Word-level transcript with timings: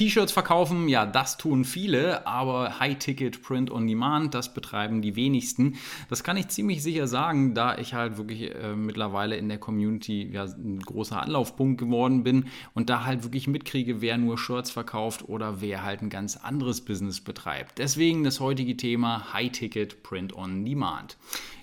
T-Shirts 0.00 0.32
verkaufen, 0.32 0.88
ja, 0.88 1.04
das 1.04 1.36
tun 1.36 1.66
viele, 1.66 2.26
aber 2.26 2.80
High-Ticket 2.80 3.42
Print 3.42 3.70
on 3.70 3.86
Demand, 3.86 4.32
das 4.32 4.54
betreiben 4.54 5.02
die 5.02 5.14
wenigsten. 5.14 5.76
Das 6.08 6.24
kann 6.24 6.38
ich 6.38 6.48
ziemlich 6.48 6.82
sicher 6.82 7.06
sagen, 7.06 7.52
da 7.52 7.76
ich 7.76 7.92
halt 7.92 8.16
wirklich 8.16 8.50
äh, 8.54 8.74
mittlerweile 8.74 9.36
in 9.36 9.50
der 9.50 9.58
Community 9.58 10.30
ja, 10.32 10.44
ein 10.44 10.80
großer 10.80 11.20
Anlaufpunkt 11.20 11.78
geworden 11.78 12.22
bin 12.22 12.46
und 12.72 12.88
da 12.88 13.04
halt 13.04 13.24
wirklich 13.24 13.46
mitkriege, 13.46 14.00
wer 14.00 14.16
nur 14.16 14.38
Shirts 14.38 14.70
verkauft 14.70 15.28
oder 15.28 15.60
wer 15.60 15.84
halt 15.84 16.00
ein 16.00 16.08
ganz 16.08 16.38
anderes 16.38 16.80
Business 16.80 17.20
betreibt. 17.20 17.76
Deswegen 17.76 18.24
das 18.24 18.40
heutige 18.40 18.78
Thema 18.78 19.34
High-Ticket 19.34 20.02
Print 20.02 20.34
on 20.34 20.64
Demand. 20.64 21.18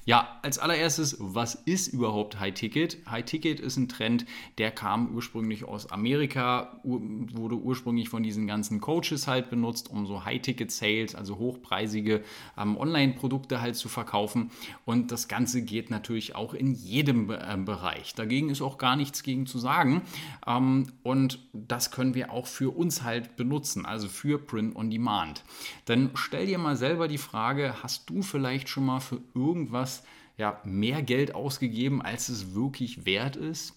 Ja, 0.07 0.39
als 0.41 0.57
allererstes, 0.57 1.17
was 1.19 1.53
ist 1.53 1.89
überhaupt 1.89 2.39
High 2.39 2.53
Ticket? 2.53 2.99
High 3.11 3.25
Ticket 3.25 3.59
ist 3.59 3.75
ein 3.75 3.89
Trend, 3.89 4.25
der 4.57 4.71
kam 4.71 5.13
ursprünglich 5.13 5.65
aus 5.65 5.91
Amerika, 5.91 6.79
wurde 6.83 7.55
ursprünglich 7.55 8.07
von 8.07 8.23
diesen 8.23 8.47
ganzen 8.47 8.79
Coaches 8.79 9.27
halt 9.27 9.49
benutzt, 9.49 9.89
um 9.89 10.05
so 10.05 10.23
High 10.23 10.41
Ticket 10.41 10.71
Sales, 10.71 11.13
also 11.13 11.39
hochpreisige 11.39 12.23
ähm, 12.57 12.77
Online-Produkte 12.77 13.59
halt 13.59 13.75
zu 13.75 13.89
verkaufen. 13.89 14.49
Und 14.85 15.11
das 15.11 15.27
Ganze 15.27 15.61
geht 15.61 15.89
natürlich 15.89 16.35
auch 16.35 16.53
in 16.53 16.73
jedem 16.73 17.29
äh, 17.29 17.57
Bereich. 17.57 18.15
Dagegen 18.15 18.49
ist 18.49 18.61
auch 18.61 18.77
gar 18.77 18.95
nichts 18.95 19.23
gegen 19.23 19.45
zu 19.45 19.59
sagen. 19.59 20.03
Ähm, 20.47 20.87
und 21.03 21.39
das 21.51 21.91
können 21.91 22.15
wir 22.15 22.31
auch 22.31 22.47
für 22.47 22.73
uns 22.73 23.03
halt 23.03 23.35
benutzen, 23.35 23.85
also 23.85 24.07
für 24.07 24.39
Print 24.39 24.73
on 24.77 24.89
Demand. 24.89 25.43
Dann 25.83 26.11
stell 26.13 26.45
dir 26.45 26.59
mal 26.59 26.77
selber 26.77 27.09
die 27.09 27.17
Frage, 27.17 27.83
hast 27.83 28.09
du 28.09 28.21
vielleicht 28.21 28.69
schon 28.69 28.85
mal 28.85 29.01
für 29.01 29.19
irgendwas 29.35 29.96
ja, 30.37 30.61
mehr 30.63 31.01
Geld 31.01 31.33
ausgegeben, 31.35 32.01
als 32.01 32.29
es 32.29 32.53
wirklich 32.53 33.05
wert 33.05 33.35
ist. 33.35 33.73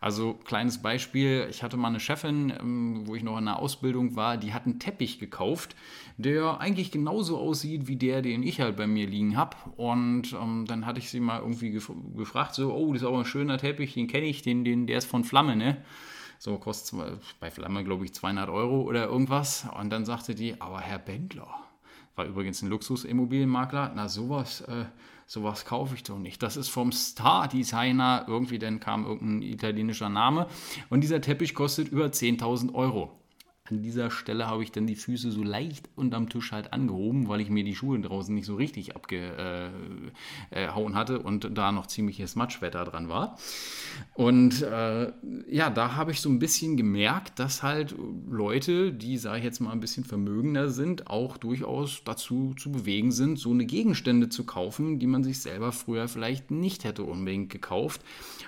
Also 0.00 0.34
kleines 0.34 0.80
Beispiel, 0.80 1.48
ich 1.50 1.62
hatte 1.62 1.76
mal 1.76 1.88
eine 1.88 1.98
Chefin, 2.00 2.52
ähm, 2.58 3.02
wo 3.06 3.16
ich 3.16 3.24
noch 3.24 3.36
in 3.36 3.46
der 3.46 3.58
Ausbildung 3.58 4.14
war, 4.14 4.36
die 4.36 4.54
hat 4.54 4.64
einen 4.64 4.78
Teppich 4.78 5.18
gekauft, 5.18 5.74
der 6.16 6.60
eigentlich 6.60 6.92
genauso 6.92 7.36
aussieht 7.36 7.88
wie 7.88 7.96
der, 7.96 8.22
den 8.22 8.44
ich 8.44 8.60
halt 8.60 8.76
bei 8.76 8.86
mir 8.86 9.08
liegen 9.08 9.36
habe. 9.36 9.56
Und 9.76 10.32
ähm, 10.40 10.66
dann 10.66 10.86
hatte 10.86 11.00
ich 11.00 11.10
sie 11.10 11.20
mal 11.20 11.40
irgendwie 11.40 11.72
gef 11.72 11.90
gefragt, 12.16 12.54
so, 12.54 12.72
oh, 12.72 12.92
das 12.92 13.02
ist 13.02 13.08
aber 13.08 13.18
ein 13.18 13.24
schöner 13.24 13.58
Teppich, 13.58 13.94
den 13.94 14.06
kenne 14.06 14.26
ich, 14.26 14.42
den, 14.42 14.64
den, 14.64 14.86
der 14.86 14.98
ist 14.98 15.06
von 15.06 15.24
Flamme, 15.24 15.56
ne? 15.56 15.82
So 16.38 16.56
kostet 16.58 17.00
bei 17.40 17.50
Flamme, 17.50 17.82
glaube 17.82 18.04
ich, 18.04 18.14
200 18.14 18.48
Euro 18.48 18.82
oder 18.82 19.06
irgendwas. 19.06 19.66
Und 19.76 19.90
dann 19.90 20.04
sagte 20.04 20.36
die, 20.36 20.60
aber 20.60 20.80
Herr 20.80 21.00
Bendler, 21.00 21.52
war 22.14 22.26
übrigens 22.26 22.62
ein 22.62 22.68
Luxusimmobilienmakler, 22.68 23.92
na 23.96 24.08
sowas... 24.08 24.60
Äh, 24.62 24.84
sowas 25.28 25.66
kaufe 25.66 25.94
ich 25.94 26.02
doch 26.02 26.18
nicht. 26.18 26.42
Das 26.42 26.56
ist 26.56 26.70
vom 26.70 26.90
Star-Designer, 26.90 28.24
irgendwie 28.26 28.58
dann 28.58 28.80
kam 28.80 29.04
irgendein 29.04 29.42
italienischer 29.42 30.08
Name 30.08 30.48
und 30.88 31.02
dieser 31.02 31.20
Teppich 31.20 31.54
kostet 31.54 31.88
über 31.88 32.06
10.000 32.06 32.74
Euro. 32.74 33.12
An 33.70 33.82
dieser 33.82 34.10
Stelle 34.10 34.46
habe 34.46 34.62
ich 34.62 34.72
dann 34.72 34.86
die 34.86 34.94
Füße 34.94 35.30
so 35.30 35.42
leicht 35.42 35.88
unterm 35.96 36.28
Tisch 36.28 36.52
halt 36.52 36.72
angehoben, 36.72 37.28
weil 37.28 37.40
ich 37.40 37.50
mir 37.50 37.64
die 37.64 37.74
Schuhe 37.74 38.00
draußen 38.00 38.34
nicht 38.34 38.46
so 38.46 38.56
richtig 38.56 38.96
abgehauen 38.96 40.12
äh, 40.50 40.94
hatte 40.94 41.20
und 41.20 41.56
da 41.56 41.72
noch 41.72 41.86
ziemliches 41.86 42.36
Matschwetter 42.36 42.84
dran 42.84 43.08
war. 43.08 43.38
Und 44.14 44.62
äh, 44.62 45.12
ja, 45.48 45.70
da 45.70 45.96
habe 45.96 46.12
ich 46.12 46.20
so 46.20 46.28
ein 46.28 46.38
bisschen 46.38 46.76
gemerkt, 46.76 47.38
dass 47.38 47.62
halt 47.62 47.94
Leute, 48.30 48.92
die, 48.92 49.18
sage 49.18 49.38
ich 49.38 49.44
jetzt 49.44 49.60
mal, 49.60 49.72
ein 49.72 49.80
bisschen 49.80 50.04
vermögender 50.04 50.70
sind, 50.70 51.08
auch 51.08 51.36
durchaus 51.36 52.02
dazu 52.04 52.54
zu 52.58 52.72
bewegen 52.72 53.12
sind, 53.12 53.38
so 53.38 53.50
eine 53.50 53.66
Gegenstände 53.66 54.28
zu 54.28 54.44
kaufen, 54.44 54.98
die 54.98 55.06
man 55.06 55.24
sich 55.24 55.40
selber 55.40 55.72
früher 55.72 56.08
vielleicht 56.08 56.50
nicht 56.50 56.84
hätte 56.84 57.04
unbedingt 57.04 57.50
gekauft, 57.50 58.00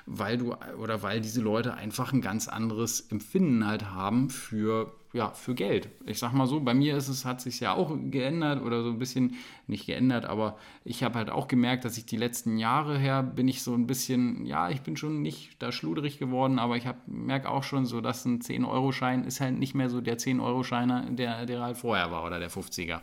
weil 0.07 0.39
du 0.39 0.55
oder 0.81 1.03
weil 1.03 1.21
diese 1.21 1.41
Leute 1.41 1.75
einfach 1.75 2.13
ein 2.13 2.21
ganz 2.21 2.49
anderes 2.49 3.01
Empfinden 3.01 3.67
halt 3.67 3.91
haben 3.91 4.31
für 4.31 4.93
ja, 5.13 5.31
für 5.31 5.55
Geld. 5.55 5.89
Ich 6.07 6.19
sag 6.19 6.33
mal 6.33 6.47
so, 6.47 6.61
bei 6.61 6.73
mir 6.73 6.97
ist 6.97 7.09
es, 7.09 7.25
hat 7.25 7.41
sich 7.41 7.59
ja 7.61 7.75
auch 7.75 7.97
geändert 8.11 8.63
oder 8.63 8.83
so 8.83 8.91
ein 8.91 8.99
bisschen, 8.99 9.37
nicht 9.67 9.87
geändert, 9.87 10.25
aber 10.25 10.57
ich 10.85 11.03
habe 11.03 11.17
halt 11.17 11.31
auch 11.31 11.49
gemerkt, 11.49 11.85
dass 11.85 11.99
ich 11.99 12.07
die 12.07 12.17
letzten 12.17 12.59
Jahre 12.59 12.97
her 12.97 13.23
bin 13.23 13.49
ich 13.49 13.63
so 13.63 13.75
ein 13.75 13.87
bisschen, 13.87 14.47
ja, 14.47 14.71
ich 14.71 14.83
bin 14.83 14.97
schon 14.97 15.21
nicht 15.21 15.61
da 15.61 15.73
schluderig 15.73 16.19
geworden, 16.19 16.59
aber 16.59 16.77
ich 16.77 16.85
merke 17.07 17.51
auch 17.51 17.65
schon 17.65 17.87
so, 17.87 18.01
dass 18.01 18.25
ein 18.25 18.41
10-Euro-Schein 18.41 19.25
ist 19.25 19.41
halt 19.41 19.59
nicht 19.59 19.75
mehr 19.75 19.91
so 19.91 20.01
der 20.01 20.19
10-Euro-Scheiner, 20.19 21.11
der, 21.11 21.45
der 21.45 21.61
halt 21.61 21.77
vorher 21.77 22.11
war 22.13 22.25
oder 22.25 22.39
der 22.39 22.51
50er 22.51 23.01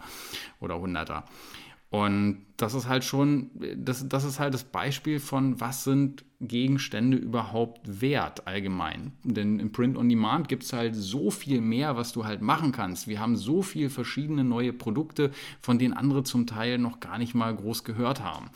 oder 0.61 0.75
100er. 0.75 1.23
Und 1.89 2.45
das 2.57 2.73
ist 2.73 2.89
halt 2.89 3.05
schon, 3.05 3.49
das, 3.77 4.09
das 4.09 4.25
ist 4.25 4.39
halt 4.39 4.53
das 4.53 4.65
Beispiel 4.65 5.19
von, 5.19 5.61
was 5.61 5.85
sind 5.85 6.25
Gegenstände 6.41 7.17
überhaupt 7.17 8.01
wert 8.01 8.45
allgemein. 8.45 9.13
Denn 9.23 9.59
im 9.59 9.71
Print 9.71 9.97
on 9.97 10.09
Demand 10.09 10.49
gibt 10.49 10.63
es 10.63 10.73
halt 10.73 10.95
so 10.95 11.31
viel 11.31 11.61
mehr, 11.61 11.95
was 11.95 12.11
du 12.11 12.25
halt 12.25 12.41
machen 12.41 12.73
kannst. 12.73 13.07
Wir 13.07 13.19
haben 13.19 13.37
so 13.37 13.61
viele 13.61 13.89
verschiedene 13.89 14.43
neue 14.43 14.73
Produkte, 14.73 15.31
von 15.61 15.79
denen 15.79 15.93
andere 15.93 16.23
zum 16.23 16.45
Teil 16.45 16.77
noch 16.77 16.99
gar 16.99 17.17
nicht 17.17 17.33
mal 17.33 17.55
groß 17.55 17.85
gehört 17.85 18.21
haben. 18.21 18.49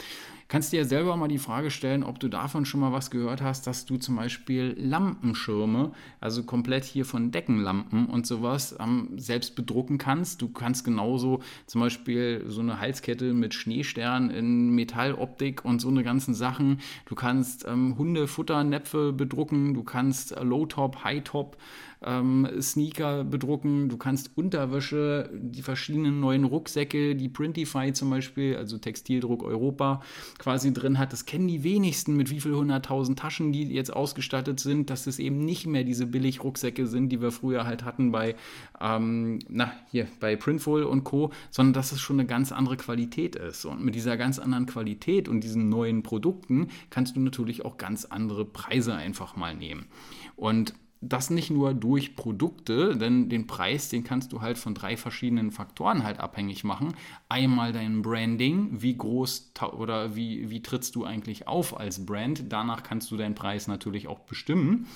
Kannst 0.52 0.74
dir 0.74 0.82
ja 0.82 0.86
selber 0.86 1.16
mal 1.16 1.30
die 1.30 1.38
Frage 1.38 1.72
stellen, 1.72 2.04
ob 2.04 2.20
du 2.20 2.28
davon 2.28 2.66
schon 2.66 2.82
mal 2.82 2.92
was 2.92 3.10
gehört 3.10 3.42
hast, 3.42 3.68
dass 3.68 3.86
du 3.86 3.96
zum 3.96 4.18
Beispiel 4.18 4.76
Lampenschirme, 4.78 5.94
also 6.20 6.44
komplett 6.44 6.84
hier 6.84 7.06
von 7.06 7.32
Deckenlampen 7.32 8.08
und 8.08 8.28
sowas, 8.28 8.76
ähm, 8.78 9.12
selbst 9.16 9.56
bedrucken 9.56 9.98
kannst. 9.98 10.42
Du 10.42 10.50
kannst 10.50 10.84
genauso 10.84 11.40
zum 11.68 11.80
Beispiel 11.80 12.44
so 12.48 12.60
eine 12.60 12.82
Halskette 12.82 13.32
mit 13.32 13.54
Schneestern 13.54 14.30
in 14.30 14.72
Metalloptik 14.72 15.64
und 15.64 15.80
so 15.80 15.88
eine 15.88 16.04
ganzen 16.04 16.34
Sachen. 16.34 16.82
Du 17.06 17.16
kannst 17.16 17.66
ähm, 17.66 17.98
Hundefutternäpfe 17.98 19.14
bedrucken, 19.14 19.74
du 19.74 19.86
kannst 19.86 20.38
Low-Top, 20.38 21.06
High-Top 21.06 21.56
ähm, 22.04 22.48
Sneaker 22.60 23.24
bedrucken, 23.24 23.90
du 23.90 23.98
kannst 23.98 24.32
Unterwäsche, 24.36 25.30
die 25.34 25.62
verschiedenen 25.62 26.20
neuen 26.20 26.46
Rucksäcke, 26.46 27.16
die 27.16 27.30
Printify 27.30 27.94
zum 27.94 28.10
Beispiel, 28.10 28.56
also 28.56 28.78
Textildruck 28.78 29.44
Europa, 29.44 30.02
quasi 30.40 30.74
drin 30.74 30.98
hat. 30.98 31.14
Das 31.14 31.26
kennen 31.26 31.48
die 31.48 31.64
wenigsten, 31.64 32.16
mit 32.16 32.30
wie 32.30 32.40
viel 32.40 32.56
hunderttausend 32.56 33.20
Taschen 33.20 33.52
die 33.52 33.64
jetzt 33.72 33.94
ausgestattet 33.94 34.60
sind, 34.60 34.90
dass 34.90 35.08
es 35.08 35.20
eben 35.20 35.46
nicht 35.46 35.68
mehr 35.68 35.84
diese 35.84 36.08
Billig-Rucksäcke 36.08 36.88
sind, 36.88 37.10
die 37.10 37.22
wir 37.22 37.32
früher 37.32 37.66
halt 37.66 37.86
hatten 37.86 38.12
bei, 38.12 38.36
ähm, 38.80 39.40
na, 39.48 39.72
hier, 39.92 40.08
bei 40.20 40.36
Printful 40.36 40.84
und 40.84 41.04
Co., 41.04 41.32
sondern 41.52 41.74
dass 41.74 41.92
es 41.92 42.02
schon 42.02 42.20
eine 42.20 42.28
ganz 42.28 42.52
andere 42.52 42.78
Qualität 42.78 43.36
ist. 43.36 43.66
Und 43.66 43.84
mit 43.84 43.96
dieser 43.96 44.18
ganz 44.18 44.40
anderen 44.40 44.66
Qualität 44.66 45.30
und 45.30 45.44
diesen 45.44 45.70
neuen 45.70 46.02
Produkten 46.02 46.70
kannst 46.90 47.16
du 47.16 47.20
natürlich 47.20 47.64
auch 47.64 47.78
ganz 47.78 48.06
andere 48.06 48.46
Preise 48.46 48.96
einfach 48.96 49.36
mal 49.36 49.56
nehmen. 49.56 49.86
Und 50.36 50.74
das 51.02 51.32
nicht 51.32 51.50
nur 51.50 51.74
durch 51.74 52.16
Produkte, 52.16 52.96
denn 52.96 53.28
den 53.28 53.48
Preis, 53.48 53.90
den 53.90 54.04
kannst 54.04 54.32
du 54.32 54.42
halt 54.42 54.60
von 54.60 54.76
drei 54.76 54.96
verschiedenen 54.96 55.50
Faktoren 55.50 56.04
halt 56.04 56.20
abhängig 56.20 56.64
machen. 56.64 56.94
Einmal 57.28 57.74
dein 57.74 58.04
Branding, 58.04 58.82
wie 58.82 58.96
groß 58.96 59.52
oder 59.78 60.16
wie, 60.16 60.52
wie 60.52 60.62
trittst 60.62 60.96
du 60.96 61.04
eigentlich 61.04 61.48
auf 61.48 61.80
als 61.80 62.06
Brand. 62.06 62.44
Danach 62.50 62.84
kannst 62.84 63.10
du 63.10 63.18
deinen 63.18 63.34
Preis 63.34 63.68
natürlich 63.68 64.08
auch 64.08 64.20
bestimmen. 64.20 64.88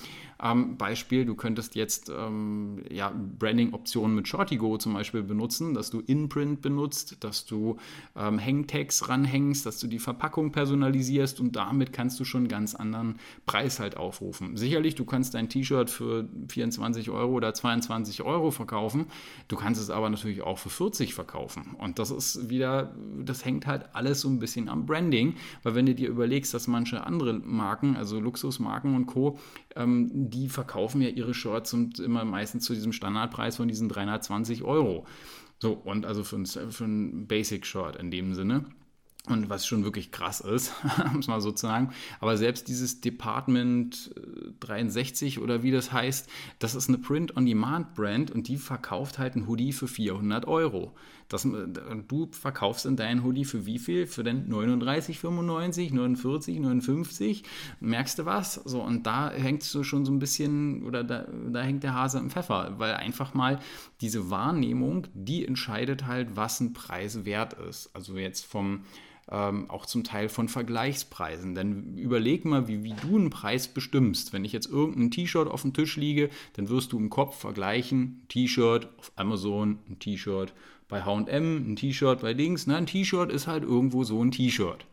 Ähm, 0.42 0.76
Beispiel, 0.76 1.24
du 1.24 1.34
könntest 1.34 1.74
jetzt 1.74 2.10
ähm, 2.10 2.82
ja, 2.90 3.12
Branding-Optionen 3.38 4.14
mit 4.14 4.28
Shortigo 4.28 4.76
zum 4.78 4.94
Beispiel 4.94 5.22
benutzen, 5.22 5.74
dass 5.74 5.90
du 5.90 6.00
Inprint 6.00 6.62
benutzt, 6.62 7.16
dass 7.20 7.46
du 7.46 7.76
ähm, 8.14 8.38
Hangtags 8.44 9.08
ranhängst, 9.08 9.64
dass 9.64 9.78
du 9.78 9.86
die 9.86 9.98
Verpackung 9.98 10.52
personalisierst 10.52 11.40
und 11.40 11.56
damit 11.56 11.92
kannst 11.92 12.20
du 12.20 12.24
schon 12.24 12.42
einen 12.42 12.48
ganz 12.48 12.74
anderen 12.74 13.18
Preis 13.46 13.80
halt 13.80 13.96
aufrufen. 13.96 14.56
Sicherlich, 14.56 14.94
du 14.94 15.04
kannst 15.04 15.34
dein 15.34 15.48
T-Shirt 15.48 15.88
für 15.90 16.28
24 16.48 17.10
Euro 17.10 17.32
oder 17.32 17.54
22 17.54 18.22
Euro 18.22 18.50
verkaufen, 18.50 19.06
du 19.48 19.56
kannst 19.56 19.80
es 19.80 19.90
aber 19.90 20.10
natürlich 20.10 20.42
auch 20.42 20.58
für 20.58 20.70
40 20.70 21.14
verkaufen. 21.14 21.74
Und 21.78 21.98
das 21.98 22.10
ist 22.10 22.50
wieder, 22.50 22.94
das 23.24 23.44
hängt 23.44 23.66
halt 23.66 23.86
alles 23.94 24.20
so 24.20 24.28
ein 24.28 24.38
bisschen 24.38 24.68
am 24.68 24.86
Branding, 24.86 25.34
weil 25.62 25.74
wenn 25.74 25.86
du 25.86 25.94
dir 25.94 26.08
überlegst, 26.08 26.52
dass 26.52 26.66
manche 26.66 27.04
andere 27.04 27.32
Marken, 27.34 27.96
also 27.96 28.20
Luxusmarken 28.20 28.94
und 28.94 29.06
Co., 29.06 29.38
ähm, 29.76 30.25
die 30.30 30.48
verkaufen 30.48 31.00
ja 31.02 31.08
ihre 31.08 31.34
Shorts 31.34 31.72
und 31.74 31.98
immer 31.98 32.24
meistens 32.24 32.64
zu 32.64 32.74
diesem 32.74 32.92
Standardpreis 32.92 33.56
von 33.56 33.68
diesen 33.68 33.88
320 33.88 34.62
Euro. 34.62 35.06
So, 35.58 35.72
und 35.72 36.04
also 36.06 36.22
für 36.22 36.36
ein, 36.36 36.46
für 36.46 36.84
ein 36.84 37.26
Basic-Short 37.26 37.96
in 37.96 38.10
dem 38.10 38.34
Sinne. 38.34 38.66
Und 39.28 39.50
was 39.50 39.66
schon 39.66 39.82
wirklich 39.82 40.12
krass 40.12 40.40
ist, 40.40 40.72
um 41.12 41.18
es 41.18 41.26
mal 41.26 41.40
so 41.40 41.50
zu 41.50 41.66
sagen. 41.66 41.92
Aber 42.20 42.36
selbst 42.36 42.68
dieses 42.68 43.00
Department 43.00 44.14
63 44.60 45.36
äh, 45.36 45.40
oder 45.40 45.62
wie 45.62 45.72
das 45.72 45.92
heißt, 45.92 46.28
das 46.60 46.74
ist 46.74 46.88
eine 46.88 46.98
Print-on-Demand-Brand 46.98 48.30
und 48.30 48.46
die 48.46 48.56
verkauft 48.56 49.18
halt 49.18 49.34
ein 49.34 49.48
Hoodie 49.48 49.72
für 49.72 49.88
400 49.88 50.46
Euro. 50.46 50.94
Das, 51.28 51.44
äh, 51.44 51.66
du 52.06 52.28
verkaufst 52.30 52.86
in 52.86 52.96
deinen 52.96 53.24
Hoodie 53.24 53.44
für 53.44 53.66
wie 53.66 53.78
viel? 53.78 54.06
Für 54.06 54.22
den 54.22 54.48
39,95, 54.48 55.92
49, 55.92 56.60
59. 56.60 57.42
Merkst 57.80 58.18
du 58.20 58.24
was? 58.26 58.54
So, 58.54 58.82
und 58.82 59.06
da 59.06 59.30
hängst 59.30 59.74
du 59.74 59.82
schon 59.82 60.04
so 60.04 60.12
ein 60.12 60.18
bisschen, 60.18 60.84
oder 60.84 61.02
da, 61.02 61.26
da 61.50 61.62
hängt 61.62 61.82
der 61.82 61.94
Hase 61.94 62.18
im 62.18 62.30
Pfeffer, 62.30 62.74
weil 62.78 62.94
einfach 62.94 63.34
mal 63.34 63.58
diese 64.00 64.30
Wahrnehmung, 64.30 65.08
die 65.14 65.44
entscheidet 65.44 66.06
halt, 66.06 66.36
was 66.36 66.60
ein 66.60 66.72
Preis 66.72 67.24
wert 67.24 67.54
ist. 67.54 67.90
Also 67.94 68.16
jetzt 68.16 68.44
vom 68.44 68.82
ähm, 69.30 69.70
auch 69.70 69.86
zum 69.86 70.04
Teil 70.04 70.28
von 70.28 70.48
Vergleichspreisen. 70.48 71.54
Denn 71.54 71.96
überleg 71.96 72.44
mal, 72.44 72.68
wie, 72.68 72.84
wie 72.84 72.94
du 72.94 73.16
einen 73.16 73.30
Preis 73.30 73.68
bestimmst. 73.68 74.32
Wenn 74.32 74.44
ich 74.44 74.52
jetzt 74.52 74.70
irgendein 74.70 75.10
T-Shirt 75.10 75.48
auf 75.48 75.62
dem 75.62 75.72
Tisch 75.72 75.96
liege, 75.96 76.30
dann 76.54 76.68
wirst 76.68 76.92
du 76.92 76.98
im 76.98 77.10
Kopf 77.10 77.38
vergleichen, 77.38 78.22
T-Shirt 78.28 78.88
auf 78.98 79.12
Amazon, 79.16 79.78
ein 79.88 79.98
T-Shirt 79.98 80.52
bei 80.88 81.02
HM, 81.02 81.72
ein 81.72 81.76
T-Shirt 81.76 82.20
bei 82.20 82.34
Dings. 82.34 82.66
Na, 82.66 82.76
ein 82.76 82.86
T-Shirt 82.86 83.32
ist 83.32 83.46
halt 83.46 83.64
irgendwo 83.64 84.04
so 84.04 84.22
ein 84.22 84.30
T-Shirt. 84.30 84.86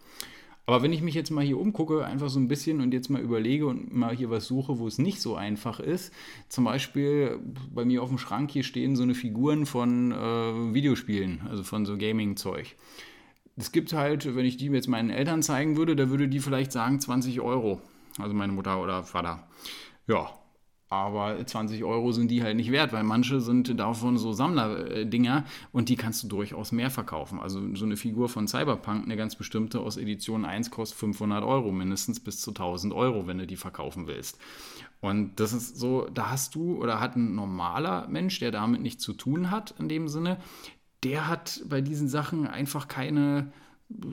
Aber 0.66 0.82
wenn 0.82 0.94
ich 0.94 1.02
mich 1.02 1.14
jetzt 1.14 1.30
mal 1.30 1.44
hier 1.44 1.60
umgucke, 1.60 2.06
einfach 2.06 2.30
so 2.30 2.40
ein 2.40 2.48
bisschen 2.48 2.80
und 2.80 2.94
jetzt 2.94 3.10
mal 3.10 3.22
überlege 3.22 3.68
und 3.68 3.94
mal 3.94 4.16
hier 4.16 4.30
was 4.30 4.48
suche, 4.48 4.80
wo 4.80 4.88
es 4.88 4.98
nicht 4.98 5.20
so 5.20 5.36
einfach 5.36 5.82
ist, 5.82 6.14
zum 6.48 6.64
Beispiel 6.64 7.38
bei 7.74 7.84
mir 7.84 8.02
auf 8.02 8.08
dem 8.08 8.18
Schrank 8.18 8.50
hier 8.50 8.64
stehen 8.64 8.96
so 8.96 9.04
eine 9.04 9.14
Figuren 9.14 9.66
von 9.66 10.14
äh, 10.14 10.74
Videospielen, 10.74 11.42
also 11.50 11.64
von 11.64 11.86
so 11.86 11.98
Gaming-Zeug. 11.98 12.78
Es 13.56 13.72
gibt 13.72 13.94
halt, 13.94 14.36
wenn 14.36 14.46
ich 14.46 14.58
die 14.58 14.68
jetzt 14.68 14.88
meinen 14.88 15.10
Eltern 15.10 15.44
zeigen 15.44 15.78
würde, 15.78 15.96
da 15.96 16.10
würde 16.10 16.28
die 16.28 16.40
vielleicht 16.40 16.72
sagen 16.72 17.00
20 17.00 17.42
Euro. 17.42 17.82
Also 18.20 18.34
meine 18.34 18.54
Mutter 18.54 18.82
oder 18.82 19.04
Vater. 19.04 19.48
Ja, 20.08 20.30
aber 20.94 21.44
20 21.44 21.84
Euro 21.84 22.12
sind 22.12 22.30
die 22.30 22.44
halt 22.44 22.56
nicht 22.56 22.72
wert, 22.72 22.94
weil 22.94 23.04
manche 23.04 23.42
sind 23.42 23.80
davon 23.80 24.18
so 24.18 24.32
Sammlerdinger 24.32 25.44
und 25.72 25.90
die 25.90 25.96
kannst 25.96 26.24
du 26.24 26.28
durchaus 26.28 26.72
mehr 26.72 26.92
verkaufen. 26.92 27.40
Also 27.40 27.62
so 27.76 27.86
eine 27.86 27.98
Figur 27.98 28.30
von 28.30 28.48
Cyberpunk, 28.48 29.04
eine 29.04 29.18
ganz 29.18 29.36
bestimmte 29.36 29.80
aus 29.80 29.98
Edition 29.98 30.46
1, 30.46 30.70
kostet 30.70 31.00
500 31.00 31.44
Euro, 31.44 31.72
mindestens 31.72 32.20
bis 32.20 32.42
zu 32.42 32.52
1000 32.52 32.94
Euro, 32.94 33.26
wenn 33.26 33.40
du 33.40 33.48
die 33.48 33.56
verkaufen 33.56 34.06
willst. 34.06 34.38
Und 35.02 35.40
das 35.40 35.52
ist 35.52 35.78
so, 35.78 36.08
da 36.14 36.30
hast 36.30 36.54
du 36.54 36.78
oder 36.78 37.00
hat 37.00 37.16
ein 37.16 37.34
normaler 37.34 38.08
Mensch, 38.08 38.40
der 38.40 38.52
damit 38.52 38.82
nichts 38.82 39.04
zu 39.04 39.14
tun 39.14 39.50
hat 39.50 39.74
in 39.80 39.90
dem 39.90 40.08
Sinne, 40.08 40.38
der 41.04 41.28
hat 41.28 41.62
bei 41.68 41.82
diesen 41.82 42.08
Sachen 42.08 42.48
einfach 42.48 42.88
keine 42.88 43.52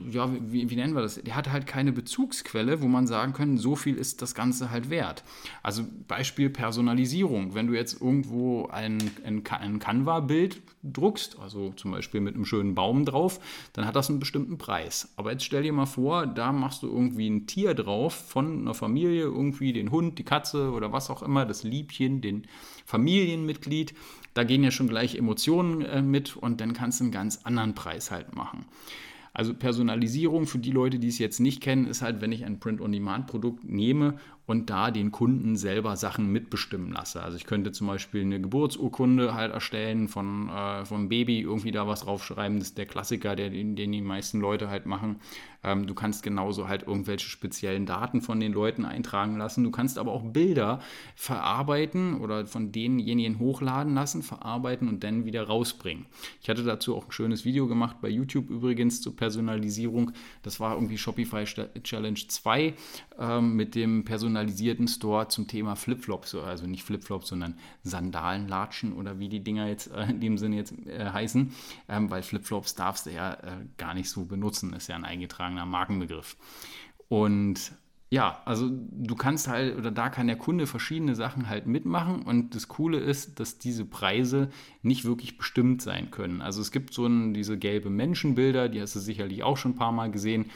ja, 0.09 0.31
wie, 0.31 0.69
wie, 0.69 0.75
nennen 0.75 0.93
wir 0.93 1.01
das? 1.01 1.15
Der 1.15 1.35
hat 1.35 1.51
halt 1.51 1.65
keine 1.65 1.91
Bezugsquelle, 1.91 2.81
wo 2.81 2.87
man 2.87 3.07
sagen 3.07 3.33
kann, 3.33 3.57
so 3.57 3.75
viel 3.75 3.95
ist 3.95 4.21
das 4.21 4.35
Ganze 4.35 4.69
halt 4.69 4.89
wert. 4.89 5.23
Also 5.63 5.83
Beispiel 6.07 6.49
Personalisierung. 6.49 7.53
Wenn 7.53 7.67
du 7.67 7.73
jetzt 7.73 8.01
irgendwo 8.01 8.67
ein, 8.67 8.99
ein, 9.23 9.43
ein 9.47 9.79
Canva-Bild 9.79 10.61
druckst, 10.83 11.39
also 11.39 11.71
zum 11.71 11.91
Beispiel 11.91 12.21
mit 12.21 12.35
einem 12.35 12.45
schönen 12.45 12.75
Baum 12.75 13.05
drauf, 13.05 13.39
dann 13.73 13.85
hat 13.85 13.95
das 13.95 14.09
einen 14.09 14.19
bestimmten 14.19 14.57
Preis. 14.57 15.13
Aber 15.15 15.31
jetzt 15.31 15.43
stell 15.43 15.63
dir 15.63 15.73
mal 15.73 15.85
vor, 15.85 16.27
da 16.27 16.51
machst 16.51 16.83
du 16.83 16.87
irgendwie 16.87 17.29
ein 17.29 17.47
Tier 17.47 17.73
drauf 17.73 18.13
von 18.13 18.59
einer 18.59 18.73
Familie, 18.73 19.23
irgendwie 19.23 19.73
den 19.73 19.91
Hund, 19.91 20.19
die 20.19 20.23
Katze 20.23 20.71
oder 20.71 20.91
was 20.91 21.09
auch 21.09 21.23
immer, 21.23 21.45
das 21.45 21.63
Liebchen, 21.63 22.21
den 22.21 22.47
Familienmitglied. 22.85 23.93
Da 24.33 24.43
gehen 24.43 24.63
ja 24.63 24.71
schon 24.71 24.87
gleich 24.87 25.15
Emotionen 25.15 25.81
äh, 25.81 26.01
mit 26.01 26.37
und 26.37 26.61
dann 26.61 26.73
kannst 26.73 26.99
du 26.99 27.05
einen 27.05 27.11
ganz 27.11 27.41
anderen 27.43 27.75
Preis 27.75 28.11
halt 28.11 28.35
machen. 28.35 28.65
Also 29.33 29.53
Personalisierung 29.53 30.45
für 30.45 30.59
die 30.59 30.71
Leute, 30.71 30.99
die 30.99 31.07
es 31.07 31.17
jetzt 31.17 31.39
nicht 31.39 31.61
kennen, 31.61 31.87
ist 31.87 32.01
halt, 32.01 32.19
wenn 32.19 32.33
ich 32.33 32.43
ein 32.43 32.59
Print-on-Demand-Produkt 32.59 33.63
nehme 33.63 34.17
und 34.51 34.69
da 34.69 34.91
den 34.91 35.11
Kunden 35.11 35.55
selber 35.55 35.95
Sachen 35.95 36.29
mitbestimmen 36.29 36.91
lasse. 36.91 37.23
Also 37.23 37.37
ich 37.37 37.45
könnte 37.45 37.71
zum 37.71 37.87
Beispiel 37.87 38.21
eine 38.21 38.41
Geburtsurkunde 38.41 39.33
halt 39.33 39.53
erstellen 39.53 40.09
von, 40.09 40.49
äh, 40.49 40.83
vom 40.83 41.07
Baby, 41.07 41.39
irgendwie 41.39 41.71
da 41.71 41.87
was 41.87 42.01
draufschreiben. 42.01 42.59
Das 42.59 42.69
ist 42.69 42.77
der 42.77 42.85
Klassiker, 42.85 43.37
der, 43.37 43.49
den, 43.49 43.77
den 43.77 43.93
die 43.93 44.01
meisten 44.01 44.41
Leute 44.41 44.69
halt 44.69 44.85
machen. 44.85 45.21
Ähm, 45.63 45.87
du 45.87 45.93
kannst 45.93 46.23
genauso 46.23 46.67
halt 46.67 46.83
irgendwelche 46.83 47.29
speziellen 47.29 47.85
Daten 47.85 48.21
von 48.21 48.39
den 48.39 48.51
Leuten 48.51 48.85
eintragen 48.85 49.37
lassen. 49.37 49.63
Du 49.63 49.71
kannst 49.71 49.97
aber 49.97 50.11
auch 50.11 50.23
Bilder 50.23 50.79
verarbeiten 51.15 52.19
oder 52.19 52.45
von 52.45 52.71
denjenigen 52.71 53.39
hochladen 53.39 53.93
lassen, 53.93 54.23
verarbeiten 54.23 54.87
und 54.87 55.03
dann 55.03 55.25
wieder 55.25 55.43
rausbringen. 55.43 56.07
Ich 56.41 56.49
hatte 56.49 56.63
dazu 56.63 56.95
auch 56.95 57.05
ein 57.05 57.11
schönes 57.11 57.45
Video 57.45 57.67
gemacht 57.67 57.97
bei 58.01 58.09
YouTube 58.09 58.49
übrigens 58.49 59.01
zur 59.01 59.15
Personalisierung. 59.15 60.11
Das 60.43 60.59
war 60.59 60.73
irgendwie 60.73 60.97
Shopify 60.97 61.45
Challenge 61.45 62.19
2 62.27 62.73
ähm, 63.19 63.55
mit 63.55 63.75
dem 63.75 64.03
personalisierten 64.41 64.87
Store 64.87 65.27
zum 65.27 65.47
Thema 65.47 65.75
Flipflops, 65.75 66.35
also 66.35 66.65
nicht 66.65 66.83
Flipflops, 66.83 67.27
sondern 67.27 67.55
Sandalenlatschen 67.83 68.93
oder 68.93 69.19
wie 69.19 69.29
die 69.29 69.43
Dinger 69.43 69.67
jetzt 69.67 69.91
äh, 69.91 70.09
in 70.09 70.19
dem 70.19 70.37
Sinne 70.37 70.55
jetzt 70.55 70.73
äh, 70.87 71.09
heißen, 71.11 71.53
ähm, 71.87 72.09
weil 72.09 72.23
Flipflops 72.23 72.75
darfst 72.75 73.05
du 73.05 73.11
ja 73.11 73.33
äh, 73.33 73.65
gar 73.77 73.93
nicht 73.93 74.09
so 74.09 74.25
benutzen, 74.25 74.73
ist 74.73 74.87
ja 74.87 74.95
ein 74.95 75.05
eingetragener 75.05 75.65
Markenbegriff. 75.65 76.37
Und 77.07 77.73
ja, 78.09 78.41
also 78.43 78.69
du 78.69 79.15
kannst 79.15 79.47
halt, 79.47 79.77
oder 79.77 79.89
da 79.89 80.09
kann 80.09 80.27
der 80.27 80.37
Kunde 80.37 80.67
verschiedene 80.67 81.15
Sachen 81.15 81.47
halt 81.47 81.65
mitmachen 81.65 82.23
und 82.23 82.55
das 82.55 82.67
Coole 82.67 82.97
ist, 82.97 83.39
dass 83.39 83.57
diese 83.57 83.85
Preise 83.85 84.49
nicht 84.81 85.05
wirklich 85.05 85.37
bestimmt 85.37 85.81
sein 85.81 86.11
können. 86.11 86.41
Also 86.41 86.59
es 86.59 86.71
gibt 86.71 86.93
so 86.93 87.05
ein, 87.05 87.33
diese 87.33 87.57
gelbe 87.57 87.89
Menschenbilder, 87.89 88.67
die 88.67 88.81
hast 88.81 88.95
du 88.95 88.99
sicherlich 88.99 89.43
auch 89.43 89.55
schon 89.55 89.71
ein 89.71 89.77
paar 89.77 89.93
Mal 89.93 90.11
gesehen 90.11 90.47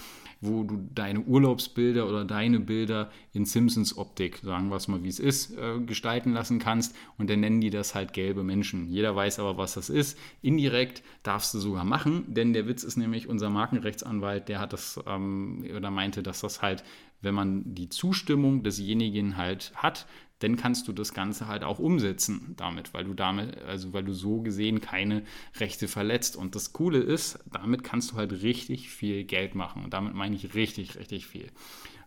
wo 0.41 0.63
du 0.63 0.89
deine 0.93 1.21
Urlaubsbilder 1.21 2.07
oder 2.07 2.25
deine 2.25 2.59
Bilder 2.59 3.09
in 3.33 3.45
Simpsons 3.45 3.97
Optik, 3.97 4.37
sagen 4.37 4.69
wir 4.69 4.75
es 4.75 4.87
mal 4.87 5.03
wie 5.03 5.09
es 5.09 5.19
ist, 5.19 5.57
äh, 5.57 5.79
gestalten 5.79 6.33
lassen 6.33 6.59
kannst 6.59 6.95
und 7.17 7.29
dann 7.29 7.39
nennen 7.39 7.61
die 7.61 7.69
das 7.69 7.95
halt 7.95 8.13
gelbe 8.13 8.43
Menschen. 8.43 8.89
Jeder 8.89 9.15
weiß 9.15 9.39
aber, 9.39 9.57
was 9.57 9.73
das 9.73 9.89
ist. 9.89 10.17
Indirekt 10.41 11.03
darfst 11.23 11.53
du 11.53 11.59
sogar 11.59 11.83
machen, 11.83 12.33
denn 12.33 12.53
der 12.53 12.67
Witz 12.67 12.83
ist 12.83 12.97
nämlich, 12.97 13.27
unser 13.27 13.49
Markenrechtsanwalt, 13.49 14.49
der 14.49 14.59
hat 14.59 14.73
das 14.73 14.99
ähm, 15.07 15.65
oder 15.75 15.91
meinte, 15.91 16.23
dass 16.23 16.41
das 16.41 16.61
halt, 16.61 16.83
wenn 17.21 17.35
man 17.35 17.75
die 17.75 17.89
Zustimmung 17.89 18.63
desjenigen 18.63 19.37
halt 19.37 19.71
hat, 19.75 20.05
dann 20.39 20.57
kannst 20.57 20.87
du 20.87 20.93
das 20.93 21.13
Ganze 21.13 21.47
halt 21.47 21.63
auch 21.63 21.79
umsetzen 21.79 22.53
damit, 22.57 22.93
weil 22.93 23.05
du 23.05 23.13
damit, 23.13 23.57
also 23.63 23.93
weil 23.93 24.03
du 24.03 24.13
so 24.13 24.41
gesehen 24.41 24.81
keine 24.81 25.23
Rechte 25.57 25.87
verletzt. 25.87 26.35
Und 26.35 26.55
das 26.55 26.73
Coole 26.73 26.99
ist, 26.99 27.39
damit 27.51 27.83
kannst 27.83 28.11
du 28.11 28.15
halt 28.17 28.31
richtig 28.43 28.89
viel 28.89 29.23
Geld 29.23 29.55
machen. 29.55 29.83
Und 29.83 29.93
damit 29.93 30.13
meine 30.13 30.35
ich 30.35 30.53
richtig, 30.53 30.97
richtig 30.97 31.25
viel. 31.25 31.47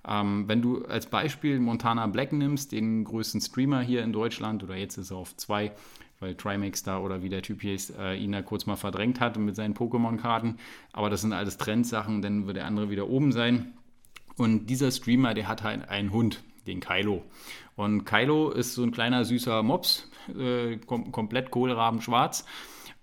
Ähm, 0.07 0.45
wenn 0.47 0.63
du 0.63 0.85
als 0.85 1.07
Beispiel 1.07 1.59
Montana 1.59 2.07
Black 2.07 2.33
nimmst, 2.33 2.73
den 2.73 3.05
größten 3.05 3.41
Streamer 3.41 3.81
hier 3.81 4.03
in 4.03 4.13
Deutschland, 4.13 4.63
oder 4.63 4.77
jetzt 4.77 4.99
ist 4.99 5.11
er 5.11 5.17
auf 5.17 5.37
zwei, 5.37 5.73
weil 6.21 6.35
Trimax 6.35 6.83
da 6.83 6.99
oder 6.99 7.23
wie 7.23 7.29
der 7.29 7.43
Typ 7.43 7.63
hier 7.63 7.75
ist, 7.75 7.97
äh, 7.97 8.15
ihn 8.15 8.33
da 8.33 8.43
kurz 8.43 8.67
mal 8.67 8.77
verdrängt 8.77 9.21
hat 9.21 9.39
mit 9.39 9.57
seinen 9.57 9.75
Pokémon-Karten. 9.75 10.57
Aber 10.93 11.11
das 11.11 11.23
sind 11.23 11.33
alles 11.33 11.57
Trendsachen, 11.57 12.23
dann 12.23 12.47
wird 12.47 12.57
der 12.57 12.67
andere 12.67 12.91
wieder 12.91 13.09
oben 13.09 13.33
sein. 13.33 13.73
Und 14.37 14.67
dieser 14.67 14.91
Streamer, 14.91 15.35
der 15.35 15.49
hat 15.49 15.63
halt 15.63 15.89
einen 15.89 16.13
Hund, 16.13 16.43
den 16.67 16.81
Kylo. 16.81 17.25
Und 17.79 18.05
Kylo 18.05 18.51
ist 18.51 18.75
so 18.75 18.83
ein 18.83 18.91
kleiner 18.91 19.25
süßer 19.25 19.63
Mops, 19.63 20.11
äh, 20.37 20.79
kom 20.79 21.13
komplett 21.13 21.53
kohlrabenschwarz. 21.53 22.45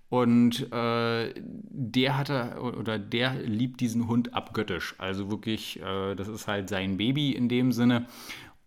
Und 0.09 0.69
äh, 0.73 1.33
der 1.37 2.17
hatte 2.17 2.57
oder 2.59 2.99
der 2.99 3.35
liebt 3.35 3.79
diesen 3.79 4.09
Hund 4.09 4.33
abgöttisch. 4.33 4.93
Also 4.97 5.31
wirklich, 5.31 5.81
äh, 5.81 6.15
das 6.15 6.27
ist 6.27 6.49
halt 6.49 6.67
sein 6.67 6.97
Baby 6.97 7.31
in 7.31 7.47
dem 7.47 7.71
Sinne. 7.71 8.07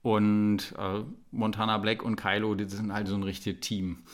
Und 0.00 0.74
äh, 0.78 1.02
Montana 1.30 1.76
Black 1.76 2.02
und 2.02 2.16
Kylo, 2.16 2.54
die 2.54 2.64
sind 2.64 2.90
halt 2.90 3.06
so 3.06 3.14
ein 3.14 3.22
richtiges 3.22 3.60
Team. 3.60 4.04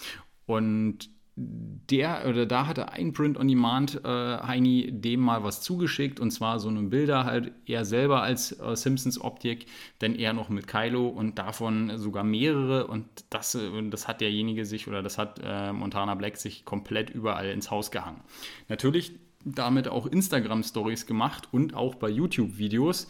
Und 0.46 1.10
der 1.36 2.26
oder 2.28 2.46
da 2.46 2.68
hatte 2.68 2.92
ein 2.92 3.12
Print 3.12 3.36
on 3.36 3.48
Demand 3.48 4.00
äh, 4.04 4.08
Heini 4.08 4.88
dem 4.92 5.20
mal 5.20 5.42
was 5.42 5.62
zugeschickt 5.62 6.20
und 6.20 6.30
zwar 6.30 6.60
so 6.60 6.68
eine 6.68 6.82
Bilder 6.84 7.24
halt 7.24 7.50
er 7.66 7.84
selber 7.84 8.22
als 8.22 8.52
äh, 8.60 8.76
Simpsons 8.76 9.20
Optik, 9.20 9.66
denn 10.00 10.14
er 10.14 10.32
noch 10.32 10.48
mit 10.48 10.68
Kylo 10.68 11.08
und 11.08 11.38
davon 11.38 11.98
sogar 11.98 12.22
mehrere 12.22 12.86
und 12.86 13.06
das, 13.30 13.56
äh, 13.56 13.68
das 13.90 14.06
hat 14.06 14.20
derjenige 14.20 14.64
sich 14.64 14.86
oder 14.86 15.02
das 15.02 15.18
hat 15.18 15.40
äh, 15.42 15.72
Montana 15.72 16.14
Black 16.14 16.36
sich 16.36 16.64
komplett 16.64 17.10
überall 17.10 17.50
ins 17.50 17.70
Haus 17.70 17.90
gehangen. 17.90 18.20
Natürlich 18.68 19.12
damit 19.44 19.88
auch 19.88 20.06
Instagram 20.06 20.62
Stories 20.62 21.04
gemacht 21.04 21.48
und 21.50 21.74
auch 21.74 21.96
bei 21.96 22.08
YouTube 22.08 22.58
Videos 22.58 23.08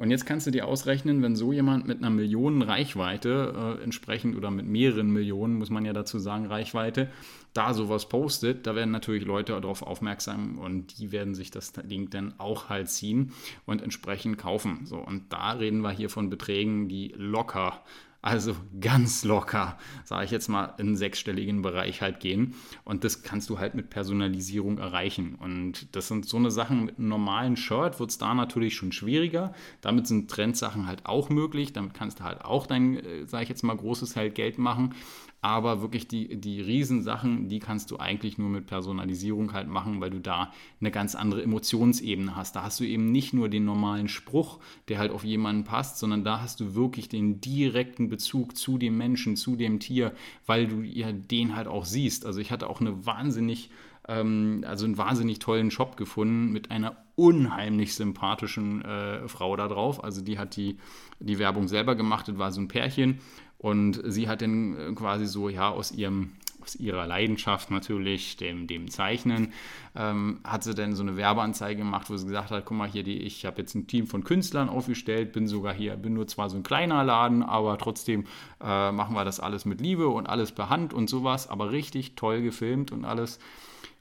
und 0.00 0.10
jetzt 0.10 0.24
kannst 0.24 0.46
du 0.46 0.50
dir 0.50 0.66
ausrechnen, 0.66 1.20
wenn 1.20 1.36
so 1.36 1.52
jemand 1.52 1.86
mit 1.86 1.98
einer 1.98 2.08
Million 2.08 2.62
Reichweite 2.62 3.78
äh, 3.78 3.84
entsprechend 3.84 4.34
oder 4.34 4.50
mit 4.50 4.64
mehreren 4.64 5.10
Millionen, 5.10 5.58
muss 5.58 5.68
man 5.68 5.84
ja 5.84 5.92
dazu 5.92 6.18
sagen, 6.18 6.46
Reichweite, 6.46 7.10
da 7.52 7.74
sowas 7.74 8.08
postet, 8.08 8.66
da 8.66 8.74
werden 8.74 8.90
natürlich 8.90 9.24
Leute 9.24 9.52
darauf 9.60 9.82
aufmerksam 9.82 10.58
und 10.58 10.98
die 10.98 11.12
werden 11.12 11.34
sich 11.34 11.50
das 11.50 11.72
Ding 11.72 12.10
dann 12.10 12.34
auch 12.38 12.68
halt 12.68 12.88
ziehen 12.88 13.32
und 13.66 13.82
entsprechend 13.82 14.38
kaufen. 14.38 14.86
So, 14.86 14.98
und 14.98 15.32
da 15.32 15.52
reden 15.52 15.80
wir 15.80 15.90
hier 15.90 16.10
von 16.10 16.30
Beträgen, 16.30 16.88
die 16.88 17.12
locker 17.16 17.82
also 18.22 18.54
ganz 18.78 19.24
locker, 19.24 19.78
sage 20.04 20.26
ich 20.26 20.30
jetzt 20.30 20.48
mal, 20.48 20.74
in 20.76 20.94
sechsstelligen 20.94 21.62
Bereich 21.62 22.02
halt 22.02 22.20
gehen. 22.20 22.54
Und 22.84 23.04
das 23.04 23.22
kannst 23.22 23.48
du 23.48 23.58
halt 23.58 23.74
mit 23.74 23.88
Personalisierung 23.88 24.76
erreichen. 24.76 25.36
Und 25.36 25.94
das 25.96 26.08
sind 26.08 26.26
so 26.26 26.36
eine 26.36 26.50
Sachen 26.50 26.84
mit 26.84 26.98
einem 26.98 27.08
normalen 27.08 27.56
Shirt, 27.56 27.98
wird 27.98 28.10
es 28.10 28.18
da 28.18 28.34
natürlich 28.34 28.74
schon 28.74 28.92
schwieriger. 28.92 29.54
Damit 29.80 30.06
sind 30.06 30.30
Trendsachen 30.30 30.86
halt 30.86 31.06
auch 31.06 31.30
möglich. 31.30 31.72
Damit 31.72 31.94
kannst 31.94 32.20
du 32.20 32.24
halt 32.24 32.44
auch 32.44 32.66
dein, 32.66 32.98
äh, 32.98 33.26
sage 33.26 33.44
ich 33.44 33.48
jetzt 33.48 33.62
mal, 33.62 33.76
großes 33.76 34.16
halt 34.16 34.34
Geld 34.34 34.58
machen. 34.58 34.94
Aber 35.42 35.80
wirklich 35.80 36.06
die, 36.06 36.38
die 36.38 36.60
Riesensachen, 36.60 37.48
die 37.48 37.60
kannst 37.60 37.90
du 37.90 37.98
eigentlich 37.98 38.36
nur 38.36 38.50
mit 38.50 38.66
Personalisierung 38.66 39.52
halt 39.52 39.68
machen, 39.68 40.00
weil 40.00 40.10
du 40.10 40.20
da 40.20 40.52
eine 40.80 40.90
ganz 40.90 41.14
andere 41.14 41.42
Emotionsebene 41.42 42.36
hast. 42.36 42.56
Da 42.56 42.62
hast 42.62 42.78
du 42.80 42.84
eben 42.84 43.10
nicht 43.10 43.32
nur 43.32 43.48
den 43.48 43.64
normalen 43.64 44.08
Spruch, 44.08 44.58
der 44.88 44.98
halt 44.98 45.12
auf 45.12 45.24
jemanden 45.24 45.64
passt, 45.64 45.98
sondern 45.98 46.24
da 46.24 46.42
hast 46.42 46.60
du 46.60 46.74
wirklich 46.74 47.08
den 47.08 47.40
direkten 47.40 48.10
Bezug 48.10 48.56
zu 48.56 48.76
dem 48.76 48.98
Menschen, 48.98 49.36
zu 49.36 49.56
dem 49.56 49.80
Tier, 49.80 50.12
weil 50.44 50.66
du 50.66 50.82
ja 50.82 51.10
den 51.10 51.56
halt 51.56 51.68
auch 51.68 51.86
siehst. 51.86 52.26
Also 52.26 52.40
ich 52.40 52.50
hatte 52.50 52.68
auch 52.68 52.80
eine 52.80 53.06
wahnsinnig 53.06 53.70
ähm, 54.08 54.64
also 54.66 54.84
einen 54.84 54.98
wahnsinnig 54.98 55.38
tollen 55.38 55.70
Shop 55.70 55.96
gefunden 55.96 56.52
mit 56.52 56.70
einer 56.70 56.96
unheimlich 57.16 57.94
sympathischen 57.94 58.82
äh, 58.82 59.28
Frau 59.28 59.56
da 59.56 59.68
drauf. 59.68 60.02
Also 60.02 60.22
die 60.22 60.38
hat 60.38 60.56
die, 60.56 60.78
die 61.18 61.38
Werbung 61.38 61.68
selber 61.68 61.94
gemacht, 61.94 62.28
das 62.28 62.38
war 62.38 62.50
so 62.52 62.60
ein 62.60 62.68
Pärchen 62.68 63.20
und 63.60 64.00
sie 64.04 64.26
hat 64.26 64.40
dann 64.40 64.76
äh, 64.76 64.92
quasi 64.94 65.26
so, 65.26 65.50
ja, 65.50 65.68
aus 65.68 65.92
ihrem 65.92 66.32
aus 66.62 66.76
ihrer 66.76 67.06
Leidenschaft 67.06 67.70
natürlich, 67.70 68.36
dem, 68.36 68.66
dem 68.66 68.90
Zeichnen, 68.90 69.54
ähm, 69.96 70.40
hat 70.44 70.62
sie 70.62 70.74
dann 70.74 70.94
so 70.94 71.02
eine 71.02 71.16
Werbeanzeige 71.16 71.78
gemacht, 71.78 72.10
wo 72.10 72.16
sie 72.18 72.26
gesagt 72.26 72.50
hat, 72.50 72.66
guck 72.66 72.76
mal 72.76 72.86
hier, 72.86 73.02
die, 73.02 73.18
ich 73.18 73.46
habe 73.46 73.62
jetzt 73.62 73.74
ein 73.74 73.86
Team 73.86 74.06
von 74.06 74.24
Künstlern 74.24 74.68
aufgestellt, 74.68 75.32
bin 75.32 75.48
sogar 75.48 75.72
hier, 75.72 75.96
bin 75.96 76.12
nur 76.12 76.26
zwar 76.26 76.50
so 76.50 76.58
ein 76.58 76.62
kleiner 76.62 77.02
Laden, 77.02 77.42
aber 77.42 77.78
trotzdem 77.78 78.26
äh, 78.62 78.92
machen 78.92 79.14
wir 79.14 79.24
das 79.24 79.40
alles 79.40 79.64
mit 79.64 79.80
Liebe 79.80 80.08
und 80.08 80.26
alles 80.28 80.52
per 80.52 80.68
Hand 80.68 80.92
und 80.92 81.08
sowas, 81.08 81.48
aber 81.48 81.72
richtig 81.72 82.14
toll 82.14 82.42
gefilmt 82.42 82.92
und 82.92 83.06
alles. 83.06 83.38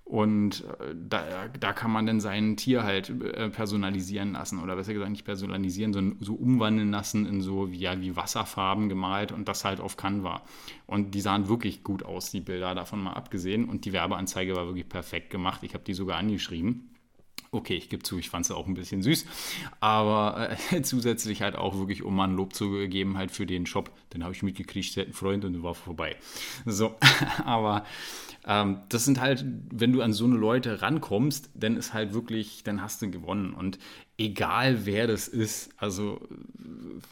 Und 0.10 0.64
äh, 0.80 0.96
da, 1.08 1.50
da 1.60 1.72
kann 1.72 1.92
man 1.92 2.08
dann 2.08 2.20
sein 2.20 2.58
Tier 2.58 2.82
halt 2.82 3.12
äh, 3.12 3.48
personalisieren 3.52 4.32
lassen 4.32 4.60
oder 4.60 4.76
besser 4.76 4.94
gesagt 4.94 5.12
nicht 5.12 5.24
personalisieren, 5.24 5.94
sondern 5.94 6.18
so 6.20 6.34
umwandeln 6.34 6.90
lassen 6.90 7.28
in 7.28 7.42
so 7.42 7.72
wie, 7.72 7.78
ja, 7.78 8.02
wie 8.02 8.16
Wasserfarben 8.16 8.90
gemalt 8.90 9.32
und 9.32 9.48
das 9.48 9.66
halt 9.66 9.80
auf 9.80 9.98
Canva. 9.98 10.42
Und 10.88 11.14
die 11.14 11.22
sahen 11.22 11.48
wirklich 11.48 11.84
gut 11.84 12.02
aus, 12.02 12.32
die 12.32 12.42
Bilder 12.42 12.74
davon 12.74 13.04
mal 13.04 13.14
abgesehen. 13.14 13.70
Und 13.70 13.86
die 13.86 13.94
Werbeanzeige 13.94 14.56
war 14.56 14.66
wirklich 14.66 14.90
perfekt 14.90 15.30
gemacht. 15.30 15.62
Ich 15.62 15.76
habe 15.76 15.84
die 15.84 15.94
sogar 15.94 16.18
angeschrieben. 16.18 16.90
Okay, 17.52 17.76
ich 17.76 17.90
gebe 17.90 18.04
zu, 18.04 18.20
ich 18.20 18.30
fand 18.30 18.46
sie 18.46 18.56
auch 18.56 18.68
ein 18.68 18.76
bisschen 18.76 19.02
süß, 19.02 19.26
aber 19.80 20.56
äh, 20.72 20.82
zusätzlich 20.84 21.42
halt 21.42 21.56
auch 21.56 21.78
wirklich, 21.78 22.04
um 22.04 22.16
mal 22.16 22.26
ein 22.26 22.36
Lob 22.36 22.54
zu 22.54 22.88
geben, 22.88 23.18
halt 23.18 23.32
für 23.32 23.48
den 23.48 23.66
Shop. 23.66 23.92
Den 24.14 24.24
habe 24.24 24.34
ich 24.34 24.44
mitgekriegt, 24.44 24.94
sie 24.94 25.00
hat 25.00 25.08
einen 25.08 25.16
Freund 25.16 25.46
und 25.46 25.64
war 25.64 25.74
vorbei. 25.74 26.16
So, 26.66 26.96
aber 27.46 27.86
ähm, 28.46 28.82
das 28.90 29.06
sind 29.06 29.20
halt, 29.20 29.44
wenn 29.72 29.94
du 29.94 30.02
an 30.02 30.14
so 30.14 30.26
eine 30.26 30.36
Leute 30.36 30.82
rankommst, 30.82 31.50
dann 31.56 31.76
ist 31.76 31.94
halt 31.94 32.14
wirklich, 32.14 32.64
dann 32.64 32.82
hast 32.82 33.02
du 33.02 33.10
gewonnen. 33.10 33.54
Und 33.54 33.80
egal 34.20 34.86
wer 34.86 35.08
das 35.08 35.28
ist, 35.28 35.72
also 35.78 36.20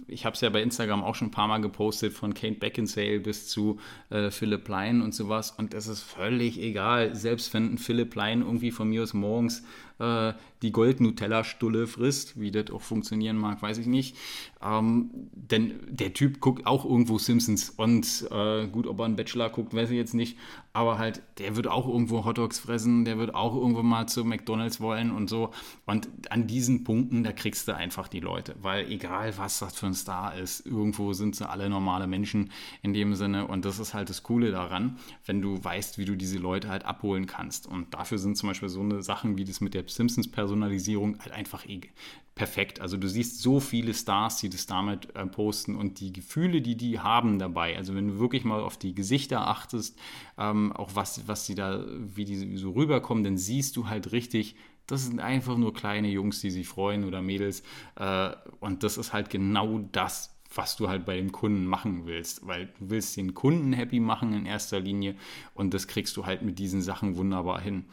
ich 0.07 0.25
habe 0.25 0.33
es 0.33 0.41
ja 0.41 0.49
bei 0.49 0.61
Instagram 0.61 1.03
auch 1.03 1.15
schon 1.15 1.29
ein 1.29 1.31
paar 1.31 1.47
Mal 1.47 1.61
gepostet, 1.61 2.13
von 2.13 2.33
Kate 2.33 2.55
Beckinsale 2.55 3.19
bis 3.19 3.47
zu 3.47 3.79
äh, 4.09 4.29
Philipp 4.29 4.67
Lein 4.67 5.01
und 5.01 5.15
sowas. 5.15 5.51
Und 5.51 5.73
das 5.73 5.87
ist 5.87 6.01
völlig 6.01 6.59
egal, 6.59 7.15
selbst 7.15 7.53
wenn 7.53 7.73
ein 7.73 7.77
Philipp 7.77 8.13
Lein 8.13 8.41
irgendwie 8.41 8.71
von 8.71 8.89
mir 8.89 9.03
aus 9.03 9.13
morgens 9.13 9.63
äh, 9.99 10.33
die 10.61 10.71
Gold-Nutella-Stulle 10.71 11.87
frisst, 11.87 12.39
wie 12.39 12.51
das 12.51 12.71
auch 12.71 12.81
funktionieren 12.81 13.37
mag, 13.37 13.61
weiß 13.61 13.77
ich 13.77 13.87
nicht. 13.87 14.15
Ähm, 14.61 15.09
denn 15.31 15.75
der 15.87 16.13
Typ 16.13 16.39
guckt 16.39 16.65
auch 16.65 16.83
irgendwo 16.83 17.17
Simpsons 17.17 17.69
und 17.69 18.27
äh, 18.31 18.67
gut, 18.67 18.87
ob 18.87 18.99
er 18.99 19.05
einen 19.05 19.15
Bachelor 19.15 19.49
guckt, 19.49 19.73
weiß 19.73 19.91
ich 19.91 19.97
jetzt 19.97 20.13
nicht, 20.13 20.37
aber 20.73 20.97
halt, 20.97 21.21
der 21.37 21.55
wird 21.55 21.67
auch 21.67 21.87
irgendwo 21.87 22.25
Hotdogs 22.25 22.59
fressen, 22.59 23.05
der 23.05 23.17
wird 23.17 23.33
auch 23.33 23.55
irgendwo 23.55 23.83
mal 23.83 24.07
zu 24.07 24.23
McDonalds 24.25 24.79
wollen 24.81 25.11
und 25.11 25.29
so. 25.29 25.51
Und 25.85 26.07
an 26.29 26.47
diesen 26.47 26.83
Punkten, 26.97 27.23
da 27.23 27.31
kriegst 27.31 27.67
du 27.67 27.75
einfach 27.75 28.07
die 28.07 28.19
Leute, 28.19 28.55
weil 28.59 28.89
egal 28.89 29.37
was 29.37 29.59
das 29.59 29.75
für 29.77 29.85
ein 29.85 29.93
Star 29.93 30.35
ist, 30.35 30.65
irgendwo 30.65 31.13
sind 31.13 31.35
sie 31.35 31.47
alle 31.47 31.69
normale 31.69 32.07
Menschen 32.07 32.51
in 32.81 32.91
dem 32.93 33.13
Sinne 33.13 33.45
und 33.45 33.65
das 33.65 33.77
ist 33.77 33.93
halt 33.93 34.09
das 34.09 34.23
Coole 34.23 34.49
daran, 34.49 34.97
wenn 35.25 35.39
du 35.39 35.63
weißt, 35.63 35.99
wie 35.99 36.05
du 36.05 36.15
diese 36.15 36.39
Leute 36.39 36.69
halt 36.69 36.85
abholen 36.85 37.27
kannst. 37.27 37.67
Und 37.67 37.93
dafür 37.93 38.17
sind 38.17 38.35
zum 38.35 38.49
Beispiel 38.49 38.69
so 38.69 38.81
eine 38.81 39.03
Sachen 39.03 39.37
wie 39.37 39.45
das 39.45 39.61
mit 39.61 39.75
der 39.75 39.83
Simpsons-Personalisierung 39.87 41.19
halt 41.19 41.33
einfach 41.33 41.65
perfekt. 42.37 42.79
Also 42.79 42.95
du 42.95 43.09
siehst 43.09 43.41
so 43.41 43.59
viele 43.59 43.93
Stars, 43.93 44.37
die 44.37 44.49
das 44.49 44.67
damit 44.67 45.13
äh, 45.15 45.25
posten 45.25 45.75
und 45.75 45.99
die 45.99 46.13
Gefühle, 46.13 46.61
die 46.61 46.77
die 46.77 46.99
haben 46.99 47.39
dabei. 47.39 47.75
Also 47.75 47.95
wenn 47.95 48.07
du 48.07 48.19
wirklich 48.19 48.45
mal 48.45 48.61
auf 48.61 48.77
die 48.77 48.93
Gesichter 48.93 49.47
achtest, 49.47 49.99
ähm, 50.37 50.71
auch 50.71 50.91
was, 50.93 51.27
was 51.27 51.45
sie 51.45 51.55
da, 51.55 51.83
wie 51.87 52.25
die 52.25 52.57
so 52.57 52.71
rüberkommen, 52.71 53.23
dann 53.23 53.37
siehst 53.37 53.75
du 53.75 53.89
halt 53.89 54.11
richtig, 54.11 54.55
das 54.85 55.05
sind 55.05 55.19
einfach 55.19 55.57
nur 55.57 55.73
kleine 55.73 56.07
Jungs, 56.07 56.39
die 56.39 56.51
sich 56.51 56.67
freuen 56.67 57.03
oder 57.03 57.21
Mädels. 57.21 57.63
Äh, 57.95 58.29
und 58.59 58.83
das 58.83 58.97
ist 58.97 59.11
halt 59.11 59.29
genau 59.29 59.79
das, 59.91 60.37
was 60.53 60.77
du 60.77 60.87
halt 60.87 61.05
bei 61.05 61.17
dem 61.17 61.31
Kunden 61.31 61.65
machen 61.65 62.05
willst, 62.05 62.45
weil 62.47 62.67
du 62.79 62.91
willst 62.91 63.17
den 63.17 63.33
Kunden 63.33 63.73
happy 63.73 63.99
machen 63.99 64.33
in 64.33 64.45
erster 64.45 64.79
Linie 64.79 65.15
und 65.53 65.73
das 65.73 65.87
kriegst 65.87 66.15
du 66.15 66.25
halt 66.25 66.43
mit 66.43 66.59
diesen 66.59 66.81
Sachen 66.81 67.17
wunderbar 67.17 67.59
hin. 67.59 67.85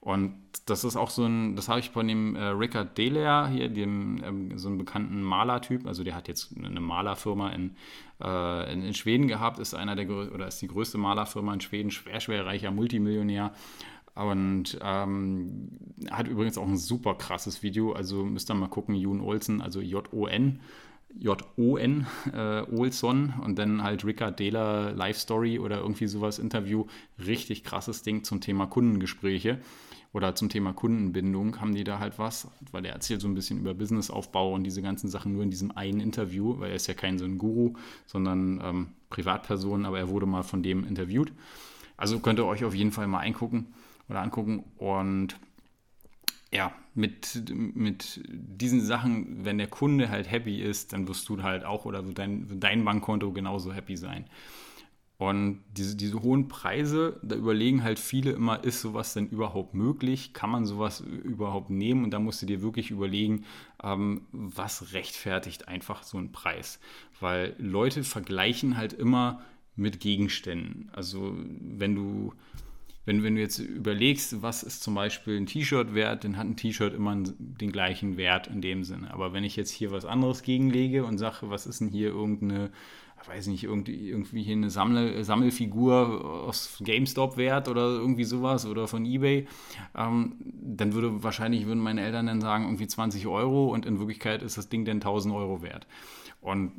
Und 0.00 0.34
das 0.64 0.84
ist 0.84 0.96
auch 0.96 1.10
so 1.10 1.26
ein, 1.26 1.56
das 1.56 1.68
habe 1.68 1.80
ich 1.80 1.90
von 1.90 2.08
dem 2.08 2.34
äh, 2.34 2.42
Rickard 2.44 2.96
Delair 2.96 3.48
hier, 3.48 3.68
dem 3.68 4.22
ähm, 4.24 4.58
so 4.58 4.68
einem 4.68 4.78
bekannten 4.78 5.22
Malertyp, 5.22 5.86
also 5.86 6.02
der 6.04 6.14
hat 6.14 6.26
jetzt 6.26 6.56
eine 6.56 6.80
Malerfirma 6.80 7.50
in, 7.50 7.76
äh, 8.22 8.72
in, 8.72 8.82
in, 8.82 8.94
Schweden 8.94 9.28
gehabt, 9.28 9.58
ist 9.58 9.74
einer 9.74 9.96
der 9.96 10.08
oder 10.08 10.46
ist 10.46 10.62
die 10.62 10.68
größte 10.68 10.96
Malerfirma 10.96 11.52
in 11.52 11.60
Schweden, 11.60 11.90
schwer, 11.90 12.20
schwer 12.20 12.46
reicher 12.46 12.70
Multimillionär. 12.70 13.52
Und 14.14 14.78
ähm, 14.82 15.68
hat 16.10 16.28
übrigens 16.28 16.56
auch 16.56 16.66
ein 16.66 16.78
super 16.78 17.14
krasses 17.14 17.62
Video, 17.62 17.92
also 17.92 18.24
müsst 18.24 18.50
ihr 18.50 18.54
mal 18.54 18.68
gucken, 18.68 18.94
Jon 18.94 19.20
Olsen, 19.20 19.60
also 19.60 19.80
J-O-N. 19.80 20.60
J-O-N, 21.18 22.06
äh, 22.32 22.62
Olson 22.70 23.34
und 23.42 23.58
dann 23.58 23.82
halt 23.82 24.04
Rickard 24.04 24.38
Dehler 24.38 24.92
Live 24.92 25.18
Story 25.18 25.58
oder 25.58 25.78
irgendwie 25.78 26.06
sowas 26.06 26.38
Interview. 26.38 26.86
Richtig 27.18 27.64
krasses 27.64 28.02
Ding 28.02 28.22
zum 28.22 28.40
Thema 28.40 28.66
Kundengespräche 28.66 29.58
oder 30.12 30.34
zum 30.34 30.48
Thema 30.48 30.72
Kundenbindung 30.72 31.60
haben 31.60 31.74
die 31.74 31.84
da 31.84 31.98
halt 32.00 32.18
was, 32.18 32.48
weil 32.72 32.84
er 32.84 32.92
erzählt 32.92 33.20
so 33.20 33.28
ein 33.28 33.34
bisschen 33.34 33.58
über 33.60 33.74
Businessaufbau 33.74 34.54
und 34.54 34.64
diese 34.64 34.82
ganzen 34.82 35.08
Sachen 35.08 35.32
nur 35.32 35.44
in 35.44 35.50
diesem 35.50 35.70
einen 35.76 36.00
Interview, 36.00 36.58
weil 36.58 36.70
er 36.70 36.76
ist 36.76 36.88
ja 36.88 36.94
kein 36.94 37.18
so 37.18 37.24
ein 37.24 37.38
Guru, 37.38 37.74
sondern 38.06 38.60
ähm, 38.62 38.88
Privatperson, 39.08 39.86
aber 39.86 39.98
er 39.98 40.08
wurde 40.08 40.26
mal 40.26 40.42
von 40.42 40.62
dem 40.62 40.84
interviewt. 40.84 41.32
Also 41.96 42.18
könnt 42.18 42.40
ihr 42.40 42.46
euch 42.46 42.64
auf 42.64 42.74
jeden 42.74 42.92
Fall 42.92 43.06
mal 43.06 43.18
eingucken 43.18 43.66
oder 44.08 44.20
angucken 44.20 44.64
und 44.78 45.36
ja, 46.52 46.72
mit, 46.94 47.42
mit 47.54 48.20
diesen 48.26 48.80
Sachen, 48.80 49.44
wenn 49.44 49.58
der 49.58 49.68
Kunde 49.68 50.08
halt 50.08 50.28
happy 50.28 50.60
ist, 50.60 50.92
dann 50.92 51.06
wirst 51.06 51.28
du 51.28 51.42
halt 51.42 51.64
auch 51.64 51.84
oder 51.84 52.04
wird 52.06 52.18
dein, 52.18 52.58
dein 52.58 52.84
Bankkonto 52.84 53.30
genauso 53.32 53.72
happy 53.72 53.96
sein. 53.96 54.24
Und 55.20 55.60
diese, 55.76 55.96
diese 55.96 56.22
hohen 56.22 56.48
Preise, 56.48 57.20
da 57.22 57.36
überlegen 57.36 57.84
halt 57.84 57.98
viele 57.98 58.30
immer, 58.30 58.64
ist 58.64 58.80
sowas 58.80 59.12
denn 59.12 59.28
überhaupt 59.28 59.74
möglich? 59.74 60.32
Kann 60.32 60.48
man 60.48 60.64
sowas 60.64 61.00
überhaupt 61.00 61.68
nehmen? 61.68 62.04
Und 62.04 62.12
da 62.12 62.18
musst 62.18 62.40
du 62.40 62.46
dir 62.46 62.62
wirklich 62.62 62.90
überlegen, 62.90 63.44
ähm, 63.84 64.22
was 64.32 64.94
rechtfertigt 64.94 65.68
einfach 65.68 66.04
so 66.04 66.16
einen 66.16 66.32
Preis? 66.32 66.80
Weil 67.20 67.54
Leute 67.58 68.02
vergleichen 68.02 68.78
halt 68.78 68.94
immer 68.94 69.42
mit 69.76 70.00
Gegenständen. 70.00 70.88
Also 70.92 71.36
wenn 71.36 71.94
du, 71.94 72.32
wenn, 73.04 73.22
wenn 73.22 73.34
du 73.34 73.42
jetzt 73.42 73.58
überlegst, 73.58 74.40
was 74.40 74.62
ist 74.62 74.82
zum 74.82 74.94
Beispiel 74.94 75.36
ein 75.36 75.44
T-Shirt 75.44 75.92
wert, 75.94 76.24
dann 76.24 76.38
hat 76.38 76.46
ein 76.46 76.56
T-Shirt 76.56 76.94
immer 76.94 77.14
den 77.14 77.72
gleichen 77.72 78.16
Wert 78.16 78.46
in 78.46 78.62
dem 78.62 78.84
Sinne. 78.84 79.12
Aber 79.12 79.34
wenn 79.34 79.44
ich 79.44 79.54
jetzt 79.54 79.70
hier 79.70 79.90
was 79.90 80.06
anderes 80.06 80.42
gegenlege 80.42 81.04
und 81.04 81.18
sage, 81.18 81.50
was 81.50 81.66
ist 81.66 81.82
denn 81.82 81.88
hier 81.88 82.08
irgendeine 82.08 82.70
weiß 83.28 83.48
nicht, 83.48 83.64
irgendwie, 83.64 84.08
irgendwie 84.08 84.42
hier 84.42 84.54
eine 84.54 84.70
Sammel, 84.70 85.22
Sammelfigur 85.24 86.24
aus 86.46 86.78
GameStop 86.80 87.36
wert 87.36 87.68
oder 87.68 87.82
irgendwie 87.82 88.24
sowas 88.24 88.66
oder 88.66 88.88
von 88.88 89.04
Ebay, 89.04 89.46
ähm, 89.96 90.36
dann 90.42 90.94
würde 90.94 91.22
wahrscheinlich, 91.22 91.66
würden 91.66 91.80
meine 91.80 92.02
Eltern 92.02 92.26
dann 92.26 92.40
sagen, 92.40 92.64
irgendwie 92.64 92.86
20 92.86 93.26
Euro 93.26 93.68
und 93.68 93.86
in 93.86 93.98
Wirklichkeit 93.98 94.42
ist 94.42 94.58
das 94.58 94.68
Ding 94.68 94.84
dann 94.84 94.96
1000 94.96 95.34
Euro 95.34 95.62
wert. 95.62 95.86
Und 96.40 96.72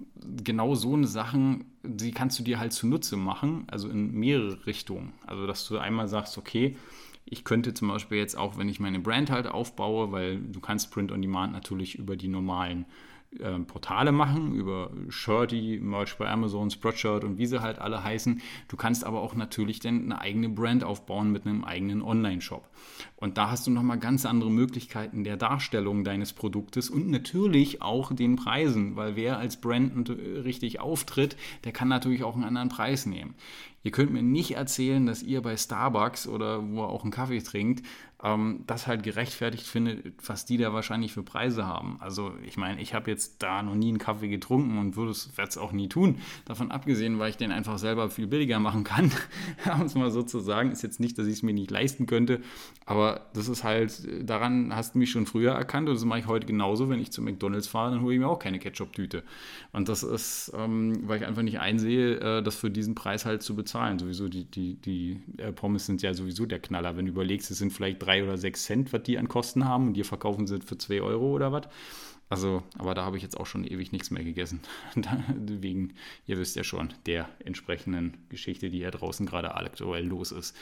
genau 0.43 0.73
so 0.73 0.95
eine 0.95 1.05
Sachen, 1.05 1.65
die 1.83 2.11
kannst 2.11 2.39
du 2.39 2.43
dir 2.43 2.59
halt 2.59 2.73
zunutze 2.73 3.15
machen, 3.15 3.65
also 3.67 3.89
in 3.89 4.11
mehrere 4.11 4.65
Richtungen. 4.65 5.13
Also, 5.27 5.45
dass 5.45 5.67
du 5.67 5.77
einmal 5.77 6.07
sagst, 6.07 6.37
okay, 6.37 6.75
ich 7.25 7.43
könnte 7.43 7.73
zum 7.73 7.89
Beispiel 7.89 8.17
jetzt 8.17 8.37
auch, 8.37 8.57
wenn 8.57 8.67
ich 8.67 8.79
meine 8.79 8.99
Brand 8.99 9.29
halt 9.29 9.47
aufbaue, 9.47 10.11
weil 10.11 10.39
du 10.39 10.59
kannst 10.59 10.91
Print 10.91 11.11
on 11.11 11.21
Demand 11.21 11.53
natürlich 11.53 11.95
über 11.95 12.15
die 12.15 12.27
normalen 12.27 12.85
äh, 13.39 13.59
Portale 13.59 14.11
machen, 14.11 14.53
über 14.53 14.91
Shirty, 15.07 15.79
Merch 15.81 16.17
bei 16.17 16.29
Amazon, 16.29 16.69
Spreadshirt 16.69 17.23
und 17.23 17.37
wie 17.37 17.45
sie 17.45 17.61
halt 17.61 17.79
alle 17.79 18.03
heißen. 18.03 18.41
Du 18.67 18.75
kannst 18.75 19.05
aber 19.05 19.21
auch 19.21 19.35
natürlich 19.35 19.79
dann 19.79 20.03
eine 20.03 20.19
eigene 20.19 20.49
Brand 20.49 20.83
aufbauen 20.83 21.31
mit 21.31 21.45
einem 21.45 21.63
eigenen 21.63 22.01
Online-Shop. 22.01 22.67
Und 23.15 23.37
da 23.37 23.49
hast 23.49 23.67
du 23.67 23.71
nochmal 23.71 23.99
ganz 23.99 24.25
andere 24.25 24.51
Möglichkeiten 24.51 25.23
der 25.23 25.37
Darstellung 25.37 26.03
deines 26.03 26.33
Produktes 26.33 26.89
und 26.89 27.09
natürlich 27.09 27.81
auch 27.81 28.13
den 28.13 28.35
Preisen, 28.35 28.95
weil 28.95 29.15
wer 29.15 29.37
als 29.37 29.61
Brand 29.61 30.09
richtig 30.09 30.79
auftritt, 30.79 31.37
der 31.63 31.71
kann 31.71 31.87
natürlich 31.87 32.23
auch 32.23 32.35
einen 32.35 32.43
anderen 32.43 32.69
Preis 32.69 33.05
nehmen. 33.05 33.35
Ihr 33.83 33.91
könnt 33.91 34.11
mir 34.11 34.23
nicht 34.23 34.55
erzählen, 34.55 35.05
dass 35.05 35.23
ihr 35.23 35.41
bei 35.41 35.57
Starbucks 35.57 36.27
oder 36.27 36.61
wo 36.61 36.83
ihr 36.83 36.89
auch 36.89 37.03
einen 37.03 37.11
Kaffee 37.11 37.41
trinkt, 37.41 37.83
ähm, 38.23 38.63
das 38.67 38.87
halt 38.87 39.03
gerechtfertigt 39.03 39.65
findet, 39.65 40.13
was 40.27 40.45
die 40.45 40.57
da 40.57 40.73
wahrscheinlich 40.73 41.13
für 41.13 41.23
Preise 41.23 41.65
haben. 41.65 41.97
Also 41.99 42.33
ich 42.45 42.57
meine, 42.57 42.81
ich 42.81 42.93
habe 42.93 43.09
jetzt 43.09 43.41
da 43.41 43.63
noch 43.63 43.75
nie 43.75 43.89
einen 43.89 43.97
Kaffee 43.97 44.27
getrunken 44.27 44.77
und 44.77 44.95
würde 44.95 45.11
es 45.11 45.57
auch 45.57 45.71
nie 45.71 45.89
tun. 45.89 46.19
Davon 46.45 46.71
abgesehen, 46.71 47.19
weil 47.19 47.31
ich 47.31 47.37
den 47.37 47.51
einfach 47.51 47.77
selber 47.77 48.09
viel 48.09 48.27
billiger 48.27 48.59
machen 48.59 48.83
kann, 48.83 49.11
um 49.79 49.85
es 49.85 49.95
mal 49.95 50.11
so 50.11 50.23
zu 50.23 50.39
sagen, 50.39 50.71
ist 50.71 50.83
jetzt 50.83 50.99
nicht, 50.99 51.17
dass 51.17 51.27
ich 51.27 51.33
es 51.33 51.43
mir 51.43 51.53
nicht 51.53 51.71
leisten 51.71 52.05
könnte, 52.05 52.41
aber 52.85 53.21
das 53.33 53.47
ist 53.47 53.63
halt, 53.63 54.07
daran 54.29 54.75
hast 54.75 54.93
du 54.93 54.99
mich 54.99 55.11
schon 55.11 55.25
früher 55.25 55.53
erkannt 55.53 55.89
und 55.89 55.95
das 55.95 56.05
mache 56.05 56.19
ich 56.19 56.27
heute 56.27 56.45
genauso, 56.45 56.89
wenn 56.89 56.99
ich 56.99 57.11
zu 57.11 57.21
McDonalds 57.21 57.67
fahre, 57.67 57.91
dann 57.91 58.01
hole 58.01 58.13
ich 58.13 58.19
mir 58.19 58.27
auch 58.27 58.39
keine 58.39 58.59
Ketchup-Tüte. 58.59 59.23
Und 59.71 59.89
das 59.89 60.03
ist, 60.03 60.51
ähm, 60.55 61.07
weil 61.07 61.21
ich 61.21 61.25
einfach 61.25 61.41
nicht 61.41 61.59
einsehe, 61.59 62.19
äh, 62.19 62.43
das 62.43 62.55
für 62.55 62.69
diesen 62.69 62.95
Preis 62.95 63.25
halt 63.25 63.41
zu 63.41 63.55
bezahlen. 63.55 63.70
Sowieso 63.99 64.27
die, 64.27 64.45
die, 64.45 64.75
die 64.75 65.21
äh, 65.37 65.51
Pommes 65.51 65.85
sind 65.85 66.01
ja 66.01 66.13
sowieso 66.13 66.45
der 66.45 66.59
Knaller. 66.59 66.97
Wenn 66.97 67.05
du 67.05 67.11
überlegst, 67.11 67.51
es 67.51 67.57
sind 67.57 67.71
vielleicht 67.71 68.01
drei 68.01 68.23
oder 68.23 68.37
sechs 68.37 68.63
Cent, 68.63 68.93
was 68.93 69.03
die 69.03 69.17
an 69.17 69.27
Kosten 69.27 69.65
haben 69.65 69.87
und 69.87 69.93
die 69.93 70.03
verkaufen 70.03 70.47
sie 70.47 70.59
für 70.61 70.77
zwei 70.77 71.01
Euro 71.01 71.31
oder 71.31 71.51
was. 71.51 71.67
Also, 72.29 72.63
aber 72.77 72.93
da 72.93 73.03
habe 73.03 73.17
ich 73.17 73.23
jetzt 73.23 73.37
auch 73.37 73.45
schon 73.45 73.65
ewig 73.65 73.91
nichts 73.91 74.09
mehr 74.09 74.23
gegessen. 74.23 74.61
Wegen, 75.35 75.93
ihr 76.27 76.37
wisst 76.37 76.55
ja 76.55 76.63
schon, 76.63 76.93
der 77.05 77.27
entsprechenden 77.43 78.17
Geschichte, 78.29 78.69
die 78.69 78.79
ja 78.79 78.89
draußen 78.89 79.25
gerade 79.25 79.53
aktuell 79.53 80.05
los 80.05 80.31
ist. 80.31 80.55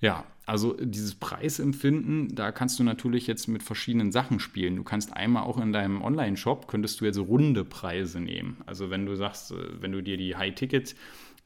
Ja, 0.00 0.24
also 0.46 0.76
dieses 0.80 1.16
Preisempfinden, 1.16 2.34
da 2.34 2.52
kannst 2.52 2.78
du 2.78 2.84
natürlich 2.84 3.26
jetzt 3.26 3.48
mit 3.48 3.64
verschiedenen 3.64 4.12
Sachen 4.12 4.38
spielen. 4.38 4.76
Du 4.76 4.84
kannst 4.84 5.12
einmal 5.12 5.42
auch 5.42 5.58
in 5.58 5.72
deinem 5.72 6.02
Online-Shop, 6.02 6.68
könntest 6.68 7.00
du 7.00 7.04
jetzt 7.04 7.18
runde 7.18 7.64
Preise 7.64 8.20
nehmen. 8.20 8.58
Also 8.66 8.90
wenn 8.90 9.06
du 9.06 9.16
sagst, 9.16 9.50
äh, 9.50 9.82
wenn 9.82 9.92
du 9.92 10.02
dir 10.02 10.16
die 10.16 10.36
High-Ticket 10.36 10.94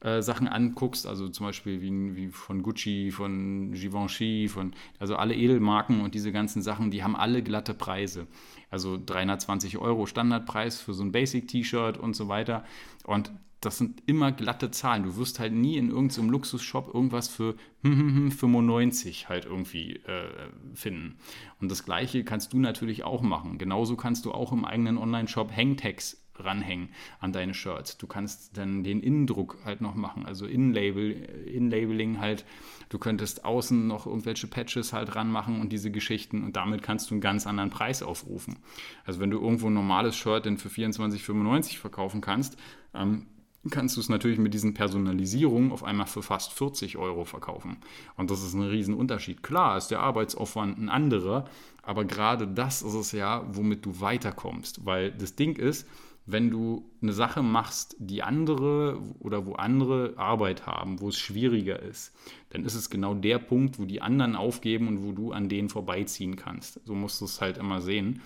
äh, 0.03 0.21
Sachen 0.21 0.47
anguckst, 0.47 1.07
also 1.07 1.29
zum 1.29 1.45
Beispiel 1.45 1.81
wie, 1.81 2.15
wie 2.15 2.27
von 2.27 2.61
Gucci, 2.61 3.09
von 3.11 3.71
Givenchy, 3.71 4.49
von, 4.49 4.73
also 4.99 5.15
alle 5.15 5.33
Edelmarken 5.33 6.01
und 6.01 6.13
diese 6.13 6.31
ganzen 6.31 6.61
Sachen, 6.61 6.91
die 6.91 7.03
haben 7.03 7.15
alle 7.15 7.41
glatte 7.41 7.73
Preise. 7.73 8.27
Also 8.69 8.99
320 9.03 9.77
Euro 9.77 10.05
Standardpreis 10.05 10.81
für 10.81 10.93
so 10.93 11.03
ein 11.03 11.11
Basic-T-Shirt 11.11 11.97
und 11.97 12.15
so 12.15 12.27
weiter. 12.27 12.65
Und 13.05 13.31
das 13.61 13.77
sind 13.77 14.03
immer 14.05 14.31
glatte 14.31 14.71
Zahlen. 14.71 15.03
Du 15.03 15.15
wirst 15.15 15.39
halt 15.39 15.53
nie 15.53 15.77
in 15.77 15.89
irgendeinem 15.89 16.29
Luxusshop 16.31 16.93
irgendwas 16.93 17.29
für 17.29 17.55
95 17.83 19.29
halt 19.29 19.45
irgendwie 19.45 20.01
äh, 20.05 20.49
finden. 20.73 21.15
Und 21.61 21.71
das 21.71 21.85
gleiche 21.85 22.25
kannst 22.25 22.51
du 22.51 22.59
natürlich 22.59 23.03
auch 23.03 23.21
machen. 23.21 23.57
Genauso 23.57 23.95
kannst 23.95 24.25
du 24.25 24.33
auch 24.33 24.51
im 24.51 24.65
eigenen 24.65 24.97
Online-Shop 24.97 25.55
Hangtags 25.55 26.22
ranhängen 26.35 26.89
an 27.19 27.31
deine 27.31 27.53
Shirts. 27.53 27.97
Du 27.97 28.07
kannst 28.07 28.57
dann 28.57 28.83
den 28.83 29.01
Innendruck 29.01 29.57
halt 29.65 29.81
noch 29.81 29.95
machen, 29.95 30.25
also 30.25 30.45
Innenlabel, 30.45 31.11
Innenlabeling 31.45 32.19
halt. 32.19 32.45
Du 32.89 32.99
könntest 32.99 33.45
außen 33.45 33.87
noch 33.87 34.05
irgendwelche 34.05 34.47
Patches 34.47 34.93
halt 34.93 35.15
ranmachen 35.15 35.61
und 35.61 35.71
diese 35.71 35.91
Geschichten 35.91 36.43
und 36.43 36.55
damit 36.55 36.81
kannst 36.81 37.09
du 37.09 37.15
einen 37.15 37.21
ganz 37.21 37.47
anderen 37.47 37.69
Preis 37.69 38.03
aufrufen. 38.03 38.57
Also 39.05 39.19
wenn 39.19 39.31
du 39.31 39.39
irgendwo 39.39 39.67
ein 39.67 39.73
normales 39.73 40.15
Shirt 40.15 40.45
dann 40.45 40.57
für 40.57 40.69
24,95 40.69 41.77
verkaufen 41.77 42.21
kannst, 42.21 42.57
ähm, 42.93 43.27
kannst 43.69 43.95
du 43.95 44.01
es 44.01 44.09
natürlich 44.09 44.39
mit 44.39 44.53
diesen 44.53 44.73
Personalisierungen 44.73 45.71
auf 45.71 45.83
einmal 45.83 46.07
für 46.07 46.21
fast 46.21 46.51
40 46.53 46.97
Euro 46.97 47.23
verkaufen. 47.23 47.77
Und 48.17 48.29
das 48.29 48.43
ist 48.43 48.53
ein 48.53 48.61
Riesenunterschied. 48.61 49.41
Klar 49.41 49.77
ist 49.77 49.87
der 49.87 50.01
Arbeitsaufwand 50.01 50.77
ein 50.77 50.89
anderer, 50.89 51.45
aber 51.81 52.03
gerade 52.05 52.47
das 52.47 52.81
ist 52.81 52.93
es 52.93 53.11
ja, 53.13 53.45
womit 53.49 53.85
du 53.85 54.01
weiterkommst. 54.01 54.85
Weil 54.85 55.11
das 55.11 55.35
Ding 55.35 55.55
ist, 55.55 55.87
wenn 56.25 56.49
du 56.49 56.89
eine 57.01 57.11
Sache 57.11 57.43
machst, 57.43 57.95
die 57.99 58.23
andere 58.23 59.01
oder 59.19 59.45
wo 59.45 59.53
andere 59.53 60.13
Arbeit 60.17 60.65
haben, 60.65 61.01
wo 61.01 61.09
es 61.09 61.17
schwieriger 61.17 61.81
ist, 61.81 62.13
dann 62.49 62.63
ist 62.63 62.75
es 62.75 62.89
genau 62.89 63.13
der 63.13 63.39
Punkt, 63.39 63.77
wo 63.77 63.85
die 63.85 64.01
anderen 64.01 64.35
aufgeben 64.35 64.87
und 64.87 65.03
wo 65.03 65.11
du 65.11 65.31
an 65.33 65.49
denen 65.49 65.69
vorbeiziehen 65.69 66.37
kannst. 66.37 66.79
So 66.85 66.95
musst 66.95 67.19
du 67.19 67.25
es 67.25 67.41
halt 67.41 67.57
immer 67.57 67.81
sehen, 67.81 68.21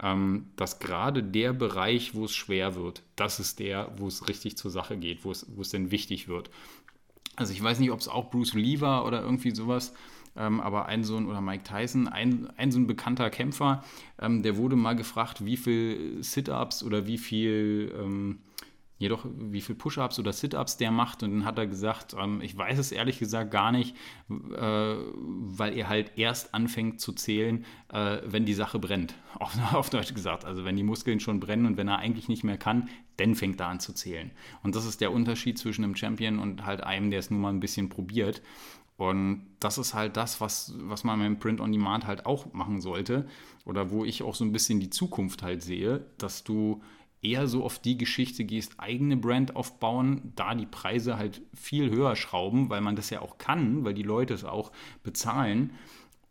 ähm, 0.00 0.46
dass 0.56 0.78
gerade 0.78 1.24
der 1.24 1.52
Bereich, 1.52 2.14
wo 2.14 2.24
es 2.24 2.34
schwer 2.34 2.76
wird, 2.76 3.02
das 3.16 3.40
ist 3.40 3.58
der, 3.58 3.92
wo 3.96 4.06
es 4.06 4.28
richtig 4.28 4.56
zur 4.56 4.70
Sache 4.70 4.96
geht, 4.96 5.24
wo 5.24 5.32
es, 5.32 5.46
wo 5.54 5.62
es 5.62 5.70
denn 5.70 5.90
wichtig 5.90 6.28
wird. 6.28 6.50
Also 7.36 7.52
ich 7.52 7.62
weiß 7.62 7.80
nicht, 7.80 7.90
ob 7.90 8.00
es 8.00 8.08
auch 8.08 8.30
Bruce 8.30 8.54
Lee 8.54 8.80
war 8.80 9.06
oder 9.06 9.22
irgendwie 9.22 9.54
sowas, 9.54 9.92
ähm, 10.36 10.60
aber 10.60 10.86
ein 10.86 11.04
so 11.04 11.16
ein, 11.16 11.26
oder 11.26 11.40
Mike 11.40 11.64
Tyson, 11.64 12.08
ein, 12.08 12.48
ein 12.56 12.70
so 12.70 12.78
ein 12.78 12.86
bekannter 12.86 13.30
Kämpfer, 13.30 13.82
ähm, 14.20 14.42
der 14.42 14.56
wurde 14.56 14.76
mal 14.76 14.94
gefragt, 14.94 15.44
wie 15.44 15.56
viel 15.56 16.22
Sit-Ups 16.22 16.82
oder 16.82 17.06
wie 17.06 17.18
viel, 17.18 17.92
ähm, 17.98 18.38
jedoch 18.98 19.24
wie 19.34 19.62
viel 19.62 19.74
Push-Ups 19.74 20.18
oder 20.18 20.32
Sit-Ups 20.32 20.76
der 20.76 20.90
macht. 20.90 21.22
Und 21.22 21.30
dann 21.32 21.44
hat 21.44 21.58
er 21.58 21.66
gesagt, 21.66 22.14
ähm, 22.18 22.40
ich 22.42 22.56
weiß 22.56 22.78
es 22.78 22.92
ehrlich 22.92 23.18
gesagt 23.18 23.50
gar 23.50 23.72
nicht, 23.72 23.96
äh, 24.28 24.34
weil 24.34 25.76
er 25.76 25.88
halt 25.88 26.12
erst 26.16 26.54
anfängt 26.54 27.00
zu 27.00 27.12
zählen, 27.12 27.64
äh, 27.92 28.18
wenn 28.24 28.44
die 28.44 28.54
Sache 28.54 28.78
brennt. 28.78 29.14
Auf, 29.40 29.56
auf 29.72 29.90
Deutsch 29.90 30.12
gesagt. 30.12 30.44
Also 30.44 30.64
wenn 30.64 30.76
die 30.76 30.82
Muskeln 30.82 31.18
schon 31.18 31.40
brennen 31.40 31.64
und 31.64 31.76
wenn 31.78 31.88
er 31.88 31.98
eigentlich 31.98 32.28
nicht 32.28 32.44
mehr 32.44 32.58
kann, 32.58 32.90
dann 33.16 33.34
fängt 33.34 33.60
er 33.60 33.68
an 33.68 33.80
zu 33.80 33.92
zählen. 33.94 34.30
Und 34.62 34.76
das 34.76 34.84
ist 34.84 35.00
der 35.00 35.12
Unterschied 35.12 35.58
zwischen 35.58 35.84
einem 35.84 35.96
Champion 35.96 36.38
und 36.38 36.66
halt 36.66 36.82
einem, 36.82 37.10
der 37.10 37.20
es 37.20 37.30
nur 37.30 37.40
mal 37.40 37.50
ein 37.50 37.60
bisschen 37.60 37.88
probiert. 37.88 38.42
Und 39.00 39.46
das 39.60 39.78
ist 39.78 39.94
halt 39.94 40.18
das, 40.18 40.42
was, 40.42 40.74
was 40.76 41.04
man 41.04 41.18
mit 41.18 41.40
Print 41.40 41.62
on 41.62 41.72
Demand 41.72 42.06
halt 42.06 42.26
auch 42.26 42.52
machen 42.52 42.82
sollte. 42.82 43.26
Oder 43.64 43.90
wo 43.90 44.04
ich 44.04 44.22
auch 44.22 44.34
so 44.34 44.44
ein 44.44 44.52
bisschen 44.52 44.78
die 44.78 44.90
Zukunft 44.90 45.42
halt 45.42 45.62
sehe, 45.62 46.04
dass 46.18 46.44
du 46.44 46.82
eher 47.22 47.46
so 47.46 47.64
auf 47.64 47.78
die 47.78 47.96
Geschichte 47.96 48.44
gehst, 48.44 48.74
eigene 48.76 49.16
Brand 49.16 49.56
aufbauen, 49.56 50.34
da 50.36 50.54
die 50.54 50.66
Preise 50.66 51.16
halt 51.16 51.40
viel 51.54 51.88
höher 51.88 52.14
schrauben, 52.14 52.68
weil 52.68 52.82
man 52.82 52.94
das 52.94 53.08
ja 53.08 53.22
auch 53.22 53.38
kann, 53.38 53.86
weil 53.86 53.94
die 53.94 54.02
Leute 54.02 54.34
es 54.34 54.44
auch 54.44 54.70
bezahlen 55.02 55.70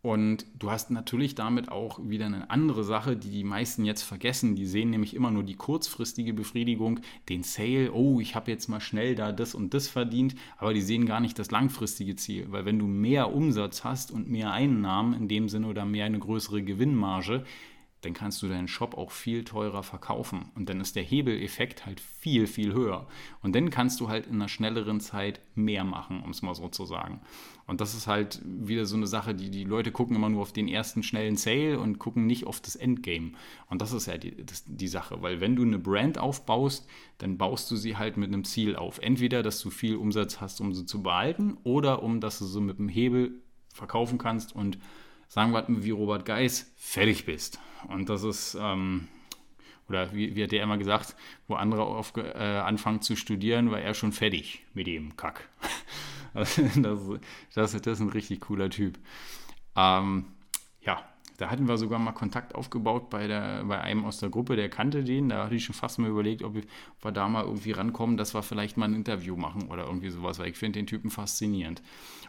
und 0.02 0.46
du 0.58 0.70
hast 0.70 0.90
natürlich 0.90 1.34
damit 1.34 1.70
auch 1.70 2.00
wieder 2.02 2.24
eine 2.24 2.48
andere 2.50 2.84
Sache, 2.84 3.18
die 3.18 3.30
die 3.30 3.44
meisten 3.44 3.84
jetzt 3.84 4.02
vergessen. 4.02 4.56
Die 4.56 4.64
sehen 4.64 4.88
nämlich 4.88 5.14
immer 5.14 5.30
nur 5.30 5.42
die 5.42 5.56
kurzfristige 5.56 6.32
Befriedigung, 6.32 7.00
den 7.28 7.42
Sale, 7.42 7.92
oh, 7.92 8.18
ich 8.18 8.34
habe 8.34 8.50
jetzt 8.50 8.68
mal 8.68 8.80
schnell 8.80 9.14
da 9.14 9.30
das 9.30 9.54
und 9.54 9.74
das 9.74 9.88
verdient, 9.88 10.36
aber 10.56 10.72
die 10.72 10.80
sehen 10.80 11.04
gar 11.04 11.20
nicht 11.20 11.38
das 11.38 11.50
langfristige 11.50 12.16
Ziel. 12.16 12.46
Weil 12.48 12.64
wenn 12.64 12.78
du 12.78 12.86
mehr 12.86 13.34
Umsatz 13.34 13.84
hast 13.84 14.10
und 14.10 14.30
mehr 14.30 14.52
Einnahmen 14.52 15.12
in 15.12 15.28
dem 15.28 15.50
Sinne 15.50 15.66
oder 15.66 15.84
mehr 15.84 16.06
eine 16.06 16.18
größere 16.18 16.62
Gewinnmarge, 16.62 17.44
dann 18.02 18.14
kannst 18.14 18.42
du 18.42 18.48
deinen 18.48 18.68
Shop 18.68 18.96
auch 18.96 19.10
viel 19.10 19.44
teurer 19.44 19.82
verkaufen. 19.82 20.50
Und 20.54 20.68
dann 20.68 20.80
ist 20.80 20.96
der 20.96 21.02
Hebeleffekt 21.02 21.84
halt 21.84 22.00
viel, 22.00 22.46
viel 22.46 22.72
höher. 22.72 23.06
Und 23.42 23.54
dann 23.54 23.70
kannst 23.70 24.00
du 24.00 24.08
halt 24.08 24.26
in 24.26 24.34
einer 24.34 24.48
schnelleren 24.48 25.00
Zeit 25.00 25.40
mehr 25.54 25.84
machen, 25.84 26.22
um 26.22 26.30
es 26.30 26.40
mal 26.40 26.54
so 26.54 26.68
zu 26.68 26.86
sagen. 26.86 27.20
Und 27.66 27.80
das 27.80 27.94
ist 27.94 28.06
halt 28.06 28.40
wieder 28.44 28.86
so 28.86 28.96
eine 28.96 29.06
Sache, 29.06 29.34
die 29.34 29.50
die 29.50 29.64
Leute 29.64 29.92
gucken 29.92 30.16
immer 30.16 30.30
nur 30.30 30.42
auf 30.42 30.52
den 30.52 30.66
ersten 30.66 31.02
schnellen 31.02 31.36
Sale 31.36 31.78
und 31.78 31.98
gucken 31.98 32.26
nicht 32.26 32.46
auf 32.46 32.60
das 32.60 32.74
Endgame. 32.74 33.32
Und 33.68 33.82
das 33.82 33.92
ist 33.92 34.06
ja 34.06 34.16
die, 34.16 34.44
die 34.66 34.88
Sache, 34.88 35.20
weil 35.22 35.40
wenn 35.40 35.54
du 35.54 35.62
eine 35.62 35.78
Brand 35.78 36.18
aufbaust, 36.18 36.88
dann 37.18 37.36
baust 37.36 37.70
du 37.70 37.76
sie 37.76 37.96
halt 37.96 38.16
mit 38.16 38.28
einem 38.28 38.44
Ziel 38.44 38.76
auf. 38.76 38.98
Entweder, 38.98 39.42
dass 39.42 39.60
du 39.60 39.70
viel 39.70 39.96
Umsatz 39.96 40.40
hast, 40.40 40.60
um 40.60 40.72
sie 40.72 40.86
zu 40.86 41.02
behalten, 41.02 41.58
oder 41.62 42.02
um, 42.02 42.20
dass 42.20 42.38
du 42.38 42.46
sie 42.46 42.60
mit 42.60 42.78
dem 42.78 42.88
Hebel 42.88 43.40
verkaufen 43.72 44.18
kannst 44.18 44.54
und 44.54 44.78
sagen 45.30 45.52
wir 45.52 45.64
wie 45.68 45.92
Robert 45.92 46.24
Geis, 46.24 46.74
fertig 46.76 47.24
bist. 47.24 47.60
Und 47.88 48.08
das 48.08 48.24
ist, 48.24 48.58
ähm, 48.60 49.06
oder 49.88 50.12
wie, 50.12 50.34
wie, 50.34 50.42
hat 50.42 50.50
der 50.50 50.62
immer 50.64 50.76
gesagt, 50.76 51.14
wo 51.46 51.54
andere 51.54 51.84
auf, 51.84 52.12
äh, 52.16 52.36
anfangen 52.36 53.00
zu 53.00 53.14
studieren, 53.14 53.70
war 53.70 53.80
er 53.80 53.94
schon 53.94 54.12
fertig 54.12 54.66
mit 54.74 54.86
dem 54.86 55.16
Kack. 55.16 55.48
Das, 56.32 56.60
das, 56.76 57.72
das, 57.72 57.74
ist 57.74 57.98
ein 57.98 58.10
richtig 58.10 58.42
cooler 58.42 58.70
Typ. 58.70 59.00
Ähm, 59.74 60.26
ja, 60.80 61.02
da 61.40 61.50
hatten 61.50 61.68
wir 61.68 61.78
sogar 61.78 61.98
mal 61.98 62.12
Kontakt 62.12 62.54
aufgebaut 62.54 63.08
bei, 63.08 63.26
der, 63.26 63.64
bei 63.64 63.80
einem 63.80 64.04
aus 64.04 64.18
der 64.18 64.28
Gruppe, 64.28 64.56
der 64.56 64.68
kannte 64.68 65.02
den. 65.02 65.30
Da 65.30 65.44
hatte 65.44 65.54
ich 65.54 65.64
schon 65.64 65.74
fast 65.74 65.98
mal 65.98 66.10
überlegt, 66.10 66.42
ob, 66.42 66.54
wir 66.54 67.12
da 67.12 67.28
mal 67.30 67.44
irgendwie 67.44 67.72
rankommen, 67.72 68.18
dass 68.18 68.34
wir 68.34 68.42
vielleicht 68.42 68.76
mal 68.76 68.84
ein 68.84 68.94
Interview 68.94 69.36
machen 69.36 69.70
oder 69.70 69.86
irgendwie 69.86 70.10
sowas, 70.10 70.38
weil 70.38 70.48
ich 70.48 70.58
finde 70.58 70.80
den 70.80 70.86
Typen 70.86 71.08
faszinierend. 71.08 71.80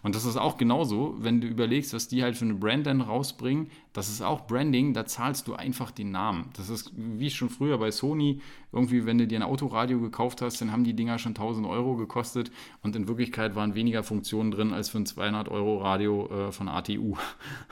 Und 0.01 0.15
das 0.15 0.23
ist 0.23 0.37
auch 0.37 0.57
genauso, 0.57 1.15
wenn 1.19 1.41
du 1.41 1.47
überlegst, 1.47 1.93
was 1.93 2.07
die 2.07 2.23
halt 2.23 2.37
für 2.37 2.45
eine 2.45 2.53
Brand 2.53 2.87
dann 2.87 3.01
rausbringen, 3.01 3.69
das 3.91 4.07
ist 4.07 4.21
auch 4.21 4.47
Branding, 4.47 4.93
da 4.93 5.05
zahlst 5.05 5.45
du 5.47 5.55
einfach 5.55 5.91
den 5.91 6.11
Namen. 6.11 6.49
Das 6.53 6.69
ist 6.69 6.93
wie 6.95 7.29
schon 7.29 7.49
früher 7.49 7.77
bei 7.77 7.91
Sony, 7.91 8.39
irgendwie, 8.71 9.05
wenn 9.05 9.17
du 9.17 9.27
dir 9.27 9.39
ein 9.39 9.43
Autoradio 9.43 9.99
gekauft 9.99 10.41
hast, 10.41 10.61
dann 10.61 10.71
haben 10.71 10.85
die 10.85 10.93
Dinger 10.93 11.19
schon 11.19 11.31
1000 11.31 11.67
Euro 11.67 11.97
gekostet 11.97 12.49
und 12.81 12.95
in 12.95 13.09
Wirklichkeit 13.09 13.55
waren 13.55 13.75
weniger 13.75 14.03
Funktionen 14.03 14.51
drin 14.51 14.73
als 14.73 14.89
für 14.89 14.99
ein 14.99 15.05
200 15.05 15.49
Euro 15.49 15.79
Radio 15.79 16.47
äh, 16.47 16.51
von 16.53 16.69
ATU, 16.69 17.17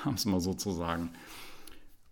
haben 0.03 0.13
es 0.15 0.25
mal 0.25 0.41
so 0.41 0.53
zu 0.53 0.71
sagen. 0.71 1.11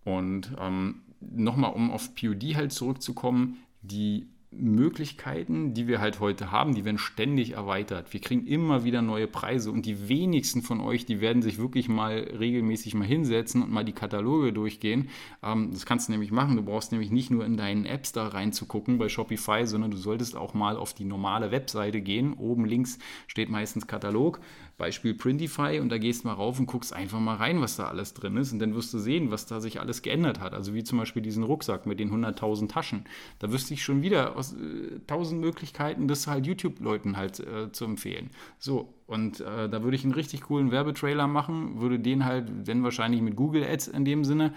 Und 0.04 0.52
ähm, 0.58 1.02
nochmal, 1.20 1.72
um 1.72 1.90
auf 1.90 2.14
POD 2.14 2.54
halt 2.54 2.72
zurückzukommen, 2.72 3.58
die 3.82 4.28
Möglichkeiten, 4.50 5.74
die 5.74 5.86
wir 5.86 6.00
halt 6.00 6.20
heute 6.20 6.50
haben, 6.50 6.74
die 6.74 6.86
werden 6.86 6.96
ständig 6.96 7.52
erweitert. 7.52 8.14
Wir 8.14 8.20
kriegen 8.20 8.46
immer 8.46 8.82
wieder 8.82 9.02
neue 9.02 9.26
Preise 9.26 9.70
und 9.70 9.84
die 9.84 10.08
wenigsten 10.08 10.62
von 10.62 10.80
euch, 10.80 11.04
die 11.04 11.20
werden 11.20 11.42
sich 11.42 11.58
wirklich 11.58 11.88
mal 11.88 12.18
regelmäßig 12.38 12.94
mal 12.94 13.06
hinsetzen 13.06 13.62
und 13.62 13.70
mal 13.70 13.84
die 13.84 13.92
Kataloge 13.92 14.54
durchgehen. 14.54 15.10
Ähm, 15.42 15.70
das 15.72 15.84
kannst 15.84 16.08
du 16.08 16.12
nämlich 16.12 16.32
machen. 16.32 16.56
Du 16.56 16.62
brauchst 16.62 16.92
nämlich 16.92 17.10
nicht 17.10 17.30
nur 17.30 17.44
in 17.44 17.58
deinen 17.58 17.84
Apps 17.84 18.12
da 18.12 18.26
reinzugucken 18.28 18.96
bei 18.96 19.10
Shopify, 19.10 19.66
sondern 19.66 19.90
du 19.90 19.98
solltest 19.98 20.34
auch 20.34 20.54
mal 20.54 20.76
auf 20.76 20.94
die 20.94 21.04
normale 21.04 21.50
Webseite 21.50 22.00
gehen. 22.00 22.32
Oben 22.32 22.64
links 22.64 22.98
steht 23.26 23.50
meistens 23.50 23.86
Katalog. 23.86 24.40
Beispiel 24.78 25.12
Printify 25.12 25.80
und 25.80 25.90
da 25.90 25.98
gehst 25.98 26.24
mal 26.24 26.32
rauf 26.32 26.58
und 26.58 26.66
guckst 26.66 26.92
einfach 26.92 27.18
mal 27.18 27.36
rein, 27.36 27.60
was 27.60 27.76
da 27.76 27.88
alles 27.88 28.14
drin 28.14 28.36
ist 28.36 28.52
und 28.52 28.60
dann 28.60 28.74
wirst 28.74 28.94
du 28.94 28.98
sehen, 28.98 29.30
was 29.30 29.44
da 29.44 29.60
sich 29.60 29.80
alles 29.80 30.02
geändert 30.02 30.40
hat. 30.40 30.54
Also 30.54 30.72
wie 30.72 30.84
zum 30.84 30.98
Beispiel 30.98 31.20
diesen 31.20 31.42
Rucksack 31.42 31.84
mit 31.84 32.00
den 32.00 32.10
100.000 32.10 32.68
Taschen. 32.68 33.04
Da 33.40 33.52
wüsste 33.52 33.74
ich 33.74 33.82
schon 33.82 34.02
wieder 34.02 34.36
aus 34.36 34.54
äh, 34.54 35.00
1000 35.08 35.40
Möglichkeiten, 35.40 36.08
das 36.08 36.26
halt 36.26 36.46
YouTube-Leuten 36.46 37.16
halt 37.16 37.40
äh, 37.40 37.70
zu 37.72 37.84
empfehlen. 37.84 38.30
So, 38.58 38.94
und 39.08 39.40
äh, 39.40 39.70
da 39.70 39.82
würde 39.82 39.96
ich 39.96 40.04
einen 40.04 40.12
richtig 40.12 40.42
coolen 40.42 40.70
Werbetrailer 40.70 41.26
machen, 41.26 41.80
würde 41.80 41.98
den 41.98 42.26
halt 42.26 42.68
dann 42.68 42.84
wahrscheinlich 42.84 43.22
mit 43.22 43.36
Google 43.36 43.64
Ads 43.64 43.88
in 43.88 44.04
dem 44.04 44.22
Sinne 44.22 44.52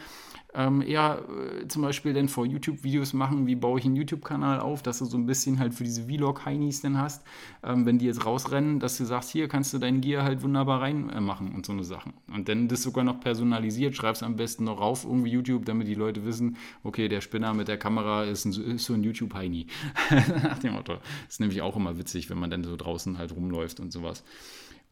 ähm, 0.54 0.82
eher 0.82 1.24
äh, 1.62 1.68
zum 1.68 1.82
Beispiel 1.82 2.14
dann 2.14 2.28
vor 2.28 2.46
YouTube-Videos 2.46 3.14
machen, 3.14 3.48
wie 3.48 3.56
baue 3.56 3.80
ich 3.80 3.86
einen 3.86 3.96
YouTube-Kanal 3.96 4.60
auf, 4.60 4.84
dass 4.84 5.00
du 5.00 5.06
so 5.06 5.18
ein 5.18 5.26
bisschen 5.26 5.60
halt 5.60 5.74
für 5.74 5.84
diese 5.84 6.04
Vlog-Heinis 6.04 6.82
dann 6.82 6.98
hast, 6.98 7.24
ähm, 7.64 7.86
wenn 7.86 7.98
die 7.98 8.06
jetzt 8.06 8.26
rausrennen, 8.26 8.80
dass 8.80 8.98
du 8.98 9.06
sagst, 9.06 9.32
hier 9.32 9.48
kannst 9.48 9.74
du 9.74 9.78
deinen 9.78 10.02
Gear 10.02 10.24
halt 10.24 10.44
wunderbar 10.44 10.82
reinmachen 10.82 11.52
äh, 11.52 11.56
und 11.56 11.66
so 11.66 11.72
eine 11.72 11.84
Sachen. 11.84 12.14
Und 12.34 12.50
dann 12.50 12.68
das 12.68 12.84
sogar 12.84 13.04
noch 13.04 13.20
personalisiert, 13.20 13.96
schreibst 13.96 14.24
am 14.24 14.36
besten 14.36 14.66
noch 14.66 14.80
rauf 14.80 15.06
irgendwie 15.06 15.32
YouTube, 15.32 15.66
damit 15.66 15.88
die 15.88 15.96
Leute 15.96 16.26
wissen, 16.26 16.58
okay, 16.84 17.08
der 17.08 17.22
Spinner 17.22 17.54
mit 17.54 17.68
der 17.68 17.78
Kamera 17.78 18.26
ist, 18.26 18.46
ein, 18.46 18.52
ist 18.76 18.86
so 18.86 18.94
ein 18.94 19.04
YouTube-Heini. 19.04 19.68
Nach 20.44 20.60
dem 20.60 20.74
Motto. 20.74 20.96
Das 20.96 21.36
ist 21.36 21.40
nämlich 21.40 21.62
auch 21.62 21.78
immer 21.78 21.98
witzig, 21.98 22.30
wenn 22.30 22.38
man 22.38 22.50
dann 22.50 22.64
so 22.64 22.76
draußen 22.76 23.18
halt 23.18 23.34
rumläuft 23.34 23.80
und 23.80 23.92
sowas. 23.92 24.24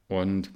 Und 0.10 0.52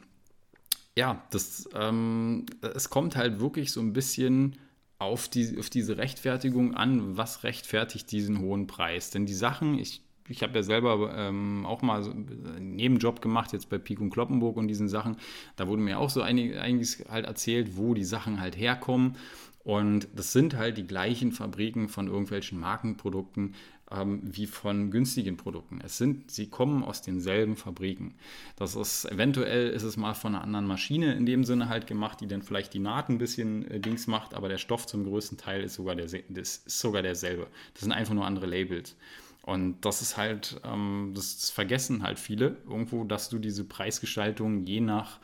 ja, 0.97 1.23
das, 1.31 1.69
ähm, 1.73 2.45
es 2.61 2.89
kommt 2.89 3.15
halt 3.15 3.39
wirklich 3.39 3.71
so 3.71 3.79
ein 3.79 3.93
bisschen 3.93 4.57
auf, 4.99 5.29
die, 5.29 5.57
auf 5.57 5.69
diese 5.69 5.97
Rechtfertigung 5.97 6.75
an, 6.75 7.17
was 7.17 7.43
rechtfertigt 7.43 8.11
diesen 8.11 8.39
hohen 8.39 8.67
Preis. 8.67 9.09
Denn 9.09 9.25
die 9.25 9.33
Sachen, 9.33 9.77
ich, 9.77 10.01
ich 10.27 10.43
habe 10.43 10.55
ja 10.55 10.63
selber 10.63 11.13
ähm, 11.15 11.65
auch 11.65 11.81
mal 11.81 12.03
so 12.03 12.11
einen 12.11 12.75
Nebenjob 12.75 13.21
gemacht, 13.21 13.53
jetzt 13.53 13.69
bei 13.69 13.77
Pik 13.77 14.01
und 14.01 14.09
Kloppenburg 14.11 14.57
und 14.57 14.67
diesen 14.67 14.87
Sachen. 14.87 15.17
Da 15.55 15.67
wurde 15.67 15.81
mir 15.81 15.99
auch 15.99 16.09
so 16.09 16.21
einig, 16.21 16.57
einiges 16.59 17.03
halt 17.09 17.25
erzählt, 17.25 17.75
wo 17.77 17.93
die 17.93 18.05
Sachen 18.05 18.39
halt 18.39 18.57
herkommen. 18.57 19.15
Und 19.63 20.07
das 20.13 20.33
sind 20.33 20.55
halt 20.55 20.77
die 20.77 20.87
gleichen 20.87 21.31
Fabriken 21.31 21.87
von 21.87 22.07
irgendwelchen 22.07 22.59
Markenprodukten, 22.59 23.55
ähm, 23.91 24.21
wie 24.23 24.45
von 24.45 24.91
günstigen 24.91 25.37
Produkten. 25.37 25.79
Es 25.83 25.97
sind, 25.97 26.31
sie 26.31 26.49
kommen 26.49 26.83
aus 26.83 27.01
denselben 27.01 27.55
Fabriken. 27.55 28.15
Das 28.57 28.75
ist 28.75 29.05
eventuell 29.05 29.69
ist 29.69 29.83
es 29.83 29.95
mal 29.95 30.13
von 30.13 30.35
einer 30.35 30.43
anderen 30.43 30.67
Maschine 30.67 31.13
in 31.13 31.25
dem 31.25 31.45
Sinne 31.45 31.69
halt 31.69 31.87
gemacht, 31.87 32.19
die 32.19 32.27
dann 32.27 32.41
vielleicht 32.41 32.73
die 32.73 32.79
Naht 32.79 33.09
ein 33.09 33.17
bisschen 33.17 33.69
äh, 33.69 33.79
Dings 33.79 34.07
macht, 34.07 34.33
aber 34.33 34.49
der 34.49 34.57
Stoff 34.57 34.85
zum 34.85 35.05
größten 35.05 35.37
Teil 35.37 35.63
ist 35.63 35.75
sogar, 35.75 35.95
der, 35.95 36.05
ist 36.05 36.69
sogar 36.69 37.01
derselbe. 37.01 37.47
Das 37.73 37.83
sind 37.83 37.93
einfach 37.93 38.13
nur 38.13 38.25
andere 38.25 38.47
Labels. 38.47 38.95
Und 39.43 39.81
das 39.81 40.01
ist 40.01 40.17
halt, 40.17 40.59
ähm, 40.65 41.11
das, 41.15 41.39
das 41.39 41.49
vergessen 41.51 42.03
halt 42.03 42.19
viele 42.19 42.57
irgendwo, 42.65 43.03
dass 43.03 43.29
du 43.29 43.39
diese 43.39 43.63
Preisgestaltung 43.65 44.65
je 44.65 44.79
nach 44.79 45.19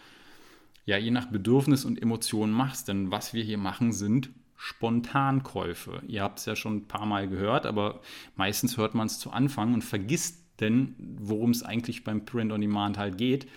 ja, 0.86 0.98
je 0.98 1.12
nach 1.12 1.28
Bedürfnis 1.28 1.86
und 1.86 2.02
Emotion 2.02 2.52
machst. 2.52 2.88
Denn 2.88 3.12
was 3.12 3.34
wir 3.34 3.44
hier 3.44 3.58
machen, 3.58 3.92
sind 3.92 4.30
Spontankäufe. 4.56 6.02
Ihr 6.08 6.22
habt 6.22 6.40
es 6.40 6.46
ja 6.46 6.56
schon 6.56 6.78
ein 6.78 6.88
paar 6.88 7.06
Mal 7.06 7.30
gehört, 7.30 7.66
aber 7.66 8.02
meistens 8.36 8.78
hört 8.78 8.94
man 8.94 9.08
es 9.08 9.18
zu 9.18 9.32
Anfang 9.32 9.74
und 9.74 9.84
vergisst 9.84 10.44
denn, 10.60 10.96
worum 10.98 11.52
es 11.52 11.64
eigentlich 11.64 12.04
beim 12.04 12.26
Print 12.26 12.52
on 12.52 12.60
Demand 12.60 12.98
halt 12.98 13.18
geht. 13.18 13.48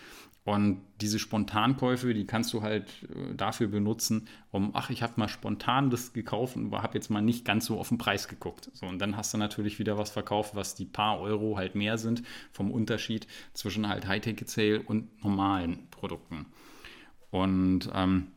Und 0.44 0.80
diese 1.00 1.20
Spontankäufe, 1.20 2.14
die 2.14 2.26
kannst 2.26 2.52
du 2.52 2.62
halt 2.62 3.04
äh, 3.04 3.34
dafür 3.34 3.68
benutzen, 3.68 4.26
um, 4.50 4.70
ach, 4.74 4.90
ich 4.90 5.02
habe 5.02 5.12
mal 5.16 5.28
spontan 5.28 5.88
das 5.90 6.12
gekauft 6.12 6.56
und 6.56 6.72
habe 6.72 6.94
jetzt 6.94 7.10
mal 7.10 7.22
nicht 7.22 7.44
ganz 7.44 7.66
so 7.66 7.78
auf 7.78 7.90
den 7.90 7.98
Preis 7.98 8.26
geguckt. 8.26 8.70
So, 8.74 8.86
und 8.86 8.98
dann 8.98 9.16
hast 9.16 9.32
du 9.32 9.38
natürlich 9.38 9.78
wieder 9.78 9.98
was 9.98 10.10
verkauft, 10.10 10.56
was 10.56 10.74
die 10.74 10.84
paar 10.84 11.20
Euro 11.20 11.56
halt 11.56 11.76
mehr 11.76 11.96
sind 11.96 12.24
vom 12.52 12.72
Unterschied 12.72 13.28
zwischen 13.54 13.88
halt 13.88 14.08
High-Ticket-Sale 14.08 14.82
und 14.82 15.22
normalen 15.22 15.88
Produkten. 15.90 16.46
Und 17.32 17.90
ähm, 17.94 18.28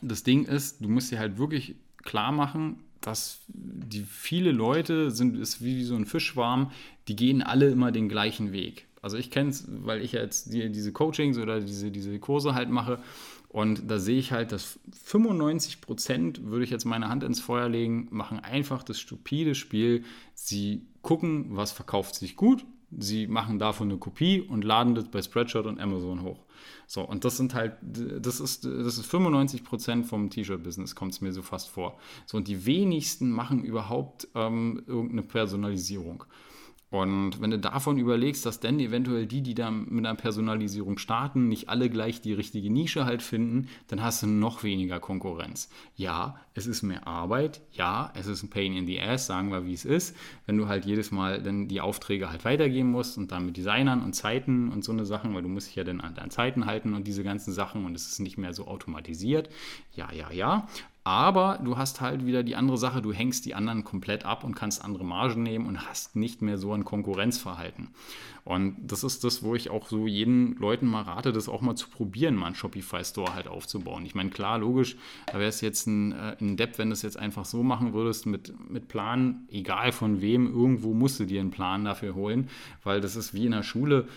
das 0.00 0.22
Ding 0.22 0.44
ist, 0.44 0.82
du 0.82 0.88
musst 0.88 1.10
dir 1.10 1.18
halt 1.18 1.36
wirklich 1.36 1.74
klar 2.02 2.32
machen, 2.32 2.76
dass 3.00 3.40
die 3.48 4.02
viele 4.02 4.52
Leute 4.52 5.10
sind, 5.10 5.36
ist 5.36 5.62
wie 5.62 5.82
so 5.82 5.96
ein 5.96 6.06
Fischwarm, 6.06 6.70
die 7.08 7.16
gehen 7.16 7.42
alle 7.42 7.68
immer 7.68 7.92
den 7.92 8.08
gleichen 8.08 8.52
Weg. 8.52 8.86
Also 9.02 9.18
ich 9.18 9.30
kenne 9.30 9.50
es, 9.50 9.66
weil 9.68 10.00
ich 10.00 10.12
jetzt 10.12 10.54
die, 10.54 10.70
diese 10.70 10.92
Coachings 10.92 11.36
oder 11.38 11.60
diese, 11.60 11.90
diese 11.90 12.18
Kurse 12.18 12.54
halt 12.54 12.70
mache. 12.70 13.00
Und 13.48 13.90
da 13.90 13.98
sehe 13.98 14.18
ich 14.18 14.32
halt, 14.32 14.52
dass 14.52 14.78
95 15.04 15.80
Prozent, 15.80 16.44
würde 16.44 16.64
ich 16.64 16.70
jetzt 16.70 16.84
meine 16.84 17.08
Hand 17.08 17.24
ins 17.24 17.40
Feuer 17.40 17.68
legen, 17.68 18.08
machen 18.10 18.40
einfach 18.40 18.82
das 18.84 18.98
stupide 18.98 19.54
Spiel. 19.54 20.04
Sie 20.34 20.86
gucken, 21.02 21.48
was 21.50 21.72
verkauft 21.72 22.14
sich 22.14 22.36
gut, 22.36 22.64
sie 22.96 23.26
machen 23.26 23.58
davon 23.58 23.90
eine 23.90 23.98
Kopie 23.98 24.40
und 24.40 24.64
laden 24.64 24.94
das 24.94 25.08
bei 25.08 25.20
Spreadshot 25.20 25.66
und 25.66 25.80
Amazon 25.80 26.22
hoch. 26.22 26.43
So, 26.86 27.02
und 27.02 27.24
das 27.24 27.36
sind 27.36 27.54
halt, 27.54 27.76
das 27.82 28.40
ist, 28.40 28.64
das 28.64 28.98
ist 28.98 29.06
95 29.06 29.64
Prozent 29.64 30.06
vom 30.06 30.30
T-Shirt-Business, 30.30 30.94
kommt 30.94 31.12
es 31.12 31.20
mir 31.20 31.32
so 31.32 31.42
fast 31.42 31.68
vor. 31.68 31.98
So, 32.26 32.36
und 32.36 32.48
die 32.48 32.66
wenigsten 32.66 33.30
machen 33.30 33.64
überhaupt 33.64 34.28
ähm, 34.34 34.82
irgendeine 34.86 35.22
Personalisierung. 35.22 36.24
Und 36.94 37.40
wenn 37.40 37.50
du 37.50 37.58
davon 37.58 37.98
überlegst, 37.98 38.46
dass 38.46 38.60
dann 38.60 38.78
eventuell 38.78 39.26
die, 39.26 39.42
die 39.42 39.56
da 39.56 39.68
mit 39.72 40.06
einer 40.06 40.14
Personalisierung 40.14 40.96
starten, 40.96 41.48
nicht 41.48 41.68
alle 41.68 41.90
gleich 41.90 42.20
die 42.20 42.32
richtige 42.32 42.70
Nische 42.70 43.04
halt 43.04 43.20
finden, 43.20 43.66
dann 43.88 44.00
hast 44.00 44.22
du 44.22 44.28
noch 44.28 44.62
weniger 44.62 45.00
Konkurrenz. 45.00 45.68
Ja, 45.96 46.36
es 46.54 46.68
ist 46.68 46.82
mehr 46.82 47.08
Arbeit. 47.08 47.62
Ja, 47.72 48.12
es 48.14 48.28
ist 48.28 48.44
ein 48.44 48.50
Pain 48.50 48.76
in 48.76 48.86
the 48.86 49.00
Ass, 49.00 49.26
sagen 49.26 49.50
wir, 49.50 49.66
wie 49.66 49.72
es 49.72 49.84
ist. 49.84 50.16
Wenn 50.46 50.56
du 50.56 50.68
halt 50.68 50.84
jedes 50.84 51.10
Mal 51.10 51.42
dann 51.42 51.66
die 51.66 51.80
Aufträge 51.80 52.30
halt 52.30 52.44
weitergeben 52.44 52.92
musst 52.92 53.18
und 53.18 53.32
dann 53.32 53.46
mit 53.46 53.56
Designern 53.56 54.00
und 54.00 54.12
Zeiten 54.12 54.70
und 54.70 54.84
so 54.84 54.92
eine 54.92 55.04
Sachen, 55.04 55.34
weil 55.34 55.42
du 55.42 55.48
musst 55.48 55.66
dich 55.66 55.74
ja 55.74 55.82
dann 55.82 56.00
an 56.00 56.14
deine 56.14 56.28
Zeiten 56.28 56.64
halten 56.64 56.94
und 56.94 57.08
diese 57.08 57.24
ganzen 57.24 57.52
Sachen 57.52 57.86
und 57.86 57.96
es 57.96 58.06
ist 58.06 58.20
nicht 58.20 58.38
mehr 58.38 58.54
so 58.54 58.68
automatisiert. 58.68 59.48
Ja, 59.96 60.12
ja, 60.12 60.30
ja. 60.30 60.68
Aber 61.06 61.60
du 61.62 61.76
hast 61.76 62.00
halt 62.00 62.24
wieder 62.24 62.42
die 62.42 62.56
andere 62.56 62.78
Sache, 62.78 63.02
du 63.02 63.12
hängst 63.12 63.44
die 63.44 63.54
anderen 63.54 63.84
komplett 63.84 64.24
ab 64.24 64.42
und 64.42 64.54
kannst 64.54 64.82
andere 64.82 65.04
Margen 65.04 65.42
nehmen 65.42 65.66
und 65.66 65.86
hast 65.86 66.16
nicht 66.16 66.40
mehr 66.40 66.56
so 66.56 66.72
ein 66.72 66.86
Konkurrenzverhalten. 66.86 67.90
Und 68.44 68.76
das 68.78 69.04
ist 69.04 69.24
das, 69.24 69.42
wo 69.42 69.54
ich 69.54 69.70
auch 69.70 69.88
so 69.88 70.06
jeden 70.06 70.56
Leuten 70.56 70.86
mal 70.86 71.02
rate, 71.02 71.32
das 71.32 71.48
auch 71.48 71.62
mal 71.62 71.76
zu 71.76 71.88
probieren, 71.88 72.36
mal 72.36 72.46
einen 72.46 72.54
Shopify-Store 72.54 73.34
halt 73.34 73.48
aufzubauen. 73.48 74.04
Ich 74.04 74.14
meine, 74.14 74.30
klar, 74.30 74.58
logisch, 74.58 74.96
da 75.26 75.34
wäre 75.34 75.48
es 75.48 75.62
jetzt 75.62 75.86
ein, 75.86 76.12
äh, 76.12 76.36
ein 76.40 76.56
Depp, 76.58 76.78
wenn 76.78 76.88
du 76.88 76.92
es 76.92 77.02
jetzt 77.02 77.18
einfach 77.18 77.46
so 77.46 77.62
machen 77.62 77.94
würdest 77.94 78.26
mit, 78.26 78.52
mit 78.70 78.88
Plan, 78.88 79.46
egal 79.50 79.92
von 79.92 80.20
wem, 80.20 80.46
irgendwo 80.46 80.92
musst 80.92 81.20
du 81.20 81.24
dir 81.24 81.40
einen 81.40 81.50
Plan 81.50 81.84
dafür 81.86 82.14
holen, 82.14 82.50
weil 82.82 83.00
das 83.00 83.16
ist 83.16 83.32
wie 83.32 83.46
in 83.46 83.52
der 83.52 83.62
Schule, 83.62 84.08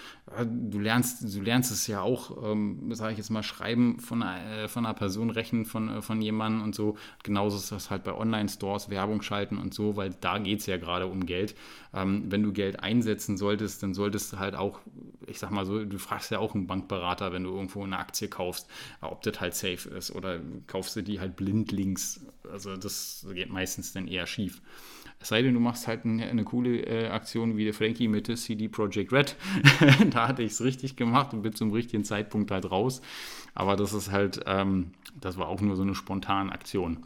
du 0.45 0.79
lernst, 0.79 1.23
du 1.33 1.41
lernst 1.41 1.71
es 1.71 1.87
ja 1.87 2.01
auch, 2.01 2.51
ähm, 2.51 2.93
sage 2.93 3.13
ich 3.13 3.17
jetzt 3.17 3.29
mal, 3.29 3.43
schreiben 3.43 3.99
von 3.99 4.21
einer, 4.21 4.63
äh, 4.63 4.67
von 4.67 4.85
einer 4.85 4.93
Person, 4.93 5.29
rechnen 5.29 5.65
von, 5.65 5.89
äh, 5.89 6.01
von 6.01 6.21
jemandem 6.21 6.63
und 6.63 6.75
so. 6.75 6.97
Genauso 7.23 7.57
ist 7.57 7.71
das 7.71 7.89
halt 7.89 8.03
bei 8.03 8.13
Online-Stores, 8.13 8.89
Werbung 8.89 9.21
schalten 9.21 9.57
und 9.57 9.73
so, 9.73 9.95
weil 9.95 10.11
da 10.19 10.37
geht 10.37 10.59
es 10.59 10.65
ja 10.65 10.77
gerade 10.77 11.07
um 11.07 11.25
Geld. 11.25 11.55
Ähm, 11.93 12.25
wenn 12.29 12.43
du 12.43 12.51
Geld 12.51 12.81
einsetzen 12.81 13.37
solltest, 13.37 13.81
dann 13.83 13.93
solltest 13.93 14.33
du 14.33 14.39
halt 14.39 14.55
auch, 14.55 14.81
ich 15.25 15.39
sag 15.39 15.51
mal 15.51 15.65
so, 15.65 15.83
du 15.85 15.97
fragst 15.97 16.29
ja 16.31 16.39
auch 16.39 16.53
einen 16.53 16.67
Bankberater, 16.67 17.31
wenn 17.31 17.43
du 17.43 17.51
irgendwo 17.51 17.83
eine 17.83 17.97
Aktie 17.97 18.27
kaufst, 18.27 18.67
ob 19.01 19.21
das 19.21 19.39
halt 19.39 19.55
safe 19.55 19.89
ist 19.89 20.13
oder 20.13 20.39
kaufst 20.67 20.95
du 20.97 21.03
die 21.03 21.19
halt 21.21 21.37
blindlings. 21.37 22.25
Also 22.51 22.75
das 22.75 23.25
geht 23.33 23.49
meistens 23.49 23.93
dann 23.93 24.07
eher 24.07 24.27
schief. 24.27 24.61
Es 25.19 25.29
sei 25.29 25.41
denn, 25.41 25.53
du 25.53 25.59
machst 25.59 25.87
halt 25.87 26.05
eine, 26.05 26.25
eine 26.27 26.43
coole 26.43 26.79
äh, 26.81 27.07
Aktion 27.09 27.57
wie 27.57 27.63
der 27.63 27.73
Frankie 27.73 28.07
mit 28.07 28.27
CD 28.37 28.67
Projekt 28.67 29.11
Red. 29.11 29.35
da 30.11 30.27
hatte 30.27 30.43
ich 30.43 30.51
es 30.51 30.63
richtig 30.63 30.95
gemacht 30.95 31.33
und 31.33 31.41
bin 31.41 31.53
zum 31.53 31.71
richtigen 31.71 32.03
Zeitpunkt 32.03 32.51
halt 32.51 32.69
raus. 32.69 33.01
Aber 33.55 33.75
das 33.75 33.93
ist 33.93 34.11
halt, 34.11 34.41
ähm, 34.45 34.91
das 35.19 35.37
war 35.37 35.47
auch 35.47 35.61
nur 35.61 35.75
so 35.75 35.81
eine 35.81 35.95
spontane 35.95 36.51
Aktion 36.51 37.05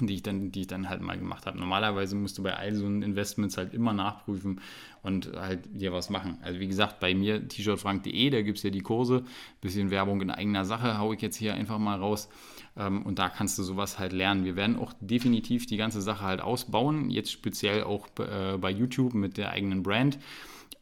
die 0.00 0.14
ich 0.14 0.22
dann, 0.22 0.50
die 0.50 0.62
ich 0.62 0.66
dann 0.66 0.88
halt 0.88 1.02
mal 1.02 1.18
gemacht 1.18 1.46
habe. 1.46 1.58
Normalerweise 1.58 2.16
musst 2.16 2.38
du 2.38 2.42
bei 2.42 2.56
all 2.56 2.74
so 2.74 2.86
Investments 2.86 3.56
halt 3.56 3.74
immer 3.74 3.92
nachprüfen 3.92 4.60
und 5.02 5.32
halt 5.36 5.68
dir 5.72 5.92
was 5.92 6.08
machen. 6.10 6.38
Also 6.42 6.60
wie 6.60 6.68
gesagt, 6.68 6.98
bei 7.00 7.14
mir 7.14 7.46
t-shirtfrank.de, 7.46 8.30
da 8.30 8.42
gibt 8.42 8.58
es 8.58 8.64
ja 8.64 8.70
die 8.70 8.80
Kurse, 8.80 9.24
bisschen 9.60 9.90
Werbung 9.90 10.20
in 10.22 10.30
eigener 10.30 10.64
Sache, 10.64 10.98
haue 10.98 11.14
ich 11.14 11.22
jetzt 11.22 11.36
hier 11.36 11.54
einfach 11.54 11.78
mal 11.78 11.98
raus. 11.98 12.28
Ähm, 12.76 13.02
und 13.02 13.18
da 13.18 13.28
kannst 13.28 13.58
du 13.58 13.62
sowas 13.62 13.98
halt 13.98 14.12
lernen. 14.12 14.44
Wir 14.44 14.56
werden 14.56 14.76
auch 14.76 14.92
definitiv 15.00 15.66
die 15.66 15.76
ganze 15.76 16.00
Sache 16.00 16.24
halt 16.24 16.40
ausbauen, 16.40 17.10
jetzt 17.10 17.32
speziell 17.32 17.84
auch 17.84 18.08
äh, 18.18 18.56
bei 18.58 18.70
YouTube 18.70 19.14
mit 19.14 19.36
der 19.36 19.50
eigenen 19.50 19.82
Brand. 19.82 20.18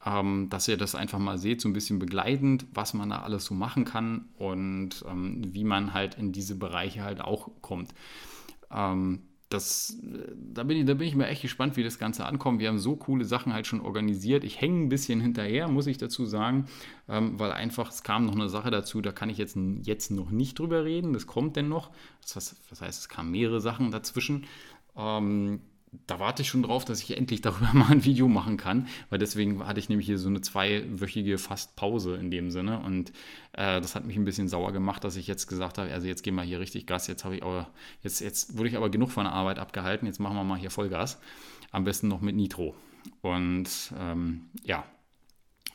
Ähm, 0.05 0.48
dass 0.48 0.66
ihr 0.66 0.79
das 0.79 0.94
einfach 0.94 1.18
mal 1.18 1.37
seht, 1.37 1.61
so 1.61 1.68
ein 1.68 1.74
bisschen 1.74 1.98
begleitend, 1.98 2.64
was 2.72 2.94
man 2.94 3.11
da 3.11 3.20
alles 3.20 3.44
so 3.44 3.55
machen 3.55 3.85
kann 3.85 4.31
und 4.38 5.05
ähm, 5.07 5.42
wie 5.53 5.64
man 5.64 5.92
halt 5.92 6.14
in 6.14 6.33
diese 6.33 6.55
Bereiche 6.55 7.03
halt 7.03 7.20
auch 7.20 7.50
kommt. 7.61 7.92
Ähm, 8.70 9.20
das, 9.51 9.99
da, 10.55 10.63
bin 10.63 10.77
ich, 10.77 10.87
da 10.87 10.95
bin 10.95 11.09
ich 11.09 11.17
mir 11.17 11.27
echt 11.27 11.43
gespannt, 11.43 11.77
wie 11.77 11.83
das 11.83 11.99
Ganze 11.99 12.25
ankommt. 12.25 12.61
Wir 12.61 12.69
haben 12.69 12.79
so 12.79 12.95
coole 12.95 13.25
Sachen 13.25 13.53
halt 13.53 13.67
schon 13.67 13.81
organisiert. 13.81 14.45
Ich 14.45 14.61
hänge 14.61 14.85
ein 14.85 14.89
bisschen 14.89 15.21
hinterher, 15.21 15.67
muss 15.67 15.89
ich 15.89 15.99
dazu 15.99 16.25
sagen, 16.25 16.67
ähm, 17.09 17.39
weil 17.39 17.51
einfach 17.51 17.91
es 17.91 18.05
kam 18.05 18.27
noch 18.27 18.37
eine 18.37 18.49
Sache 18.49 18.71
dazu, 18.71 19.01
da 19.01 19.11
kann 19.11 19.29
ich 19.29 19.39
jetzt, 19.39 19.59
jetzt 19.83 20.13
noch 20.13 20.31
nicht 20.31 20.59
drüber 20.59 20.85
reden. 20.85 21.13
Das 21.13 21.27
kommt 21.27 21.57
denn 21.57 21.69
noch. 21.69 21.91
Das, 22.33 22.57
das 22.71 22.81
heißt, 22.81 23.01
es 23.01 23.09
kamen 23.09 23.33
mehrere 23.33 23.61
Sachen 23.61 23.91
dazwischen. 23.91 24.47
Ähm, 24.97 25.61
da 26.07 26.20
warte 26.20 26.42
ich 26.42 26.48
schon 26.48 26.62
drauf, 26.62 26.85
dass 26.85 27.03
ich 27.03 27.16
endlich 27.16 27.40
darüber 27.40 27.70
mal 27.72 27.90
ein 27.90 28.05
Video 28.05 28.29
machen 28.29 28.57
kann, 28.57 28.88
weil 29.09 29.18
deswegen 29.18 29.66
hatte 29.66 29.81
ich 29.81 29.88
nämlich 29.88 30.07
hier 30.07 30.18
so 30.18 30.29
eine 30.29 30.40
zweiwöchige 30.40 31.38
fast 31.38 31.76
Pause 31.76 32.16
in 32.16 32.31
dem 32.31 32.50
Sinne 32.50 32.81
und 32.81 33.11
äh, 33.53 33.81
das 33.81 33.94
hat 33.94 34.05
mich 34.05 34.16
ein 34.16 34.24
bisschen 34.24 34.48
sauer 34.48 34.72
gemacht, 34.72 35.05
dass 35.05 35.16
ich 35.16 35.26
jetzt 35.26 35.46
gesagt 35.46 35.79
habe, 35.79 35.92
also 35.92 36.07
jetzt 36.07 36.22
gehen 36.22 36.35
wir 36.35 36.42
hier 36.42 36.61
richtig 36.61 36.87
Gas, 36.87 37.07
jetzt 37.07 37.24
habe 37.24 37.37
ich 37.37 37.42
aber, 37.42 37.68
jetzt, 38.03 38.20
jetzt 38.20 38.57
wurde 38.57 38.68
ich 38.68 38.76
aber 38.76 38.90
genug 38.90 39.11
von 39.11 39.24
der 39.24 39.33
Arbeit 39.33 39.59
abgehalten, 39.59 40.07
jetzt 40.07 40.20
machen 40.20 40.37
wir 40.37 40.44
mal 40.44 40.59
hier 40.59 40.70
Vollgas, 40.70 41.20
am 41.72 41.85
besten 41.85 42.09
noch 42.09 42.20
mit 42.20 42.37
Nitro. 42.37 42.74
Und 43.22 43.68
ähm, 43.98 44.42
ja, 44.62 44.85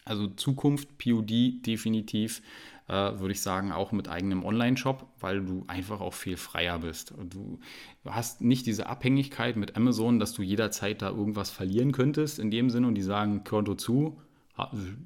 also 0.05 0.27
Zukunft, 0.27 0.97
POD 0.99 1.65
definitiv 1.65 2.41
äh, 2.87 2.93
würde 2.93 3.31
ich 3.31 3.41
sagen, 3.41 3.71
auch 3.71 3.91
mit 3.91 4.07
eigenem 4.09 4.43
Online-Shop, 4.43 5.07
weil 5.19 5.43
du 5.43 5.63
einfach 5.67 6.01
auch 6.01 6.13
viel 6.13 6.37
freier 6.37 6.79
bist. 6.79 7.13
Du 7.29 7.59
hast 8.05 8.41
nicht 8.41 8.65
diese 8.65 8.87
Abhängigkeit 8.87 9.55
mit 9.55 9.75
Amazon, 9.75 10.19
dass 10.19 10.33
du 10.33 10.41
jederzeit 10.41 11.01
da 11.01 11.09
irgendwas 11.09 11.49
verlieren 11.49 11.91
könntest, 11.91 12.39
in 12.39 12.51
dem 12.51 12.69
Sinne, 12.69 12.87
und 12.87 12.95
die 12.95 13.01
sagen, 13.01 13.43
Konto 13.43 13.75
zu, 13.75 14.21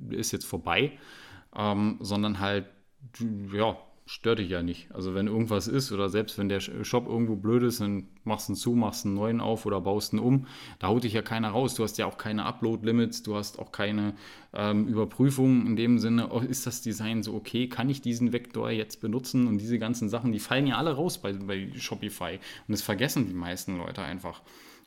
ist 0.10 0.32
jetzt 0.32 0.46
vorbei, 0.46 0.92
ähm, 1.56 1.98
sondern 2.02 2.40
halt, 2.40 2.66
ja, 3.54 3.78
stört 4.10 4.40
dich 4.40 4.50
ja 4.50 4.64
nicht. 4.64 4.92
Also 4.92 5.14
wenn 5.14 5.28
irgendwas 5.28 5.68
ist 5.68 5.92
oder 5.92 6.10
selbst 6.10 6.40
wenn 6.40 6.50
der 6.50 6.62
Shop 6.62 7.08
irgendwo 7.08 7.36
blöd 7.36 7.62
ist, 7.62 7.80
dann 7.80 8.08
machst 8.24 8.50
du 8.50 8.54
ihn 8.54 8.56
zu, 8.56 8.72
machst 8.72 9.06
einen 9.06 9.14
neuen 9.14 9.40
auf 9.40 9.68
oder 9.68 9.82
baust 9.82 10.14
ihn 10.14 10.20
um. 10.20 10.48
Da 10.80 10.88
haut 10.88 11.04
dich 11.04 11.14
ja 11.14 11.22
keiner 11.22 11.50
raus. 11.50 11.76
Du 11.76 11.84
hast 11.84 12.00
ja 12.00 12.08
auch 12.08 12.18
keine 12.18 12.44
Upload-Limits, 12.46 13.22
du 13.22 13.36
hast 13.36 13.60
auch 13.60 13.72
keine 13.72 14.16
ähm, 14.52 14.88
Überprüfung 14.88 15.68
in 15.68 15.76
dem 15.76 16.00
Sinne, 16.00 16.30
oh, 16.32 16.40
ist 16.40 16.66
das 16.66 16.82
Design 16.82 17.22
so 17.22 17.36
okay, 17.36 17.70
kann 17.70 17.88
ich 17.88 18.02
diesen 18.02 18.34
Vektor 18.34 18.72
jetzt 18.72 19.00
benutzen 19.00 19.46
und 19.46 19.60
diese 19.60 19.78
ganzen 19.78 20.10
Sachen, 20.10 20.32
die 20.32 20.40
fallen 20.40 20.66
ja 20.66 20.78
alle 20.78 20.96
raus 20.96 21.20
bei, 21.20 21.34
bei 21.34 21.70
Shopify 21.76 22.40
und 22.68 22.72
das 22.72 22.82
vergessen 22.82 23.28
die 23.28 23.34
meisten 23.36 23.78
Leute 23.78 24.02
einfach. 24.02 24.42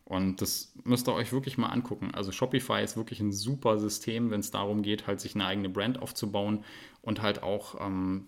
Und 0.05 0.43
das 0.43 0.73
müsst 0.85 1.09
ihr 1.09 1.15
euch 1.15 1.33
wirklich 1.33 1.59
mal 1.59 1.69
angucken. 1.69 2.11
Also 2.13 2.33
Shopify 2.33 2.83
ist 2.83 2.97
wirklich 2.97 3.21
ein 3.21 3.33
super 3.33 3.79
System, 3.79 4.31
wenn 4.31 4.41
es 4.41 4.51
darum 4.51 4.83
geht, 4.83 5.07
halt 5.07 5.21
sich 5.21 5.35
eine 5.35 5.47
eigene 5.47 5.69
Brand 5.69 6.03
aufzubauen 6.03 6.65
und 7.03 7.23
halt 7.23 7.43
auch 7.43 7.81
ähm, 7.81 8.27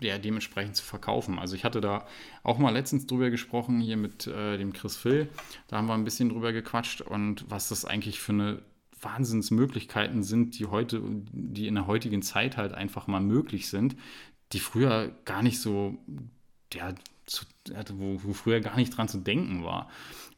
ja, 0.00 0.18
dementsprechend 0.18 0.76
zu 0.76 0.84
verkaufen. 0.84 1.38
Also 1.38 1.56
ich 1.56 1.64
hatte 1.64 1.80
da 1.80 2.06
auch 2.42 2.58
mal 2.58 2.70
letztens 2.70 3.06
drüber 3.06 3.30
gesprochen, 3.30 3.80
hier 3.80 3.96
mit 3.96 4.26
äh, 4.26 4.56
dem 4.58 4.72
Chris 4.72 4.96
Phil. 4.96 5.28
Da 5.68 5.76
haben 5.76 5.86
wir 5.86 5.94
ein 5.94 6.04
bisschen 6.04 6.30
drüber 6.30 6.52
gequatscht 6.52 7.00
und 7.00 7.50
was 7.50 7.68
das 7.68 7.84
eigentlich 7.84 8.20
für 8.20 8.32
eine 8.32 8.62
Wahnsinnsmöglichkeiten 9.00 10.22
sind, 10.22 10.58
die 10.58 10.66
heute, 10.66 11.00
die 11.32 11.66
in 11.66 11.74
der 11.74 11.86
heutigen 11.86 12.22
Zeit 12.22 12.56
halt 12.56 12.72
einfach 12.74 13.06
mal 13.06 13.20
möglich 13.20 13.68
sind, 13.68 13.96
die 14.52 14.60
früher 14.60 15.12
gar 15.24 15.42
nicht 15.42 15.60
so, 15.60 15.96
ja, 16.72 16.94
zu, 17.26 17.44
wo, 17.94 18.20
wo 18.22 18.32
früher 18.32 18.60
gar 18.60 18.76
nicht 18.76 18.96
dran 18.96 19.08
zu 19.08 19.18
denken 19.18 19.64
war. 19.64 19.88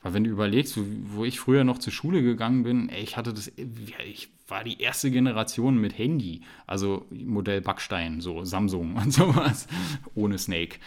Weil 0.03 0.15
wenn 0.15 0.25
du 0.25 0.31
überlegst, 0.31 0.79
wo, 1.15 1.25
ich 1.25 1.39
früher 1.39 1.65
noch 1.65 1.79
zur 1.79 1.93
Schule 1.93 2.23
gegangen 2.23 2.65
bin, 2.65 2.89
ey, 2.89 3.03
ich 3.03 3.17
hatte 3.17 3.33
das, 3.33 3.53
ich 3.57 4.31
war 4.49 4.65
die 4.65 4.81
erste 4.81 5.11
Generation 5.11 5.79
mit 5.79 5.97
Handy, 5.97 6.43
also 6.67 7.07
Modell 7.11 7.61
Backstein, 7.61 8.21
so 8.21 8.45
Samsung 8.45 8.97
und 9.03 9.13
sowas, 9.13 9.69
ohne 10.15 10.39
Snake. 10.39 10.79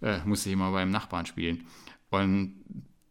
Äh, 0.00 0.20
musste 0.24 0.50
ich 0.50 0.56
mal 0.56 0.72
beim 0.72 0.90
Nachbarn 0.90 1.26
spielen. 1.26 1.66
Und 2.10 2.54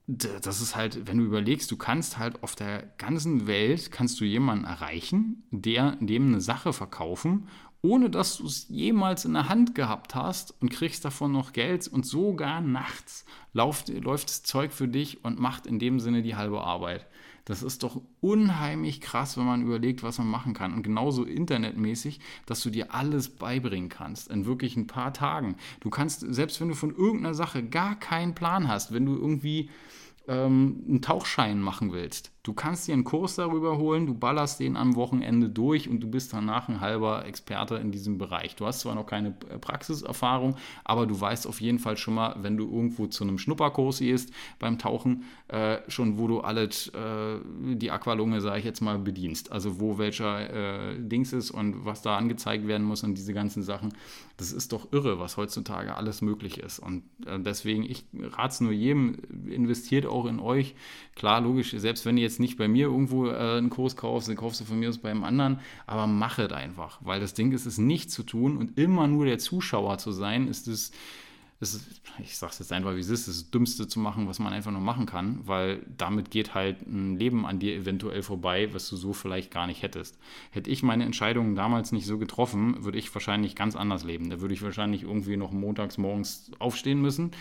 das 0.07 0.61
ist 0.61 0.75
halt, 0.75 1.07
wenn 1.07 1.17
du 1.17 1.23
überlegst, 1.23 1.71
du 1.71 1.77
kannst 1.77 2.17
halt 2.17 2.43
auf 2.43 2.55
der 2.55 2.83
ganzen 2.97 3.47
Welt, 3.47 3.91
kannst 3.91 4.19
du 4.19 4.25
jemanden 4.25 4.65
erreichen, 4.65 5.43
der 5.51 5.97
dem 5.99 6.27
eine 6.27 6.41
Sache 6.41 6.73
verkaufen 6.73 7.47
ohne 7.81 8.09
dass 8.09 8.37
du 8.37 8.45
es 8.45 8.67
jemals 8.69 9.25
in 9.25 9.33
der 9.33 9.49
Hand 9.49 9.73
gehabt 9.75 10.13
hast 10.13 10.53
und 10.61 10.69
kriegst 10.69 11.03
davon 11.03 11.31
noch 11.31 11.53
Geld 11.53 11.87
und 11.87 12.05
sogar 12.05 12.61
nachts 12.61 13.25
läuft, 13.53 13.89
läuft 13.89 14.29
das 14.29 14.43
Zeug 14.43 14.71
für 14.71 14.87
dich 14.87 15.23
und 15.23 15.39
macht 15.39 15.65
in 15.65 15.79
dem 15.79 15.99
Sinne 15.99 16.21
die 16.21 16.35
halbe 16.35 16.61
Arbeit. 16.61 17.07
Das 17.45 17.63
ist 17.63 17.81
doch 17.81 17.99
unheimlich 18.19 19.01
krass, 19.01 19.35
wenn 19.35 19.45
man 19.45 19.63
überlegt, 19.63 20.03
was 20.03 20.19
man 20.19 20.27
machen 20.27 20.53
kann. 20.53 20.73
Und 20.73 20.83
genauso 20.83 21.23
internetmäßig, 21.23 22.19
dass 22.45 22.61
du 22.61 22.69
dir 22.69 22.93
alles 22.93 23.29
beibringen 23.29 23.89
kannst 23.89 24.29
in 24.29 24.45
wirklich 24.45 24.77
ein 24.77 24.85
paar 24.87 25.11
Tagen. 25.11 25.55
Du 25.79 25.89
kannst, 25.89 26.23
selbst 26.33 26.61
wenn 26.61 26.67
du 26.67 26.75
von 26.75 26.95
irgendeiner 26.95 27.33
Sache 27.33 27.63
gar 27.63 27.99
keinen 27.99 28.35
Plan 28.35 28.67
hast, 28.67 28.93
wenn 28.93 29.07
du 29.07 29.15
irgendwie 29.15 29.71
ähm, 30.27 30.83
einen 30.87 31.01
Tauchschein 31.01 31.59
machen 31.59 31.91
willst, 31.91 32.31
Du 32.43 32.54
kannst 32.54 32.88
dir 32.88 32.93
einen 32.93 33.04
Kurs 33.04 33.36
darüber 33.36 33.77
holen, 33.77 34.08
du 34.08 34.15
ballerst 34.15 34.60
den 34.60 34.75
am 34.75 34.95
Wochenende 34.95 35.47
durch 35.47 35.88
und 35.88 35.99
du 35.99 36.10
bist 36.10 36.34
danach 36.34 36.69
ein 36.69 36.82
halber 36.82 37.23
Experte 37.27 37.75
in 37.75 37.91
diesem 37.91 38.17
Bereich. 38.17 38.56
Du 38.56 38.65
hast 38.65 38.80
zwar 38.80 38.95
noch 38.95 39.06
keine 39.06 39.30
Praxiserfahrung, 39.30 40.56
aber 40.84 41.06
du 41.06 41.21
weißt 41.21 41.45
auf 41.45 41.62
jeden 41.62 41.77
Fall 41.77 41.97
schon 41.97 42.15
mal, 42.15 42.36
wenn 42.41 42.58
du 42.58 42.63
irgendwo 42.63 43.06
zu 43.06 43.23
einem 43.23 43.38
Schnupperkurs 43.38 43.99
gehst 43.99 44.34
beim 44.58 44.80
Tauchen, 44.80 45.23
äh, 45.49 45.77
schon 45.88 46.17
wo 46.17 46.27
du 46.27 46.39
alles, 46.39 46.88
äh, 46.88 47.38
die 47.75 47.91
Aqualunge, 47.91 48.41
sage 48.41 48.58
ich 48.58 48.65
jetzt 48.65 48.82
mal, 48.82 48.97
bedienst. 48.97 49.51
Also 49.51 49.80
wo 49.80 49.99
welcher 49.99 50.93
äh, 50.93 50.99
Dings 50.99 51.34
ist 51.34 51.51
und 51.51 51.86
was 51.86 52.01
da 52.01 52.17
angezeigt 52.17 52.65
werden 52.65 52.88
muss 52.88 53.04
und 53.04 53.13
diese 53.19 53.36
ganzen 53.36 53.62
Sachen. 53.62 53.93
Das 54.38 54.51
ist 54.51 54.73
doch 54.73 54.91
irre, 54.91 55.19
was 55.19 55.38
heutzutage 55.38 55.95
alles 55.95 56.23
möglich 56.23 56.58
ist. 56.58 56.80
Und 56.80 57.04
äh, 57.27 57.39
deswegen, 57.39 57.84
ich 57.84 58.04
rate 58.13 58.54
es 58.54 58.62
nur 58.62 58.71
jedem, 58.71 59.17
investiert 59.47 60.08
auch 60.08 60.25
in 60.25 60.39
euch. 60.39 60.73
Klar, 61.15 61.41
logisch, 61.41 61.75
selbst 61.77 62.04
wenn 62.08 62.17
ihr 62.17 62.23
jetzt 62.23 62.30
nicht 62.39 62.57
bei 62.57 62.67
mir 62.67 62.87
irgendwo 62.87 63.27
äh, 63.27 63.57
einen 63.57 63.69
Kurs 63.69 63.95
kaufst, 63.95 64.29
dann 64.29 64.35
kaufst 64.35 64.61
du 64.61 64.65
von 64.65 64.79
mir 64.79 64.89
aus 64.89 64.97
beim 64.97 65.23
anderen, 65.23 65.59
aber 65.87 66.07
mach 66.07 66.39
es 66.39 66.51
einfach, 66.51 66.99
weil 67.01 67.19
das 67.19 67.33
Ding 67.33 67.51
ist, 67.51 67.65
es 67.65 67.77
nicht 67.77 68.11
zu 68.11 68.23
tun 68.23 68.57
und 68.57 68.77
immer 68.77 69.07
nur 69.07 69.25
der 69.25 69.39
Zuschauer 69.39 69.97
zu 69.97 70.11
sein, 70.11 70.47
ist 70.47 70.67
es 70.67 70.91
ist, 71.62 72.02
ich 72.19 72.38
sage 72.38 72.52
es 72.54 72.60
jetzt 72.60 72.74
einfach, 72.74 72.95
wie 72.95 73.00
es 73.00 73.10
ist, 73.10 73.28
das 73.28 73.52
Dümmste 73.52 73.88
zu 73.88 74.00
machen, 74.00 74.28
was 74.28 74.39
man 74.39 74.52
einfach 74.52 74.71
nur 74.71 74.82
machen 74.82 75.06
kann, 75.06 75.39
weil 75.43 75.86
damit 75.97 76.32
geht 76.32 76.56
halt 76.56 76.88
ein 76.88 77.17
Leben 77.17 77.45
an 77.45 77.60
dir 77.60 77.76
eventuell 77.76 78.24
vorbei, 78.24 78.69
was 78.74 78.89
du 78.89 78.95
so 78.95 79.13
vielleicht 79.13 79.52
gar 79.52 79.67
nicht 79.67 79.84
hättest. 79.84 80.17
Hätte 80.50 80.71
ich 80.71 80.82
meine 80.82 81.06
Entscheidungen 81.06 81.56
damals 81.56 81.91
nicht 81.91 82.08
so 82.08 82.17
getroffen, 82.17 82.84
würde 82.84 82.97
ich 82.97 83.13
wahrscheinlich 83.13 83.56
ganz 83.56 83.76
anders 83.76 84.04
leben. 84.04 84.30
Da 84.30 84.41
würde 84.41 84.54
ich 84.54 84.63
wahrscheinlich 84.63 85.04
irgendwie 85.04 85.38
noch 85.38 85.52
montags 85.52 85.97
morgens 85.97 86.52
aufstehen 86.58 87.02
müssen, 87.02 87.32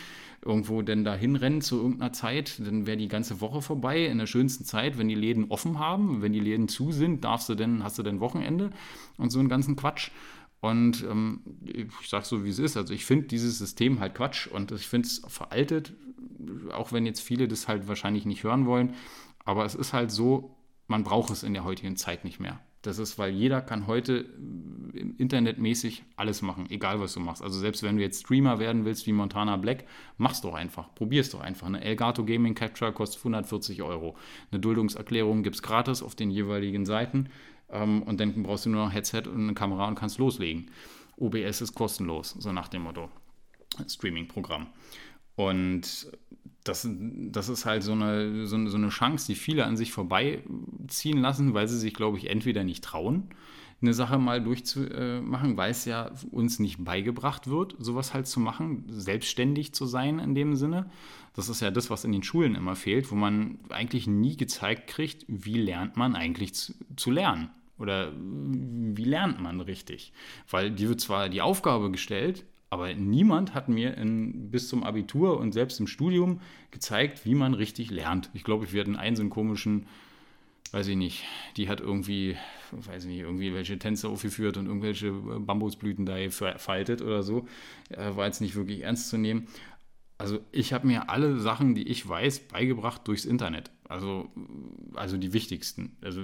irgendwo 0.44 0.82
denn 0.82 1.04
da 1.04 1.14
hinrennen 1.14 1.60
zu 1.60 1.76
irgendeiner 1.76 2.12
Zeit, 2.12 2.60
dann 2.64 2.86
wäre 2.86 2.96
die 2.96 3.08
ganze 3.08 3.40
Woche 3.40 3.62
vorbei, 3.62 4.06
in 4.06 4.18
der 4.18 4.26
schönsten 4.26 4.64
Zeit, 4.64 4.98
wenn 4.98 5.08
die 5.08 5.14
Läden 5.14 5.46
offen 5.50 5.78
haben, 5.78 6.22
wenn 6.22 6.32
die 6.32 6.40
Läden 6.40 6.68
zu 6.68 6.92
sind, 6.92 7.24
darfst 7.24 7.48
du 7.48 7.54
denn, 7.54 7.84
hast 7.84 7.98
du 7.98 8.02
denn 8.02 8.20
Wochenende 8.20 8.70
und 9.18 9.30
so 9.30 9.38
einen 9.38 9.48
ganzen 9.48 9.76
Quatsch. 9.76 10.10
Und 10.60 11.02
ähm, 11.04 11.40
ich 11.64 12.08
sage 12.08 12.26
so, 12.26 12.44
wie 12.44 12.50
es 12.50 12.58
ist. 12.58 12.76
Also 12.76 12.92
ich 12.92 13.04
finde 13.04 13.26
dieses 13.26 13.58
System 13.58 14.00
halt 14.00 14.14
Quatsch 14.14 14.46
und 14.46 14.72
ich 14.72 14.86
finde 14.86 15.08
es 15.08 15.22
veraltet, 15.26 15.94
auch 16.72 16.92
wenn 16.92 17.06
jetzt 17.06 17.20
viele 17.20 17.48
das 17.48 17.66
halt 17.66 17.88
wahrscheinlich 17.88 18.26
nicht 18.26 18.44
hören 18.44 18.66
wollen. 18.66 18.94
Aber 19.44 19.64
es 19.64 19.74
ist 19.74 19.92
halt 19.92 20.10
so, 20.10 20.56
man 20.86 21.02
braucht 21.02 21.30
es 21.30 21.42
in 21.42 21.54
der 21.54 21.64
heutigen 21.64 21.96
Zeit 21.96 22.24
nicht 22.24 22.40
mehr. 22.40 22.60
Das 22.82 22.98
ist, 22.98 23.18
weil 23.18 23.32
jeder 23.32 23.60
kann 23.60 23.86
heute 23.86 24.24
äh, 24.94 25.00
internetmäßig 25.18 26.02
alles 26.16 26.40
machen, 26.40 26.66
egal 26.70 26.98
was 27.00 27.12
du 27.12 27.20
machst. 27.20 27.42
Also 27.42 27.58
selbst 27.58 27.82
wenn 27.82 27.96
du 27.96 28.02
jetzt 28.02 28.20
Streamer 28.20 28.58
werden 28.58 28.84
willst 28.84 29.06
wie 29.06 29.12
Montana 29.12 29.56
Black, 29.58 29.84
mach's 30.16 30.40
doch 30.40 30.54
einfach, 30.54 30.94
probier's 30.94 31.30
doch 31.30 31.40
einfach. 31.40 31.66
Eine 31.66 31.82
Elgato 31.82 32.24
Gaming 32.24 32.54
Capture 32.54 32.92
kostet 32.92 33.20
140 33.20 33.82
Euro. 33.82 34.16
Eine 34.50 34.60
Duldungserklärung 34.60 35.42
gibt 35.42 35.56
es 35.56 35.62
gratis 35.62 36.02
auf 36.02 36.14
den 36.14 36.30
jeweiligen 36.30 36.86
Seiten. 36.86 37.28
Ähm, 37.68 38.02
und 38.02 38.18
dann 38.18 38.42
brauchst 38.42 38.66
du 38.66 38.70
nur 38.70 38.84
ein 38.84 38.90
Headset 38.90 39.22
und 39.26 39.42
eine 39.42 39.54
Kamera 39.54 39.86
und 39.86 39.94
kannst 39.94 40.18
loslegen. 40.18 40.70
OBS 41.16 41.60
ist 41.60 41.74
kostenlos, 41.74 42.30
so 42.38 42.50
nach 42.52 42.68
dem 42.68 42.82
Motto. 42.82 43.10
Streaming-Programm. 43.86 44.68
Und 45.36 46.10
das, 46.64 46.86
das 46.88 47.48
ist 47.48 47.64
halt 47.64 47.82
so 47.82 47.92
eine, 47.92 48.46
so, 48.46 48.56
eine 48.56 48.88
Chance, 48.88 49.26
die 49.26 49.34
viele 49.34 49.64
an 49.64 49.76
sich 49.76 49.92
vorbeiziehen 49.92 51.18
lassen, 51.18 51.54
weil 51.54 51.68
sie 51.68 51.78
sich, 51.78 51.94
glaube 51.94 52.18
ich, 52.18 52.28
entweder 52.28 52.64
nicht 52.64 52.84
trauen, 52.84 53.30
eine 53.82 53.94
Sache 53.94 54.18
mal 54.18 54.42
durchzumachen, 54.42 55.56
weil 55.56 55.70
es 55.70 55.86
ja 55.86 56.10
uns 56.30 56.58
nicht 56.58 56.84
beigebracht 56.84 57.48
wird, 57.48 57.76
sowas 57.78 58.12
halt 58.12 58.26
zu 58.26 58.38
machen, 58.38 58.84
selbstständig 58.88 59.72
zu 59.72 59.86
sein 59.86 60.18
in 60.18 60.34
dem 60.34 60.54
Sinne. 60.54 60.90
Das 61.34 61.48
ist 61.48 61.62
ja 61.62 61.70
das, 61.70 61.88
was 61.88 62.04
in 62.04 62.12
den 62.12 62.22
Schulen 62.22 62.56
immer 62.56 62.76
fehlt, 62.76 63.10
wo 63.10 63.14
man 63.14 63.58
eigentlich 63.70 64.06
nie 64.06 64.36
gezeigt 64.36 64.86
kriegt, 64.88 65.24
wie 65.28 65.56
lernt 65.56 65.96
man 65.96 66.14
eigentlich 66.14 66.54
zu, 66.54 66.74
zu 66.96 67.10
lernen. 67.10 67.50
Oder 67.78 68.12
wie 68.14 69.04
lernt 69.04 69.40
man 69.40 69.62
richtig? 69.62 70.12
Weil 70.50 70.70
die 70.70 70.86
wird 70.86 71.00
zwar 71.00 71.30
die 71.30 71.40
Aufgabe 71.40 71.90
gestellt, 71.90 72.44
aber 72.70 72.94
niemand 72.94 73.52
hat 73.52 73.68
mir 73.68 73.96
in, 73.96 74.50
bis 74.50 74.68
zum 74.68 74.84
Abitur 74.84 75.38
und 75.38 75.52
selbst 75.52 75.80
im 75.80 75.88
Studium 75.88 76.40
gezeigt, 76.70 77.24
wie 77.26 77.34
man 77.34 77.54
richtig 77.54 77.90
lernt. 77.90 78.30
Ich 78.32 78.44
glaube, 78.44 78.64
ich 78.64 78.72
werde 78.72 78.90
in 78.90 78.96
einen 78.96 79.16
so 79.16 79.28
komischen, 79.28 79.86
weiß 80.70 80.86
ich 80.86 80.96
nicht, 80.96 81.24
die 81.56 81.68
hat 81.68 81.80
irgendwie, 81.80 82.36
weiß 82.70 83.04
ich 83.04 83.10
nicht, 83.10 83.20
irgendwie 83.20 83.52
welche 83.52 83.76
Tänze 83.76 84.08
aufgeführt 84.08 84.56
und 84.56 84.66
irgendwelche 84.66 85.10
Bambusblüten 85.10 86.06
da 86.06 86.16
gefaltet 86.18 87.02
oder 87.02 87.24
so. 87.24 87.48
War 87.96 88.26
jetzt 88.26 88.40
nicht 88.40 88.54
wirklich 88.54 88.82
ernst 88.82 89.08
zu 89.08 89.18
nehmen. 89.18 89.48
Also 90.20 90.38
ich 90.52 90.74
habe 90.74 90.86
mir 90.86 91.08
alle 91.08 91.38
Sachen, 91.38 91.74
die 91.74 91.88
ich 91.88 92.06
weiß, 92.06 92.40
beigebracht 92.40 93.08
durchs 93.08 93.24
Internet. 93.24 93.70
Also, 93.88 94.28
also 94.92 95.16
die 95.16 95.32
wichtigsten. 95.32 95.96
Also 96.02 96.20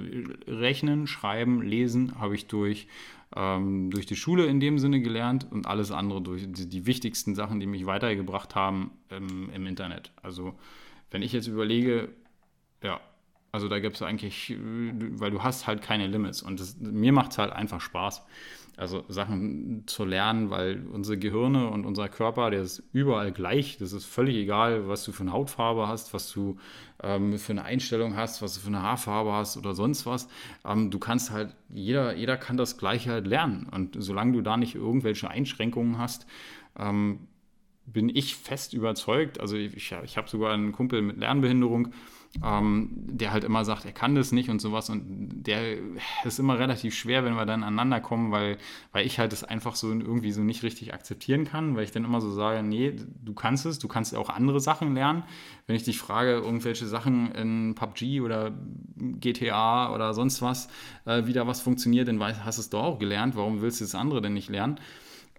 Rechnen, 0.47 1.07
Schreiben, 1.07 1.63
Lesen 1.63 2.21
habe 2.21 2.35
ich 2.35 2.47
durch, 2.47 2.89
ähm, 3.35 3.91
durch 3.91 4.05
die 4.05 4.15
Schule 4.15 4.45
in 4.45 4.61
dem 4.61 4.79
Sinne 4.79 5.01
gelernt 5.01 5.51
und 5.51 5.67
alles 5.67 5.93
andere 5.93 6.21
durch 6.21 6.45
die, 6.47 6.69
die 6.69 6.85
wichtigsten 6.85 7.35
Sachen, 7.35 7.59
die 7.59 7.67
mich 7.67 7.87
weitergebracht 7.87 8.55
haben 8.55 8.91
im, 9.09 9.49
im 9.49 9.67
Internet. 9.67 10.13
Also 10.21 10.59
wenn 11.11 11.23
ich 11.23 11.33
jetzt 11.33 11.47
überlege, 11.47 12.11
ja, 12.83 13.01
also 13.51 13.67
da 13.67 13.79
gibt 13.79 13.97
es 13.97 14.03
eigentlich, 14.03 14.55
weil 14.59 15.31
du 15.31 15.43
hast 15.43 15.67
halt 15.67 15.81
keine 15.81 16.07
Limits 16.07 16.43
und 16.43 16.61
das, 16.61 16.77
mir 16.79 17.13
macht 17.15 17.31
es 17.31 17.39
halt 17.39 17.51
einfach 17.51 17.81
Spaß 17.81 18.27
also 18.77 19.05
Sachen 19.09 19.85
zu 19.87 20.05
lernen, 20.05 20.51
weil 20.51 20.87
unsere 20.93 21.17
Gehirne 21.17 21.69
und 21.71 21.87
unser 21.87 22.09
Körper, 22.09 22.51
der 22.51 22.61
ist 22.61 22.83
überall 22.93 23.33
gleich. 23.33 23.79
Das 23.79 23.93
ist 23.93 24.05
völlig 24.05 24.37
egal, 24.37 24.87
was 24.87 25.05
du 25.05 25.13
für 25.13 25.23
eine 25.23 25.33
Hautfarbe 25.33 25.89
hast, 25.89 26.13
was 26.13 26.31
du 26.31 26.59
ähm, 27.03 27.39
für 27.39 27.53
eine 27.53 27.65
Einstellung 27.65 28.17
hast, 28.17 28.43
was 28.43 28.55
du 28.55 28.61
für 28.61 28.69
eine 28.69 28.83
Haarfarbe 28.83 29.33
hast 29.33 29.57
oder 29.57 29.75
sonst 29.75 30.05
was. 30.05 30.29
Ähm, 30.65 30.91
du 30.91 30.99
kannst 30.99 31.31
halt, 31.31 31.55
jeder, 31.71 32.15
jeder 32.15 32.37
kann 32.37 32.59
das 32.59 32.77
Gleiche 32.77 33.13
halt 33.13 33.27
lernen. 33.27 33.67
Und 33.71 33.97
solange 33.99 34.33
du 34.33 34.43
da 34.43 34.57
nicht 34.59 34.75
irgendwelche 34.75 35.31
Einschränkungen 35.31 35.99
hast, 35.99 36.27
ähm, 36.79 37.29
bin 37.87 38.09
ich 38.15 38.37
fest 38.37 38.75
überzeugt, 38.75 39.41
also 39.41 39.57
ich, 39.57 39.93
ich 39.93 40.17
habe 40.17 40.29
sogar 40.29 40.53
einen 40.53 40.73
Kumpel 40.73 41.03
mit 41.03 41.19
Lernbehinderung, 41.19 41.93
ähm, 42.45 42.91
der 42.93 43.33
halt 43.33 43.45
immer 43.45 43.65
sagt, 43.65 43.85
er 43.85 43.93
kann 43.93 44.15
das 44.15 44.33
nicht 44.33 44.51
und 44.51 44.61
sowas. 44.61 44.91
Und 44.91 45.45
der 45.45 45.79
ist 46.25 46.39
immer 46.39 46.59
relativ 46.59 46.95
schwer, 46.95 47.25
wenn 47.25 47.35
wir 47.35 47.47
dann 47.47 47.63
aneinander 47.63 48.01
kommen, 48.01 48.31
weil, 48.31 48.59
weil 48.93 49.07
ich 49.07 49.19
halt 49.19 49.33
das 49.33 49.45
einfach 49.45 49.77
so 49.77 49.91
irgendwie 49.91 50.33
so 50.33 50.43
nicht 50.43 50.63
richtig 50.63 50.93
akzeptieren 50.95 51.45
kann, 51.45 51.77
weil 51.77 51.85
ich 51.85 51.93
dann 51.93 52.05
immer 52.05 52.21
so 52.21 52.31
sage, 52.31 52.63
nee, 52.63 52.95
du 53.25 53.35
kannst 53.35 53.67
es, 53.67 53.79
du 53.79 53.89
kannst 53.89 54.15
auch 54.15 54.29
andere 54.29 54.61
Sachen 54.61 54.95
lernen. 54.95 55.25
Wenn 55.67 55.77
ich 55.77 55.85
dich 55.85 55.99
frage, 55.99 56.33
irgendwelche 56.33 56.87
Sachen 56.87 57.33
in 57.33 57.75
PUBG 57.75 58.21
oder 58.21 58.53
GTA 58.97 59.95
oder 59.95 60.15
sonst 60.15 60.43
was, 60.43 60.69
äh, 61.05 61.27
wie 61.27 61.33
da 61.33 61.47
was 61.47 61.61
funktioniert, 61.61 62.09
dann 62.09 62.23
hast 62.23 62.59
du 62.59 62.61
es 62.61 62.71
doch 62.71 62.83
auch 62.83 62.99
gelernt. 62.99 63.37
Warum 63.37 63.63
willst 63.63 63.81
du 63.81 63.85
das 63.85 63.95
andere 63.95 64.21
denn 64.21 64.35
nicht 64.35 64.51
lernen? 64.51 64.79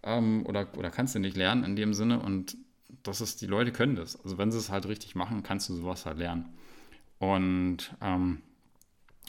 Ähm, 0.04 0.46
oder, 0.46 0.68
oder 0.78 0.90
kannst 0.90 1.16
du 1.16 1.20
nicht 1.20 1.38
lernen 1.38 1.64
in 1.64 1.76
dem 1.76 1.94
Sinne 1.94 2.20
und 2.20 2.58
das 3.04 3.22
ist, 3.22 3.42
die 3.42 3.48
Leute 3.48 3.72
können 3.72 3.96
das. 3.96 4.22
Also 4.24 4.38
wenn 4.38 4.52
sie 4.52 4.58
es 4.58 4.70
halt 4.70 4.88
richtig 4.88 5.16
machen, 5.16 5.44
kannst 5.44 5.70
du 5.70 5.74
sowas 5.74 6.06
halt 6.06 6.18
lernen. 6.18 6.46
Und 7.20 7.96
ähm, 8.02 8.42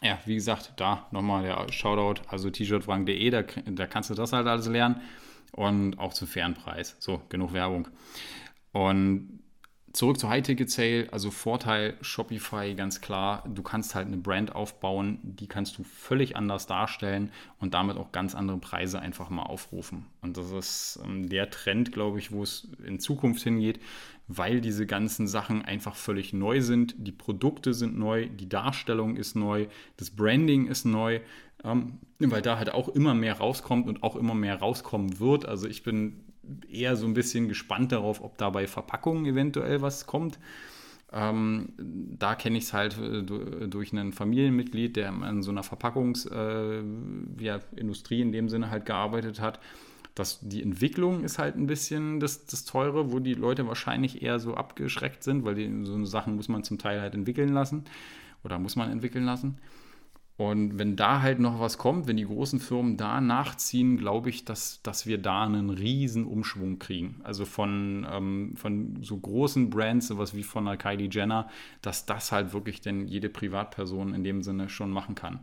ja, 0.02 0.18
wie 0.26 0.34
gesagt, 0.34 0.74
da 0.76 1.06
nochmal 1.10 1.42
der 1.42 1.72
Shoutout, 1.72 2.22
also 2.28 2.50
t-shirtfrank.de, 2.50 3.30
da, 3.30 3.42
da 3.42 3.86
kannst 3.86 4.10
du 4.10 4.14
das 4.14 4.32
halt 4.32 4.46
alles 4.46 4.66
lernen 4.68 5.00
und 5.52 5.98
auch 5.98 6.12
zum 6.12 6.28
fairen 6.28 6.54
Preis. 6.54 6.96
So, 6.98 7.22
genug 7.28 7.52
Werbung. 7.52 7.88
Und 8.72 9.40
Zurück 9.92 10.18
zu 10.18 10.28
High-Ticket-Sale, 10.28 11.08
also 11.12 11.30
Vorteil 11.30 11.96
Shopify 12.02 12.74
ganz 12.74 13.00
klar, 13.00 13.42
du 13.48 13.62
kannst 13.62 13.94
halt 13.94 14.06
eine 14.06 14.18
Brand 14.18 14.54
aufbauen, 14.54 15.18
die 15.22 15.46
kannst 15.46 15.78
du 15.78 15.82
völlig 15.82 16.36
anders 16.36 16.66
darstellen 16.66 17.32
und 17.58 17.74
damit 17.74 17.96
auch 17.96 18.12
ganz 18.12 18.34
andere 18.34 18.58
Preise 18.58 19.00
einfach 19.00 19.30
mal 19.30 19.44
aufrufen. 19.44 20.04
Und 20.20 20.36
das 20.36 20.50
ist 20.50 21.00
ähm, 21.04 21.28
der 21.28 21.50
Trend, 21.50 21.92
glaube 21.92 22.18
ich, 22.18 22.32
wo 22.32 22.42
es 22.42 22.68
in 22.86 23.00
Zukunft 23.00 23.42
hingeht, 23.42 23.80
weil 24.26 24.60
diese 24.60 24.86
ganzen 24.86 25.26
Sachen 25.26 25.62
einfach 25.64 25.96
völlig 25.96 26.34
neu 26.34 26.60
sind. 26.60 26.94
Die 26.98 27.12
Produkte 27.12 27.72
sind 27.72 27.98
neu, 27.98 28.28
die 28.28 28.48
Darstellung 28.48 29.16
ist 29.16 29.36
neu, 29.36 29.68
das 29.96 30.10
Branding 30.10 30.66
ist 30.66 30.84
neu, 30.84 31.20
ähm, 31.64 31.98
weil 32.18 32.42
da 32.42 32.58
halt 32.58 32.72
auch 32.74 32.88
immer 32.88 33.14
mehr 33.14 33.38
rauskommt 33.38 33.88
und 33.88 34.02
auch 34.02 34.16
immer 34.16 34.34
mehr 34.34 34.58
rauskommen 34.58 35.18
wird. 35.18 35.46
Also 35.46 35.66
ich 35.66 35.82
bin 35.82 36.24
eher 36.70 36.96
so 36.96 37.06
ein 37.06 37.14
bisschen 37.14 37.48
gespannt 37.48 37.92
darauf, 37.92 38.22
ob 38.22 38.38
da 38.38 38.50
bei 38.50 38.66
Verpackungen 38.66 39.26
eventuell 39.26 39.82
was 39.82 40.06
kommt. 40.06 40.38
Ähm, 41.10 41.70
da 41.78 42.34
kenne 42.34 42.58
ich 42.58 42.64
es 42.64 42.74
halt 42.74 42.98
äh, 42.98 43.22
durch 43.22 43.92
einen 43.92 44.12
Familienmitglied, 44.12 44.96
der 44.96 45.08
in 45.08 45.42
so 45.42 45.50
einer 45.50 45.62
Verpackungsindustrie 45.62 48.14
äh, 48.14 48.18
ja, 48.18 48.22
in 48.22 48.32
dem 48.32 48.50
Sinne 48.50 48.70
halt 48.70 48.84
gearbeitet 48.84 49.40
hat. 49.40 49.58
Das, 50.14 50.40
die 50.42 50.62
Entwicklung 50.62 51.24
ist 51.24 51.38
halt 51.38 51.56
ein 51.56 51.66
bisschen 51.66 52.20
das, 52.20 52.44
das 52.44 52.64
Teure, 52.64 53.12
wo 53.12 53.20
die 53.20 53.34
Leute 53.34 53.66
wahrscheinlich 53.66 54.22
eher 54.22 54.38
so 54.38 54.54
abgeschreckt 54.54 55.22
sind, 55.22 55.44
weil 55.44 55.54
die, 55.54 55.84
so 55.84 56.04
Sachen 56.04 56.36
muss 56.36 56.48
man 56.48 56.64
zum 56.64 56.76
Teil 56.76 57.00
halt 57.00 57.14
entwickeln 57.14 57.54
lassen 57.54 57.84
oder 58.44 58.58
muss 58.58 58.76
man 58.76 58.90
entwickeln 58.90 59.24
lassen. 59.24 59.58
Und 60.38 60.78
wenn 60.78 60.94
da 60.94 61.20
halt 61.20 61.40
noch 61.40 61.58
was 61.58 61.78
kommt, 61.78 62.06
wenn 62.06 62.16
die 62.16 62.24
großen 62.24 62.60
Firmen 62.60 62.96
da 62.96 63.20
nachziehen, 63.20 63.96
glaube 63.96 64.30
ich, 64.30 64.44
dass, 64.44 64.80
dass 64.84 65.04
wir 65.04 65.18
da 65.18 65.44
einen 65.44 65.68
riesen 65.68 66.24
Umschwung 66.24 66.78
kriegen. 66.78 67.20
Also 67.24 67.44
von, 67.44 68.06
ähm, 68.08 68.52
von 68.54 69.02
so 69.02 69.18
großen 69.18 69.68
Brands, 69.68 70.06
sowas 70.06 70.36
wie 70.36 70.44
von 70.44 70.68
einer 70.68 70.76
Kylie 70.76 71.08
Jenner, 71.10 71.48
dass 71.82 72.06
das 72.06 72.30
halt 72.30 72.52
wirklich 72.52 72.80
denn 72.80 73.08
jede 73.08 73.28
Privatperson 73.28 74.14
in 74.14 74.22
dem 74.22 74.44
Sinne 74.44 74.68
schon 74.68 74.92
machen 74.92 75.16
kann. 75.16 75.40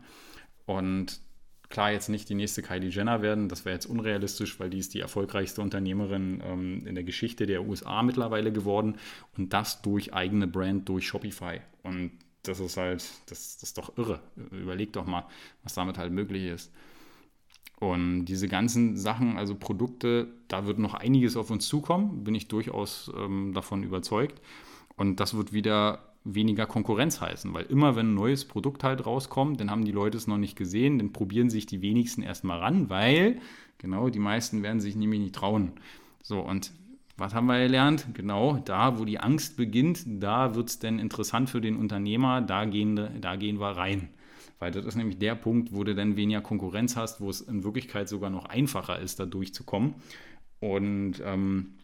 Und 0.64 1.20
klar, 1.68 1.92
jetzt 1.92 2.08
nicht 2.08 2.30
die 2.30 2.34
nächste 2.34 2.62
Kylie 2.62 2.88
Jenner 2.88 3.20
werden, 3.20 3.50
das 3.50 3.66
wäre 3.66 3.74
jetzt 3.74 3.84
unrealistisch, 3.84 4.58
weil 4.58 4.70
die 4.70 4.78
ist 4.78 4.94
die 4.94 5.00
erfolgreichste 5.00 5.60
Unternehmerin 5.60 6.42
ähm, 6.42 6.86
in 6.86 6.94
der 6.94 7.04
Geschichte 7.04 7.44
der 7.44 7.68
USA 7.68 8.02
mittlerweile 8.02 8.50
geworden 8.50 8.96
und 9.36 9.52
das 9.52 9.82
durch 9.82 10.14
eigene 10.14 10.46
Brand, 10.46 10.88
durch 10.88 11.06
Shopify. 11.06 11.60
Und 11.82 12.12
das 12.48 12.60
ist 12.60 12.76
halt, 12.76 13.02
das, 13.26 13.58
das 13.58 13.62
ist 13.62 13.78
doch 13.78 13.96
irre. 13.96 14.20
Überleg 14.50 14.92
doch 14.92 15.06
mal, 15.06 15.26
was 15.62 15.74
damit 15.74 15.98
halt 15.98 16.12
möglich 16.12 16.44
ist. 16.44 16.72
Und 17.78 18.24
diese 18.24 18.48
ganzen 18.48 18.96
Sachen, 18.96 19.36
also 19.36 19.54
Produkte, 19.54 20.28
da 20.48 20.66
wird 20.66 20.78
noch 20.78 20.94
einiges 20.94 21.36
auf 21.36 21.50
uns 21.50 21.68
zukommen, 21.68 22.24
bin 22.24 22.34
ich 22.34 22.48
durchaus 22.48 23.10
ähm, 23.16 23.52
davon 23.52 23.82
überzeugt. 23.82 24.40
Und 24.96 25.20
das 25.20 25.34
wird 25.34 25.52
wieder 25.52 26.14
weniger 26.24 26.66
Konkurrenz 26.66 27.20
heißen, 27.20 27.54
weil 27.54 27.66
immer 27.66 27.94
wenn 27.94 28.10
ein 28.10 28.14
neues 28.14 28.46
Produkt 28.46 28.82
halt 28.82 29.06
rauskommt, 29.06 29.60
dann 29.60 29.70
haben 29.70 29.84
die 29.84 29.92
Leute 29.92 30.16
es 30.16 30.26
noch 30.26 30.38
nicht 30.38 30.56
gesehen, 30.56 30.98
dann 30.98 31.12
probieren 31.12 31.50
sich 31.50 31.66
die 31.66 31.82
wenigsten 31.82 32.22
erstmal 32.22 32.58
ran, 32.58 32.90
weil 32.90 33.40
genau 33.78 34.08
die 34.08 34.18
meisten 34.18 34.62
werden 34.62 34.80
sich 34.80 34.96
nämlich 34.96 35.20
nicht 35.20 35.34
trauen. 35.34 35.72
So, 36.22 36.40
und 36.40 36.72
was 37.16 37.34
haben 37.34 37.46
wir 37.46 37.58
gelernt? 37.58 38.06
Genau, 38.14 38.58
da, 38.58 38.98
wo 38.98 39.04
die 39.04 39.20
Angst 39.20 39.56
beginnt, 39.56 40.04
da 40.06 40.54
wird 40.54 40.68
es 40.68 40.78
dann 40.78 40.98
interessant 40.98 41.48
für 41.48 41.60
den 41.60 41.76
Unternehmer, 41.76 42.42
da 42.42 42.64
gehen, 42.64 43.20
da 43.20 43.36
gehen 43.36 43.58
wir 43.58 43.76
rein. 43.76 44.08
Weil 44.58 44.70
das 44.70 44.84
ist 44.84 44.96
nämlich 44.96 45.18
der 45.18 45.34
Punkt, 45.34 45.74
wo 45.74 45.84
du 45.84 45.94
dann 45.94 46.16
weniger 46.16 46.40
Konkurrenz 46.40 46.96
hast, 46.96 47.20
wo 47.20 47.28
es 47.28 47.40
in 47.40 47.64
Wirklichkeit 47.64 48.08
sogar 48.08 48.30
noch 48.30 48.46
einfacher 48.46 48.98
ist, 48.98 49.20
da 49.20 49.26
durchzukommen. 49.26 49.94
Und 50.60 51.22
ähm, 51.24 51.74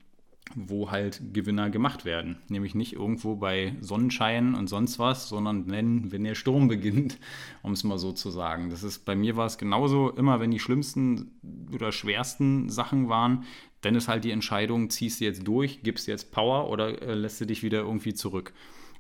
wo 0.54 0.90
halt 0.90 1.20
Gewinner 1.32 1.70
gemacht 1.70 2.04
werden. 2.04 2.36
Nämlich 2.48 2.74
nicht 2.74 2.94
irgendwo 2.94 3.36
bei 3.36 3.76
Sonnenschein 3.80 4.54
und 4.54 4.68
sonst 4.68 4.98
was, 4.98 5.28
sondern 5.28 5.70
wenn, 5.70 6.12
wenn 6.12 6.24
der 6.24 6.34
Sturm 6.34 6.68
beginnt, 6.68 7.18
um 7.62 7.72
es 7.72 7.84
mal 7.84 7.98
so 7.98 8.12
zu 8.12 8.30
sagen. 8.30 8.70
Das 8.70 8.82
ist, 8.82 9.04
bei 9.04 9.14
mir 9.14 9.36
war 9.36 9.46
es 9.46 9.58
genauso, 9.58 10.10
immer 10.10 10.40
wenn 10.40 10.50
die 10.50 10.58
schlimmsten 10.58 11.30
oder 11.72 11.92
schwersten 11.92 12.68
Sachen 12.68 13.08
waren, 13.08 13.44
dann 13.82 13.94
ist 13.94 14.08
halt 14.08 14.24
die 14.24 14.30
Entscheidung, 14.30 14.90
ziehst 14.90 15.20
du 15.20 15.24
jetzt 15.24 15.46
durch, 15.46 15.82
gibst 15.82 16.08
jetzt 16.08 16.32
Power 16.32 16.70
oder 16.70 17.02
äh, 17.02 17.14
lässt 17.14 17.40
du 17.40 17.46
dich 17.46 17.62
wieder 17.62 17.80
irgendwie 17.80 18.14
zurück. 18.14 18.52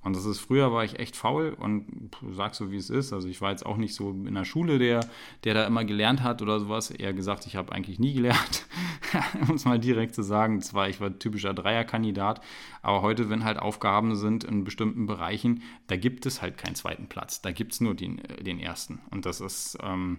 Und 0.04 0.16
das 0.16 0.24
ist, 0.24 0.40
früher 0.40 0.72
war 0.72 0.84
ich 0.84 0.98
echt 0.98 1.14
faul 1.14 1.56
und 1.56 2.10
sag 2.32 2.56
so, 2.56 2.72
wie 2.72 2.76
es 2.76 2.90
ist. 2.90 3.12
Also 3.12 3.28
ich 3.28 3.40
war 3.40 3.50
jetzt 3.50 3.64
auch 3.64 3.76
nicht 3.76 3.94
so 3.94 4.10
in 4.10 4.34
der 4.34 4.44
Schule, 4.44 4.80
der, 4.80 5.08
der 5.44 5.54
da 5.54 5.64
immer 5.64 5.84
gelernt 5.84 6.24
hat 6.24 6.42
oder 6.42 6.58
sowas. 6.58 6.90
Eher 6.90 7.12
gesagt, 7.12 7.46
ich 7.46 7.54
habe 7.54 7.70
eigentlich 7.70 8.00
nie 8.00 8.12
gelernt, 8.12 8.66
um 9.48 9.54
es 9.54 9.64
mal 9.64 9.78
direkt 9.78 10.16
zu 10.16 10.22
sagen. 10.22 10.60
Zwar, 10.60 10.88
ich 10.88 11.00
war 11.00 11.16
typischer 11.16 11.54
Dreierkandidat, 11.54 12.40
aber 12.82 13.02
heute, 13.02 13.30
wenn 13.30 13.44
halt 13.44 13.60
Aufgaben 13.60 14.16
sind 14.16 14.42
in 14.42 14.64
bestimmten 14.64 15.06
Bereichen, 15.06 15.62
da 15.86 15.96
gibt 15.96 16.26
es 16.26 16.42
halt 16.42 16.58
keinen 16.58 16.74
zweiten 16.74 17.06
Platz. 17.06 17.40
Da 17.40 17.52
gibt 17.52 17.72
es 17.72 17.80
nur 17.80 17.94
den, 17.94 18.18
äh, 18.24 18.42
den 18.42 18.58
ersten. 18.58 19.00
Und 19.10 19.24
das 19.24 19.40
ist... 19.40 19.78
Ähm, 19.82 20.18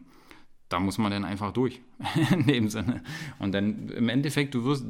da 0.73 0.79
muss 0.79 0.97
man 0.97 1.12
dann 1.12 1.23
einfach 1.23 1.51
durch, 1.51 1.81
in 2.31 2.47
dem 2.47 2.67
Sinne. 2.67 3.03
Und 3.38 3.53
dann 3.53 3.89
im 3.89 4.09
Endeffekt, 4.09 4.55
du 4.55 4.65
wirst, 4.65 4.83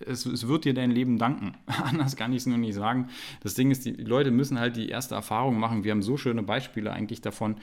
es, 0.00 0.26
es 0.26 0.46
wird 0.46 0.66
dir 0.66 0.74
dein 0.74 0.90
Leben 0.90 1.16
danken. 1.16 1.54
Anders 1.66 2.16
kann 2.16 2.32
ich 2.32 2.40
es 2.40 2.46
nur 2.46 2.58
nicht 2.58 2.74
sagen. 2.74 3.08
Das 3.42 3.54
Ding 3.54 3.70
ist, 3.70 3.86
die 3.86 3.92
Leute 3.92 4.30
müssen 4.30 4.60
halt 4.60 4.76
die 4.76 4.90
erste 4.90 5.14
Erfahrung 5.14 5.58
machen. 5.58 5.84
Wir 5.84 5.92
haben 5.92 6.02
so 6.02 6.18
schöne 6.18 6.42
Beispiele 6.42 6.92
eigentlich 6.92 7.22
davon. 7.22 7.56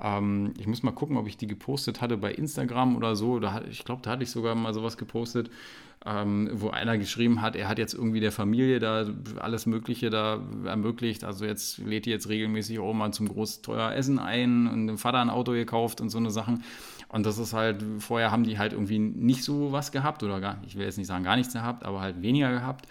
Ähm, 0.00 0.54
ich 0.56 0.68
muss 0.68 0.84
mal 0.84 0.92
gucken, 0.92 1.16
ob 1.16 1.26
ich 1.26 1.36
die 1.36 1.48
gepostet 1.48 2.00
hatte 2.00 2.16
bei 2.16 2.32
Instagram 2.32 2.94
oder 2.94 3.16
so. 3.16 3.40
Da, 3.40 3.62
ich 3.68 3.84
glaube, 3.84 4.02
da 4.02 4.12
hatte 4.12 4.22
ich 4.22 4.30
sogar 4.30 4.54
mal 4.54 4.72
sowas 4.72 4.96
gepostet, 4.96 5.50
ähm, 6.04 6.50
wo 6.52 6.70
einer 6.70 6.98
geschrieben 6.98 7.42
hat, 7.42 7.56
er 7.56 7.68
hat 7.68 7.78
jetzt 7.78 7.94
irgendwie 7.94 8.20
der 8.20 8.32
Familie 8.32 8.78
da 8.78 9.06
alles 9.38 9.66
Mögliche 9.66 10.10
da 10.10 10.40
ermöglicht. 10.64 11.24
Also 11.24 11.44
jetzt 11.44 11.78
lädt 11.78 12.06
die 12.06 12.10
jetzt 12.10 12.28
regelmäßig 12.28 12.78
mal 12.78 13.12
zum 13.12 13.28
groß 13.28 13.62
teuer 13.62 13.92
Essen 13.92 14.18
ein 14.18 14.68
und 14.68 14.86
dem 14.86 14.98
Vater 14.98 15.18
ein 15.18 15.30
Auto 15.30 15.52
gekauft 15.52 16.00
und 16.00 16.10
so 16.10 16.18
eine 16.18 16.30
Sachen. 16.30 16.62
Und 17.08 17.26
das 17.26 17.38
ist 17.38 17.52
halt, 17.52 17.82
vorher 17.98 18.30
haben 18.30 18.44
die 18.44 18.58
halt 18.58 18.72
irgendwie 18.72 18.98
nicht 18.98 19.42
so 19.42 19.72
was 19.72 19.90
gehabt 19.90 20.22
oder 20.22 20.40
gar, 20.40 20.58
ich 20.66 20.76
will 20.76 20.84
jetzt 20.84 20.98
nicht 20.98 21.06
sagen 21.06 21.24
gar 21.24 21.36
nichts 21.36 21.52
gehabt, 21.52 21.84
aber 21.84 22.00
halt 22.00 22.22
weniger 22.22 22.50
gehabt. 22.50 22.86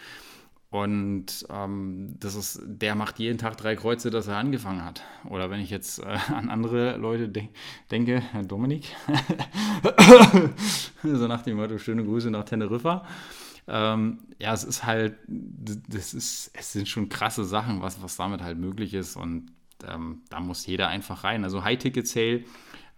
Und 0.75 1.47
ähm, 1.49 2.17
das 2.19 2.35
ist, 2.35 2.59
der 2.65 2.95
macht 2.95 3.17
jeden 3.17 3.37
Tag 3.37 3.55
drei 3.55 3.77
Kreuze, 3.77 4.09
dass 4.09 4.27
er 4.27 4.35
angefangen 4.35 4.83
hat. 4.83 5.03
Oder 5.23 5.49
wenn 5.49 5.61
ich 5.61 5.69
jetzt 5.69 5.99
äh, 5.99 6.17
an 6.33 6.49
andere 6.49 6.97
Leute 6.97 7.29
de 7.29 7.47
denke, 7.91 8.19
Herr 8.19 8.43
Dominik, 8.43 8.93
so 11.01 11.27
nach 11.27 11.43
dem 11.43 11.55
Motto, 11.55 11.77
schöne 11.77 12.03
Grüße 12.03 12.29
nach 12.29 12.43
Teneriffa. 12.43 13.05
ähm, 13.69 14.19
ja, 14.37 14.53
es 14.53 14.65
ist 14.65 14.85
halt, 14.85 15.15
das 15.29 16.13
ist, 16.13 16.51
es 16.53 16.73
sind 16.73 16.89
schon 16.89 17.07
krasse 17.07 17.45
Sachen, 17.45 17.81
was, 17.81 18.03
was 18.03 18.17
damit 18.17 18.41
halt 18.41 18.57
möglich 18.57 18.93
ist 18.93 19.15
und 19.15 19.53
ähm, 19.87 20.23
da 20.29 20.41
muss 20.41 20.65
jeder 20.65 20.89
einfach 20.89 21.23
rein. 21.23 21.45
Also 21.45 21.63
High-Ticket-Sale, 21.63 22.43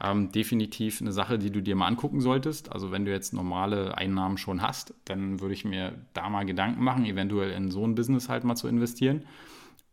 ähm, 0.04 0.32
definitiv 0.32 1.02
eine 1.02 1.12
Sache, 1.12 1.40
die 1.40 1.52
du 1.52 1.62
dir 1.62 1.76
mal 1.76 1.88
angucken 1.88 2.22
solltest. 2.22 2.72
Also 2.72 2.92
wenn 2.92 3.06
du 3.06 3.12
jetzt 3.12 3.34
normale 3.34 3.98
Einnahmen 3.98 4.38
schon 4.38 4.62
hast, 4.62 4.94
dann 5.06 5.40
würde 5.40 5.54
ich 5.54 5.66
mir 5.66 5.94
da 6.14 6.30
mal 6.30 6.46
Gedanken 6.46 6.84
machen, 6.84 7.06
eventuell 7.06 7.52
in 7.52 7.72
so 7.72 7.86
ein 7.86 7.96
Business 7.96 8.30
halt 8.30 8.44
mal 8.44 8.56
zu 8.56 8.68
investieren 8.68 9.26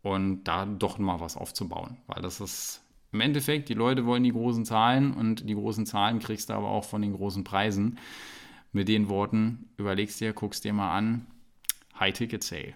und 0.03 0.43
da 0.43 0.65
doch 0.65 0.99
mal 0.99 1.19
was 1.19 1.37
aufzubauen, 1.37 1.97
weil 2.07 2.21
das 2.21 2.39
ist 2.39 2.81
im 3.11 3.21
Endeffekt, 3.21 3.69
die 3.69 3.73
Leute 3.73 4.05
wollen 4.05 4.23
die 4.23 4.33
großen 4.33 4.65
Zahlen 4.65 5.13
und 5.13 5.47
die 5.47 5.55
großen 5.55 5.85
Zahlen 5.85 6.19
kriegst 6.19 6.49
du 6.49 6.53
aber 6.53 6.67
auch 6.67 6.83
von 6.83 7.01
den 7.01 7.13
großen 7.13 7.45
Preisen. 7.45 7.97
Mit 8.73 8.89
den 8.89 9.07
Worten, 9.07 9.69
überlegst 9.77 10.19
dir, 10.19 10.33
guckst 10.33 10.65
dir 10.65 10.73
mal 10.73 10.93
an, 10.93 11.25
High-Ticket-Sale. 11.97 12.73